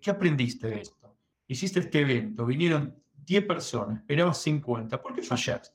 ¿qué 0.00 0.10
aprendiste 0.10 0.68
de 0.68 0.80
esto? 0.80 1.16
Hiciste 1.46 1.80
este 1.80 2.00
evento, 2.00 2.44
vinieron 2.44 2.94
10 3.24 3.44
personas, 3.44 3.98
esperabas 3.98 4.38
50, 4.42 5.00
¿por 5.00 5.14
qué 5.14 5.22
fallaste? 5.22 5.70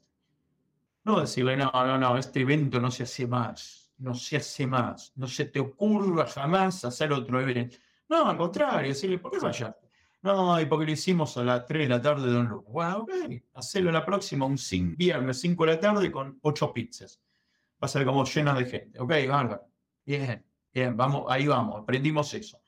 No 1.06 1.22
decirle, 1.22 1.56
no, 1.56 1.72
no, 1.74 1.97
no, 1.97 2.18
este 2.18 2.41
evento 2.41 2.80
no 2.82 2.91
se 2.91 3.04
hace 3.04 3.26
más, 3.26 3.93
no 3.97 4.14
se 4.14 4.38
hace 4.38 4.68
más, 4.68 5.14
no 5.16 5.28
se 5.28 5.45
te 5.45 5.62
ocurra 5.62 6.28
jamás 6.28 6.84
hacer 6.84 7.14
otro 7.14 7.39
evento 7.39 7.78
no, 8.12 8.30
al 8.30 8.38
contrario, 8.38 8.89
decirle, 8.89 9.20
¿por 9.20 9.32
qué 9.32 9.39
fallaste? 9.39 9.88
No, 10.22 10.59
y 10.59 10.66
porque 10.66 10.86
lo 10.86 10.91
hicimos 10.91 11.38
a 11.38 11.43
las 11.43 11.66
3 11.66 11.84
de 11.84 11.89
la 11.89 12.01
tarde 12.01 12.30
de 12.30 12.38
un 12.38 12.47
lugar. 12.49 12.72
Bueno, 12.72 12.97
ok, 12.99 13.12
hacelo 13.53 13.89
la 13.89 14.05
próxima, 14.05 14.45
un 14.45 14.57
viernes 14.97 15.39
5 15.39 15.66
de 15.66 15.72
la 15.72 15.80
tarde 15.80 16.12
con 16.12 16.38
8 16.41 16.74
pizzas. 16.74 17.22
Va 17.82 17.86
a 17.86 17.88
ser 17.88 18.05
como 18.05 18.26
llena 18.26 18.53
de 18.53 18.66
gente. 18.66 18.99
Ok, 18.99 19.14
bárbaro. 19.30 19.66
Bien, 20.05 20.45
bien, 20.74 20.97
vamos, 20.97 21.26
ahí 21.30 21.47
vamos, 21.47 21.82
aprendimos 21.82 22.34
eso. 22.34 22.59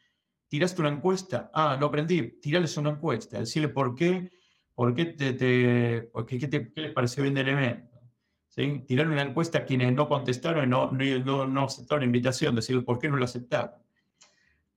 ¿Tiraste 0.47 0.79
una 0.81 0.91
encuesta? 0.91 1.51
Ah, 1.53 1.75
no 1.77 1.87
aprendí. 1.87 2.39
Tirales 2.39 2.77
una 2.77 2.91
encuesta, 2.91 3.39
decirle 3.39 3.67
por 3.67 3.95
qué, 3.95 4.31
por 4.73 4.95
qué, 4.95 5.05
te, 5.05 5.33
te 5.33 6.09
qué, 6.25 6.47
te, 6.47 6.71
qué 6.71 6.81
les 6.81 6.93
pareció 6.93 7.23
bien 7.23 7.37
el 7.37 7.49
evento. 7.49 7.99
¿Sí? 8.47 8.83
Tirar 8.87 9.07
una 9.07 9.23
encuesta 9.23 9.59
a 9.59 9.65
quienes 9.65 9.91
no 9.93 10.07
contestaron 10.07 10.63
y 10.63 10.67
no, 10.67 10.89
no, 10.91 11.47
no 11.47 11.63
aceptaron 11.65 12.01
la 12.01 12.05
invitación, 12.05 12.55
decirle 12.55 12.83
por 12.83 12.97
qué 12.97 13.09
no 13.09 13.17
la 13.17 13.25
aceptaron. 13.25 13.82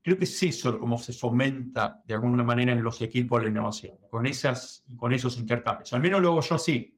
Creo 0.06 0.18
que 0.18 0.22
es 0.22 0.40
eso 0.44 0.78
como 0.78 0.98
se 0.98 1.12
fomenta 1.12 2.00
de 2.06 2.14
alguna 2.14 2.44
manera 2.44 2.70
en 2.70 2.80
los 2.80 3.02
equipos 3.02 3.42
la 3.42 3.48
innovación, 3.48 3.98
con, 4.08 4.24
esas, 4.24 4.84
con 4.96 5.12
esos 5.12 5.36
intercambios. 5.36 5.92
Al 5.94 6.00
menos 6.00 6.22
lo 6.22 6.28
hago 6.28 6.42
yo 6.42 6.54
así. 6.54 6.96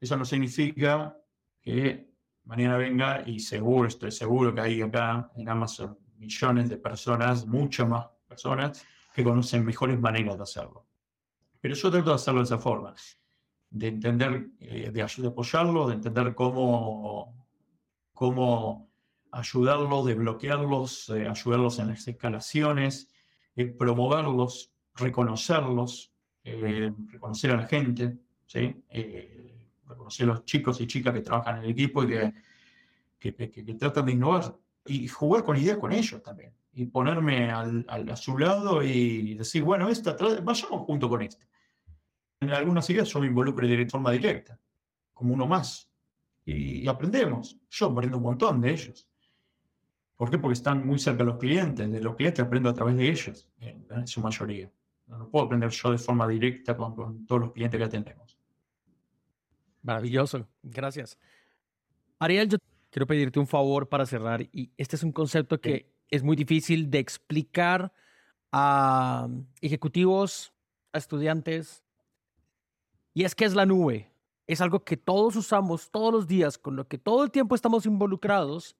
Eso 0.00 0.16
no 0.16 0.24
significa 0.24 1.16
que 1.62 2.10
mañana 2.46 2.78
venga 2.78 3.22
y 3.24 3.38
seguro, 3.38 3.86
estoy 3.86 4.10
seguro 4.10 4.52
que 4.52 4.60
hay 4.62 4.82
acá 4.82 5.30
en 5.36 5.48
Amazon 5.48 5.96
millones 6.16 6.68
de 6.68 6.78
personas, 6.78 7.46
muchas 7.46 7.88
más 7.88 8.06
personas, 8.26 8.84
que 9.14 9.22
conocen 9.22 9.64
mejores 9.64 10.00
maneras 10.00 10.36
de 10.36 10.42
hacerlo. 10.42 10.88
Pero 11.60 11.76
yo 11.76 11.90
trato 11.92 12.10
de 12.10 12.16
hacerlo 12.16 12.40
de 12.40 12.46
esa 12.46 12.58
forma, 12.58 12.92
de 13.70 13.86
entender, 13.86 14.48
eh, 14.58 14.90
de 14.90 15.00
ayudar 15.00 15.30
apoyarlo, 15.30 15.86
de 15.86 15.94
entender 15.94 16.34
cómo, 16.34 17.46
cómo 18.12 18.93
ayudarlos, 19.34 20.06
desbloquearlos, 20.06 21.08
eh, 21.10 21.28
ayudarlos 21.28 21.78
en 21.78 21.88
las 21.88 22.06
escalaciones, 22.06 23.08
eh, 23.56 23.66
promoverlos, 23.66 24.72
reconocerlos, 24.94 26.12
eh, 26.44 26.92
reconocer 27.08 27.50
a 27.50 27.56
la 27.56 27.66
gente, 27.66 28.16
¿sí? 28.46 28.76
reconocer 29.86 30.24
a 30.24 30.34
los 30.34 30.44
chicos 30.44 30.80
y 30.80 30.86
chicas 30.86 31.12
que 31.12 31.20
trabajan 31.20 31.58
en 31.58 31.64
el 31.64 31.70
equipo 31.70 32.04
y 32.04 32.08
que, 33.18 33.34
que, 33.34 33.74
tratan 33.78 34.06
de 34.06 34.12
innovar 34.12 34.56
y 34.86 35.08
jugar 35.08 35.44
con 35.44 35.56
ideas 35.56 35.78
con 35.78 35.92
ellos 35.92 36.22
también. 36.22 36.52
Y 36.76 36.86
ponerme 36.86 37.50
al, 37.50 37.86
a 37.88 38.16
su 38.16 38.36
lado 38.36 38.82
y 38.82 39.34
decir, 39.34 39.62
bueno, 39.62 39.88
esta, 39.88 40.16
vayamos 40.42 40.82
junto 40.86 41.08
con 41.08 41.22
este. 41.22 41.46
En 42.40 42.50
algunas 42.50 42.88
ideas 42.90 43.08
yo 43.08 43.20
me 43.20 43.28
involucro 43.28 43.66
de 43.66 43.86
forma 43.88 44.10
directa, 44.10 44.58
como 45.12 45.34
uno 45.34 45.46
más. 45.46 45.88
Y 46.44 46.86
aprendemos. 46.88 47.56
Yo 47.70 47.86
aprendo 47.86 48.18
un 48.18 48.24
montón 48.24 48.60
de 48.60 48.72
ellos. 48.72 49.08
¿Por 50.16 50.30
qué? 50.30 50.38
Porque 50.38 50.54
están 50.54 50.86
muy 50.86 50.98
cerca 50.98 51.18
de 51.18 51.24
los 51.24 51.38
clientes. 51.38 51.90
De 51.90 52.00
los 52.00 52.14
clientes 52.14 52.44
aprendo 52.44 52.68
a 52.68 52.74
través 52.74 52.96
de 52.96 53.08
ellos, 53.08 53.48
en, 53.60 54.06
su 54.06 54.20
mayoría. 54.20 54.70
No 55.06 55.28
puedo 55.28 55.46
aprender 55.46 55.70
yo 55.70 55.90
de 55.90 55.98
forma 55.98 56.26
directa 56.28 56.76
con, 56.76 57.26
todos 57.26 57.40
los 57.40 57.52
clientes 57.52 57.78
que 57.78 57.84
atendemos. 57.84 58.38
Maravilloso, 59.82 60.46
gracias. 60.62 61.18
Ariel, 62.18 62.48
yo 62.48 62.58
quiero 62.90 63.06
pedirte 63.06 63.38
un 63.38 63.46
favor 63.46 63.88
para 63.88 64.06
cerrar 64.06 64.42
y 64.52 64.70
este 64.76 64.96
es 64.96 65.02
un 65.02 65.12
concepto 65.12 65.60
que 65.60 65.92
es 66.10 66.22
muy 66.22 66.36
difícil 66.36 66.90
de 66.90 67.00
explicar 67.00 67.92
a 68.52 69.28
ejecutivos, 69.60 70.54
a 70.92 70.98
estudiantes, 70.98 71.82
y 73.12 73.24
es 73.24 73.34
que 73.34 73.44
es 73.44 73.54
la 73.54 73.66
nube. 73.66 74.10
Es 74.46 74.60
algo 74.60 74.84
que 74.84 74.96
todos 74.96 75.36
usamos 75.36 75.90
todos 75.90 76.12
los 76.12 76.26
días, 76.26 76.56
con 76.56 76.76
lo 76.76 76.86
que 76.86 76.98
todo 76.98 77.24
el 77.24 77.30
tiempo 77.30 77.54
estamos 77.54 77.84
involucrados, 77.84 78.76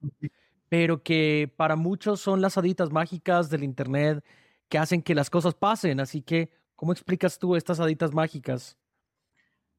pero 0.69 1.03
que 1.03 1.53
para 1.57 1.77
muchos 1.77 2.21
son 2.21 2.41
las 2.41 2.59
haditas 2.59 2.91
mágicas 2.91 3.51
del 3.51 3.65
Internet 3.65 4.25
que 4.69 4.79
hacen 4.79 5.03
que 5.03 5.15
las 5.15 5.31
cosas 5.31 5.55
pasen. 5.55 6.01
Así 6.01 6.23
que, 6.23 6.51
¿cómo 6.75 6.93
explicas 6.93 7.39
tú 7.39 7.57
estas 7.57 7.81
haditas 7.81 8.13
mágicas? 8.13 8.77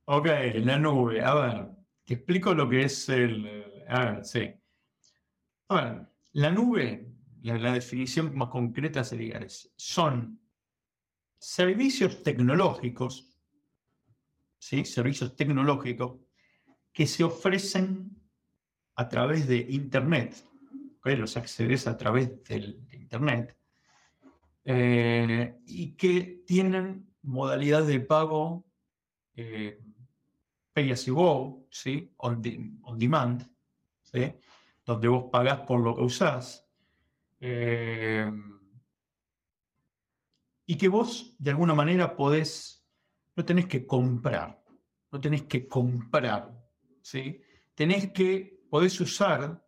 Ok, 0.06 0.28
la 0.56 0.78
nube. 0.78 1.22
A 1.22 1.34
ver, 1.34 1.68
te 2.04 2.14
explico 2.14 2.54
lo 2.54 2.70
que 2.70 2.84
es 2.84 3.10
el... 3.10 3.84
A 3.88 4.06
ver, 4.06 4.26
sí. 4.26 4.54
A 5.70 5.76
ver, 5.76 6.08
la 6.34 6.52
nube, 6.52 7.12
la, 7.42 7.74
definición 7.74 8.36
más 8.36 8.50
concreta 8.50 9.04
sería, 9.04 9.46
son 9.78 10.40
servicios 11.40 12.24
tecnológicos, 12.24 13.36
¿sí? 14.60 14.86
Servicios 14.86 15.36
tecnológicos 15.36 16.20
que 16.92 17.08
se 17.08 17.24
ofrecen 17.24 18.16
a 18.96 19.10
través 19.10 19.48
de 19.48 19.58
Internet 19.70 20.36
los 21.06 21.38
accedes 21.38 21.88
a 21.88 21.96
través 21.98 22.44
del 22.44 22.88
Internet, 22.92 23.56
eh, 24.64 25.60
y 25.68 25.92
que 25.92 26.44
tienen 26.48 27.14
modalidad 27.22 27.84
de 27.84 28.00
pago 28.00 28.66
eh, 29.36 29.80
pay 30.74 30.92
as 30.92 31.06
you 31.06 31.16
go, 31.16 31.68
¿sí? 31.70 32.12
on, 32.18 32.42
demand, 32.42 33.50
¿sí? 34.04 34.34
donde 34.86 35.08
vos 35.08 35.26
pagás 35.32 35.62
por 35.62 35.80
lo 35.80 35.96
que 35.96 36.02
usás, 36.02 36.68
eh, 37.40 38.30
y 40.66 40.76
que 40.76 40.88
vos 40.90 41.36
de 41.38 41.52
alguna 41.52 41.76
manera 41.76 42.16
podés, 42.16 42.86
no 43.36 43.46
tenés 43.46 43.68
que 43.68 43.86
comprar, 43.86 44.62
no 45.12 45.22
tenés 45.22 45.44
que 45.44 45.68
comprar, 45.68 46.52
¿sí? 47.02 47.42
tenés 47.74 48.12
que, 48.12 48.66
podés 48.70 49.00
usar 49.00 49.65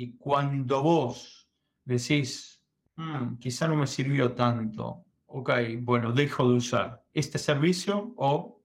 y 0.00 0.16
cuando 0.16 0.82
vos 0.82 1.46
decís, 1.84 2.64
mm, 2.96 3.34
quizá 3.36 3.68
no 3.68 3.76
me 3.76 3.86
sirvió 3.86 4.32
tanto, 4.32 5.04
ok, 5.26 5.50
bueno, 5.80 6.10
dejo 6.10 6.48
de 6.48 6.54
usar 6.54 7.04
este 7.12 7.36
servicio 7.36 8.14
o 8.16 8.62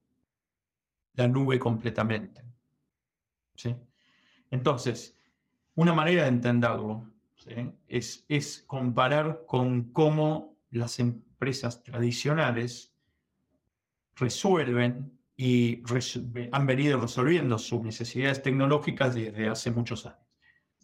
la 1.15 1.27
nube 1.27 1.59
completamente. 1.59 2.41
¿Sí? 3.53 3.75
Entonces, 4.49 5.19
una 5.73 5.93
manera 5.93 6.21
de 6.21 6.29
entenderlo 6.29 7.11
es, 7.86 8.23
es 8.29 8.63
comparar 8.65 9.43
con 9.45 9.91
cómo 9.91 10.55
las 10.71 10.99
empresas 10.99 11.83
tradicionales 11.83 12.95
resuelven 14.15 15.19
y 15.36 15.83
han 16.53 16.65
venido 16.65 16.97
resolviendo 16.97 17.57
sus 17.57 17.81
necesidades 17.81 18.41
tecnológicas 18.41 19.15
desde 19.15 19.49
hace 19.49 19.71
muchos 19.71 20.05
años 20.05 20.24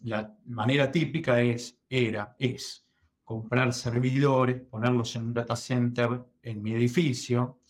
la 0.04 0.36
manera 0.46 0.90
típica 0.90 1.40
es, 1.40 1.78
era, 1.88 2.34
es 2.38 2.86
comprar 3.24 3.72
servidores, 3.72 4.60
ponerlos 4.60 5.14
en 5.16 5.26
un 5.26 5.34
data 5.34 5.56
center 5.56 6.24
en 6.42 6.62
mi 6.62 6.72
edificio, 6.72 7.60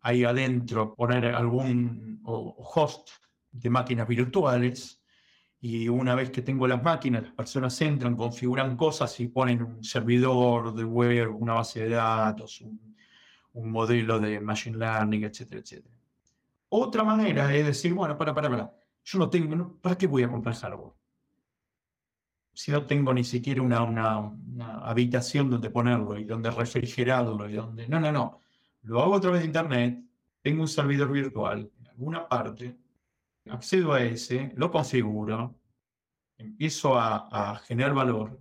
ahí 0.00 0.24
adentro 0.24 0.94
poner 0.94 1.34
algún 1.34 2.20
host 2.24 3.10
de 3.50 3.70
máquinas 3.70 4.06
virtuales 4.06 5.02
y 5.60 5.88
una 5.88 6.14
vez 6.14 6.30
que 6.30 6.42
tengo 6.42 6.68
las 6.68 6.82
máquinas, 6.82 7.24
las 7.24 7.32
personas 7.32 7.80
entran, 7.80 8.14
configuran 8.14 8.76
cosas 8.76 9.18
y 9.20 9.28
ponen 9.28 9.62
un 9.62 9.82
servidor 9.82 10.74
de 10.74 10.84
web, 10.84 11.34
una 11.34 11.54
base 11.54 11.80
de 11.80 11.88
datos, 11.96 12.60
un, 12.60 12.94
modelo 13.54 14.20
de 14.20 14.38
machine 14.38 14.76
learning, 14.76 15.24
etcétera, 15.24 15.62
etcétera. 15.62 15.94
Otra 16.68 17.02
manera 17.02 17.52
es 17.54 17.64
decir, 17.64 17.94
bueno, 17.94 18.18
para, 18.18 18.34
para, 18.34 18.50
para, 18.50 18.74
yo 19.02 19.18
no 19.18 19.30
tengo, 19.30 19.78
¿para 19.80 19.96
qué 19.96 20.06
voy 20.06 20.24
a 20.24 20.28
comprar 20.28 20.54
hardware? 20.54 20.92
Si 22.56 22.72
no 22.72 22.86
tengo 22.86 23.12
ni 23.12 23.22
siquiera 23.22 23.60
una, 23.60 23.82
una, 23.82 24.78
habitación 24.78 25.50
donde 25.50 25.68
ponerlo 25.68 26.18
y 26.18 26.24
donde 26.24 26.50
refrigerarlo 26.50 27.50
y 27.50 27.52
donde... 27.52 27.86
No, 27.86 28.00
no, 28.00 28.10
no. 28.10 28.40
Lo 28.84 29.02
hago 29.02 29.16
a 29.16 29.20
través 29.20 29.40
de 29.42 29.46
Internet, 29.46 30.02
tengo 30.40 30.62
un 30.62 30.68
servidor 30.68 31.12
virtual 31.12 31.70
en 31.78 31.86
alguna 31.88 32.26
parte, 32.26 32.74
accedo 33.50 33.92
a 33.92 34.02
ese, 34.02 34.54
lo 34.56 34.70
configuro, 34.70 35.54
empiezo 36.38 36.98
a, 36.98 37.60
generar 37.66 37.92
valor, 37.92 38.40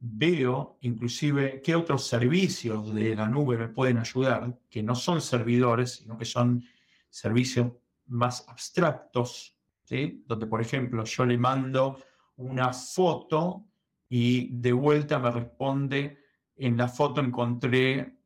veo 0.00 0.76
inclusive 0.80 1.62
qué 1.62 1.76
otros 1.76 2.08
servicios 2.08 2.92
de 2.92 3.14
la 3.14 3.28
nube 3.28 3.56
me 3.56 3.68
pueden 3.68 3.98
ayudar, 3.98 4.58
que 4.68 4.82
no 4.82 4.96
son 4.96 5.20
servidores, 5.20 5.92
sino 5.92 6.18
que 6.18 6.24
son 6.24 6.64
servicios 7.08 7.70
más 8.06 8.44
abstractos, 8.48 9.56
¿sí? 9.84 10.24
donde 10.26 10.46
por 10.46 10.60
ejemplo 10.60 11.04
yo 11.04 11.24
le 11.24 11.38
mando 11.38 12.00
una 12.38 12.72
foto 12.72 13.66
y 14.08 14.48
de 14.56 14.72
vuelta 14.72 15.18
me 15.18 15.30
responde, 15.30 16.18
en 16.56 16.76
la 16.76 16.88
foto 16.88 17.20
encontré, 17.20 18.16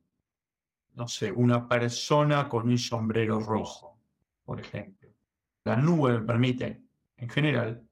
no 0.95 1.07
sé, 1.07 1.31
una 1.31 1.67
persona 1.67 2.49
con 2.49 2.67
un 2.67 2.77
sombrero 2.77 3.39
rojo, 3.39 3.99
por 4.43 4.59
ejemplo 4.59 5.03
la 5.63 5.77
nube 5.77 6.19
me 6.19 6.25
permite, 6.25 6.83
en 7.17 7.29
general, 7.29 7.87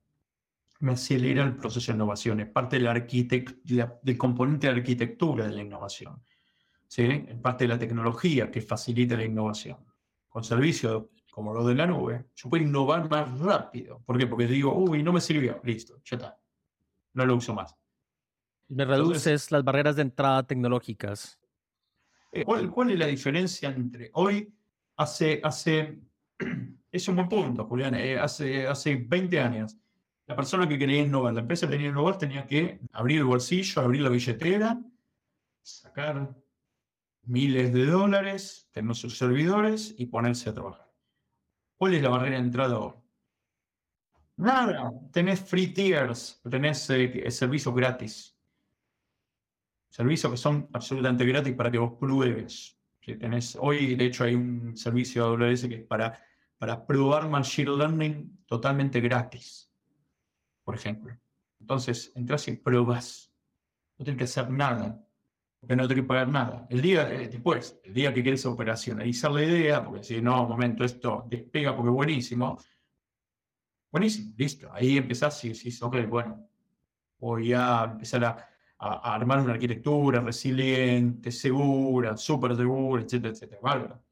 me 0.79 0.93
acelera 0.93 1.43
el 1.43 1.55
proceso 1.55 1.91
de 1.91 1.95
innovación. 1.95 2.39
Es 2.39 2.49
parte 2.49 2.79
del 2.79 4.17
componente 4.17 4.67
de 4.67 4.73
la 4.73 4.79
arquitectura 4.79 5.47
de 5.47 5.53
la 5.53 5.61
innovación. 5.61 6.21
¿sí? 6.87 7.03
Es 7.03 7.37
parte 7.37 7.65
de 7.65 7.69
la 7.69 7.79
tecnología 7.79 8.51
que 8.51 8.61
facilita 8.61 9.15
la 9.15 9.25
innovación. 9.25 9.77
Con 10.27 10.43
servicios 10.43 11.05
como 11.31 11.53
los 11.53 11.65
de 11.65 11.75
la 11.75 11.87
nube, 11.87 12.25
yo 12.35 12.49
puedo 12.49 12.63
innovar 12.63 13.09
más 13.09 13.39
rápido. 13.39 14.01
¿Por 14.05 14.17
qué? 14.17 14.27
Porque 14.27 14.45
digo, 14.45 14.75
uy, 14.75 15.01
no 15.01 15.13
me 15.13 15.21
sirvió, 15.21 15.59
listo, 15.63 15.99
ya 16.03 16.17
está. 16.17 16.39
No 17.13 17.25
lo 17.25 17.35
uso 17.35 17.53
más. 17.53 17.75
Me 18.67 18.85
reduces 18.85 19.49
las 19.51 19.63
barreras 19.63 19.95
de 19.95 20.03
entrada 20.03 20.43
tecnológicas. 20.43 21.39
Eh, 22.31 22.45
¿cuál, 22.45 22.91
es 22.91 22.99
la 22.99 23.07
diferencia 23.07 23.69
entre 23.69 24.09
hoy, 24.13 24.53
hace, 24.97 25.41
hace 25.43 25.99
es 26.91 27.07
un 27.07 27.15
buen 27.15 27.29
punto, 27.29 27.65
Julián. 27.65 27.95
Eh, 27.95 28.19
hace, 28.19 28.67
hace 28.67 28.95
20 28.95 29.39
años, 29.39 29.77
la 30.27 30.35
persona 30.35 30.67
que 30.67 30.77
quería 30.77 31.01
innovar, 31.01 31.33
la 31.33 31.41
empresa 31.41 31.67
que 31.67 31.73
quería 31.73 31.89
innovar, 31.89 32.17
tenía 32.17 32.45
que 32.45 32.79
abrir 32.91 33.19
el 33.19 33.25
bolsillo, 33.25 33.81
abrir 33.81 34.01
la 34.01 34.09
billetera, 34.09 34.81
sacar 35.61 36.33
miles 37.23 37.73
de 37.73 37.85
dólares, 37.85 38.69
tener 38.71 38.95
sus 38.95 39.17
servidores 39.17 39.93
y 39.97 40.07
ponerse 40.07 40.49
a 40.49 40.53
trabajar. 40.53 40.90
¿Cuál 41.81 41.95
es 41.95 42.03
la 42.03 42.09
barrera 42.09 42.35
de 42.35 42.43
entrada? 42.43 42.95
Nada, 44.37 44.91
tenés 45.11 45.39
free 45.39 45.73
tiers, 45.73 46.39
tenés 46.47 46.87
eh, 46.91 47.31
servicios 47.31 47.73
gratis. 47.73 48.37
Servicios 49.89 50.31
que 50.31 50.37
son 50.37 50.69
absolutamente 50.73 51.25
gratis 51.25 51.55
para 51.55 51.71
que 51.71 51.79
vos 51.79 51.93
pruebes. 51.99 52.79
hoy, 53.57 53.95
de 53.95 54.05
hecho, 54.05 54.25
hay 54.25 54.35
un 54.35 54.77
servicio 54.77 55.25
AWS 55.25 55.67
que 55.69 55.75
es 55.77 55.83
para 55.87 56.23
para 56.59 56.85
probar 56.85 57.27
Machine 57.27 57.75
Learning 57.75 58.45
totalmente 58.45 59.01
gratis, 59.01 59.67
por 60.63 60.75
ejemplo. 60.75 61.17
Entonces, 61.59 62.11
entras 62.13 62.47
y 62.47 62.57
pruebas. 62.57 63.33
No 63.97 64.05
tienes 64.05 64.19
que 64.19 64.25
hacer 64.25 64.51
nada, 64.51 65.03
porque 65.61 65.75
no 65.75 65.87
tienes 65.87 66.03
que 66.03 66.07
pagar 66.07 66.27
nada. 66.27 66.65
El 66.69 66.81
día 66.81 67.09
eh, 67.13 67.29
después, 67.29 67.79
el 67.83 67.93
día 67.93 68.11
que 68.11 68.23
quieres 68.23 68.43
operacionalizar 68.47 69.31
la 69.31 69.43
idea, 69.43 69.85
porque 69.85 70.03
si 70.03 70.19
no, 70.19 70.43
un 70.43 70.49
momento, 70.49 70.83
esto 70.83 71.25
despega 71.29 71.75
porque 71.75 71.89
es 71.89 71.95
buenísimo. 71.95 72.57
Buenísimo, 73.91 74.33
listo. 74.35 74.69
Ahí 74.73 74.97
empezás 74.97 75.43
y 75.45 75.49
decís, 75.49 75.81
ok, 75.83 75.97
bueno, 76.09 76.49
voy 77.19 77.53
a 77.53 77.89
empezar 77.91 78.25
a, 78.25 78.49
a 78.79 79.13
armar 79.13 79.39
una 79.41 79.53
arquitectura 79.53 80.19
resiliente, 80.21 81.31
segura, 81.31 82.17
súper 82.17 82.55
segura, 82.55 83.03
etcétera, 83.03 83.31
etcétera. 83.31 83.61
Bárbaro. 83.61 84.03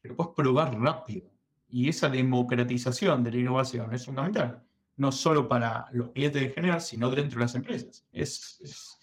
Pero 0.00 0.16
puedes 0.16 0.32
probar 0.34 0.74
rápido. 0.80 1.30
Y 1.68 1.90
esa 1.90 2.08
democratización 2.08 3.22
de 3.22 3.32
la 3.32 3.36
innovación 3.36 3.92
es 3.92 4.06
fundamental, 4.06 4.64
no 4.96 5.12
solo 5.12 5.46
para 5.46 5.86
los 5.92 6.12
clientes 6.12 6.42
en 6.42 6.52
general, 6.52 6.80
sino 6.80 7.10
dentro 7.10 7.38
de 7.38 7.44
las 7.44 7.54
empresas. 7.54 8.06
Es, 8.10 8.97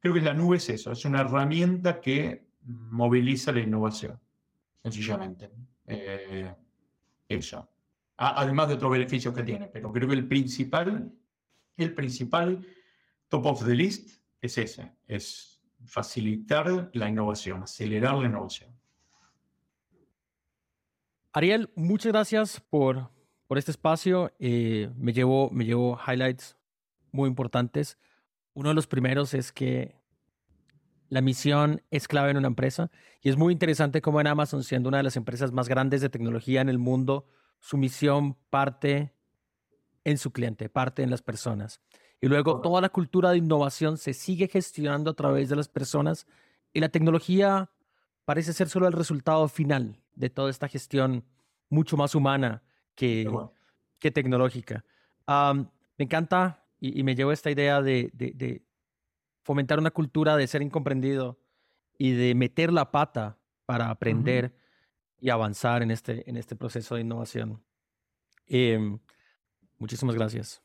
creo 0.00 0.14
que 0.14 0.20
la 0.20 0.34
nube 0.34 0.56
es 0.56 0.68
eso, 0.68 0.92
es 0.92 1.04
una 1.04 1.20
herramienta 1.20 2.00
que 2.00 2.48
moviliza 2.62 3.52
la 3.52 3.60
innovación, 3.60 4.18
sencillamente. 4.82 5.50
Eh, 5.86 6.54
eso. 7.28 7.68
además 8.16 8.68
de 8.68 8.74
otros 8.74 8.90
beneficios 8.90 9.34
que 9.34 9.42
tiene, 9.42 9.68
pero 9.68 9.92
creo 9.92 10.08
que 10.08 10.14
el 10.14 10.26
principal, 10.26 11.12
el 11.76 11.94
principal 11.94 12.66
top 13.28 13.46
of 13.46 13.64
the 13.64 13.74
list 13.74 14.20
es 14.40 14.58
ese, 14.58 14.92
es 15.06 15.60
facilitar 15.84 16.90
la 16.92 17.08
innovación, 17.08 17.62
acelerar 17.62 18.16
la 18.16 18.26
innovación. 18.26 18.70
Ariel, 21.32 21.70
muchas 21.76 22.12
gracias 22.12 22.60
por, 22.60 23.10
por 23.46 23.58
este 23.58 23.70
espacio. 23.70 24.32
Eh, 24.38 24.90
me, 24.96 25.12
llevo, 25.12 25.50
me 25.50 25.64
llevo 25.64 25.98
highlights 26.06 26.56
muy 27.12 27.28
importantes. 27.28 27.98
Uno 28.58 28.70
de 28.70 28.74
los 28.74 28.88
primeros 28.88 29.34
es 29.34 29.52
que 29.52 29.94
la 31.10 31.20
misión 31.20 31.80
es 31.92 32.08
clave 32.08 32.32
en 32.32 32.38
una 32.38 32.48
empresa 32.48 32.90
y 33.22 33.28
es 33.28 33.36
muy 33.36 33.52
interesante 33.52 34.02
cómo 34.02 34.20
en 34.20 34.26
Amazon, 34.26 34.64
siendo 34.64 34.88
una 34.88 34.96
de 34.96 35.04
las 35.04 35.16
empresas 35.16 35.52
más 35.52 35.68
grandes 35.68 36.00
de 36.00 36.08
tecnología 36.08 36.60
en 36.60 36.68
el 36.68 36.76
mundo, 36.76 37.28
su 37.60 37.76
misión 37.76 38.34
parte 38.50 39.14
en 40.02 40.18
su 40.18 40.32
cliente, 40.32 40.68
parte 40.68 41.04
en 41.04 41.10
las 41.10 41.22
personas. 41.22 41.80
Y 42.20 42.26
luego 42.26 42.60
toda 42.60 42.80
la 42.80 42.88
cultura 42.88 43.30
de 43.30 43.36
innovación 43.36 43.96
se 43.96 44.12
sigue 44.12 44.48
gestionando 44.48 45.12
a 45.12 45.14
través 45.14 45.48
de 45.48 45.54
las 45.54 45.68
personas 45.68 46.26
y 46.72 46.80
la 46.80 46.88
tecnología 46.88 47.70
parece 48.24 48.52
ser 48.52 48.68
solo 48.68 48.88
el 48.88 48.92
resultado 48.92 49.46
final 49.46 50.02
de 50.16 50.30
toda 50.30 50.50
esta 50.50 50.66
gestión 50.66 51.24
mucho 51.68 51.96
más 51.96 52.12
humana 52.16 52.64
que, 52.96 53.30
que 54.00 54.10
tecnológica. 54.10 54.84
me 55.28 56.04
encanta 56.04 56.64
y, 56.80 57.02
me 57.02 57.14
llevo 57.14 57.32
esta 57.32 57.50
idea 57.50 57.82
de, 57.82 58.10
de, 58.12 58.62
fomentar 59.42 59.78
una 59.78 59.90
cultura 59.90 60.36
de 60.36 60.46
ser 60.46 60.62
incomprendido 60.62 61.38
y 61.96 62.12
de 62.12 62.34
meter 62.34 62.72
la 62.72 62.90
pata 62.90 63.38
para 63.66 63.90
aprender 63.90 64.54
y 65.20 65.30
avanzar 65.30 65.82
en 65.82 65.90
este, 65.90 66.28
en 66.28 66.36
este 66.36 66.54
proceso 66.54 66.94
de 66.94 67.00
innovación. 67.00 67.62
Em, 68.46 68.98
muchísimas 69.78 70.14
gracias. 70.14 70.62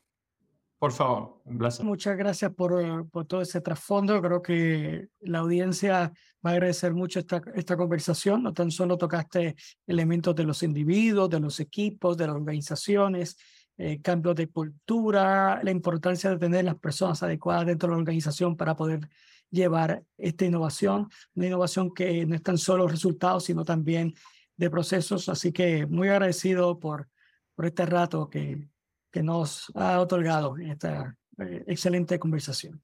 Por 0.78 0.92
favor, 0.92 1.40
un 1.46 1.56
placer. 1.56 1.84
Muchas 1.84 2.16
gracias 2.16 2.52
por, 2.52 3.08
por, 3.08 3.24
todo 3.24 3.40
ese 3.40 3.60
trasfondo. 3.60 4.20
Creo 4.20 4.42
que 4.42 5.08
la 5.20 5.38
audiencia 5.38 6.12
va 6.44 6.50
a 6.50 6.52
agradecer 6.52 6.92
mucho 6.92 7.20
esta, 7.20 7.40
esta 7.54 7.76
conversación. 7.76 8.42
No 8.42 8.52
tan 8.52 8.70
solo 8.70 8.98
tocaste 8.98 9.56
elementos 9.86 10.34
de 10.34 10.44
los 10.44 10.62
individuos, 10.62 11.30
de 11.30 11.40
los 11.40 11.58
equipos, 11.58 12.18
de 12.18 12.26
las 12.26 12.36
organizaciones, 12.36 13.38
eh, 13.76 14.00
cambios 14.00 14.36
de 14.36 14.48
cultura, 14.48 15.60
la 15.62 15.70
importancia 15.70 16.30
de 16.30 16.38
tener 16.38 16.64
las 16.64 16.76
personas 16.76 17.22
adecuadas 17.22 17.66
dentro 17.66 17.88
de 17.88 17.94
la 17.94 17.98
organización 17.98 18.56
para 18.56 18.76
poder 18.76 19.08
llevar 19.50 20.04
esta 20.16 20.44
innovación, 20.44 21.08
una 21.34 21.46
innovación 21.46 21.92
que 21.92 22.26
no 22.26 22.34
es 22.34 22.42
tan 22.42 22.58
solo 22.58 22.86
resultados, 22.88 23.44
sino 23.44 23.64
también 23.64 24.14
de 24.56 24.70
procesos. 24.70 25.28
Así 25.28 25.52
que 25.52 25.86
muy 25.86 26.08
agradecido 26.08 26.78
por, 26.78 27.08
por 27.54 27.66
este 27.66 27.86
rato 27.86 28.28
que, 28.28 28.68
que 29.10 29.22
nos 29.22 29.70
ha 29.74 30.00
otorgado 30.00 30.56
esta 30.58 31.16
eh, 31.38 31.64
excelente 31.66 32.18
conversación. 32.18 32.82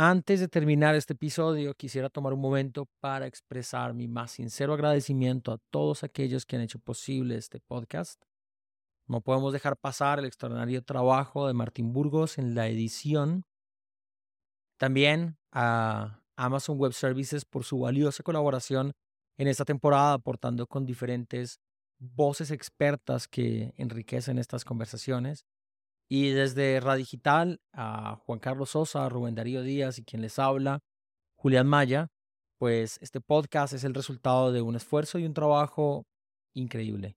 Antes 0.00 0.38
de 0.38 0.46
terminar 0.46 0.94
este 0.94 1.14
episodio, 1.14 1.74
quisiera 1.74 2.08
tomar 2.08 2.32
un 2.32 2.40
momento 2.40 2.88
para 3.00 3.26
expresar 3.26 3.94
mi 3.94 4.06
más 4.06 4.30
sincero 4.30 4.74
agradecimiento 4.74 5.50
a 5.50 5.58
todos 5.70 6.04
aquellos 6.04 6.46
que 6.46 6.54
han 6.54 6.62
hecho 6.62 6.78
posible 6.78 7.36
este 7.36 7.58
podcast. 7.58 8.22
No 9.08 9.22
podemos 9.22 9.54
dejar 9.54 9.78
pasar 9.78 10.18
el 10.18 10.26
extraordinario 10.26 10.82
trabajo 10.82 11.46
de 11.46 11.54
Martín 11.54 11.94
Burgos 11.94 12.36
en 12.36 12.54
la 12.54 12.68
edición. 12.68 13.44
También 14.78 15.38
a 15.50 16.20
Amazon 16.36 16.78
Web 16.78 16.92
Services 16.92 17.46
por 17.46 17.64
su 17.64 17.80
valiosa 17.80 18.22
colaboración 18.22 18.92
en 19.38 19.48
esta 19.48 19.64
temporada, 19.64 20.12
aportando 20.12 20.66
con 20.66 20.84
diferentes 20.84 21.58
voces 21.98 22.50
expertas 22.50 23.28
que 23.28 23.72
enriquecen 23.78 24.38
estas 24.38 24.64
conversaciones. 24.64 25.46
Y 26.10 26.30
desde 26.30 26.78
Radigital 26.80 27.60
a 27.72 28.16
Juan 28.16 28.38
Carlos 28.40 28.70
Sosa, 28.70 29.08
Rubén 29.08 29.34
Darío 29.34 29.62
Díaz 29.62 29.98
y 29.98 30.04
quien 30.04 30.20
les 30.20 30.38
habla, 30.38 30.80
Julián 31.36 31.66
Maya, 31.66 32.08
pues 32.58 32.98
este 33.00 33.20
podcast 33.20 33.72
es 33.72 33.84
el 33.84 33.94
resultado 33.94 34.52
de 34.52 34.60
un 34.60 34.76
esfuerzo 34.76 35.18
y 35.18 35.24
un 35.24 35.34
trabajo 35.34 36.04
increíble. 36.54 37.16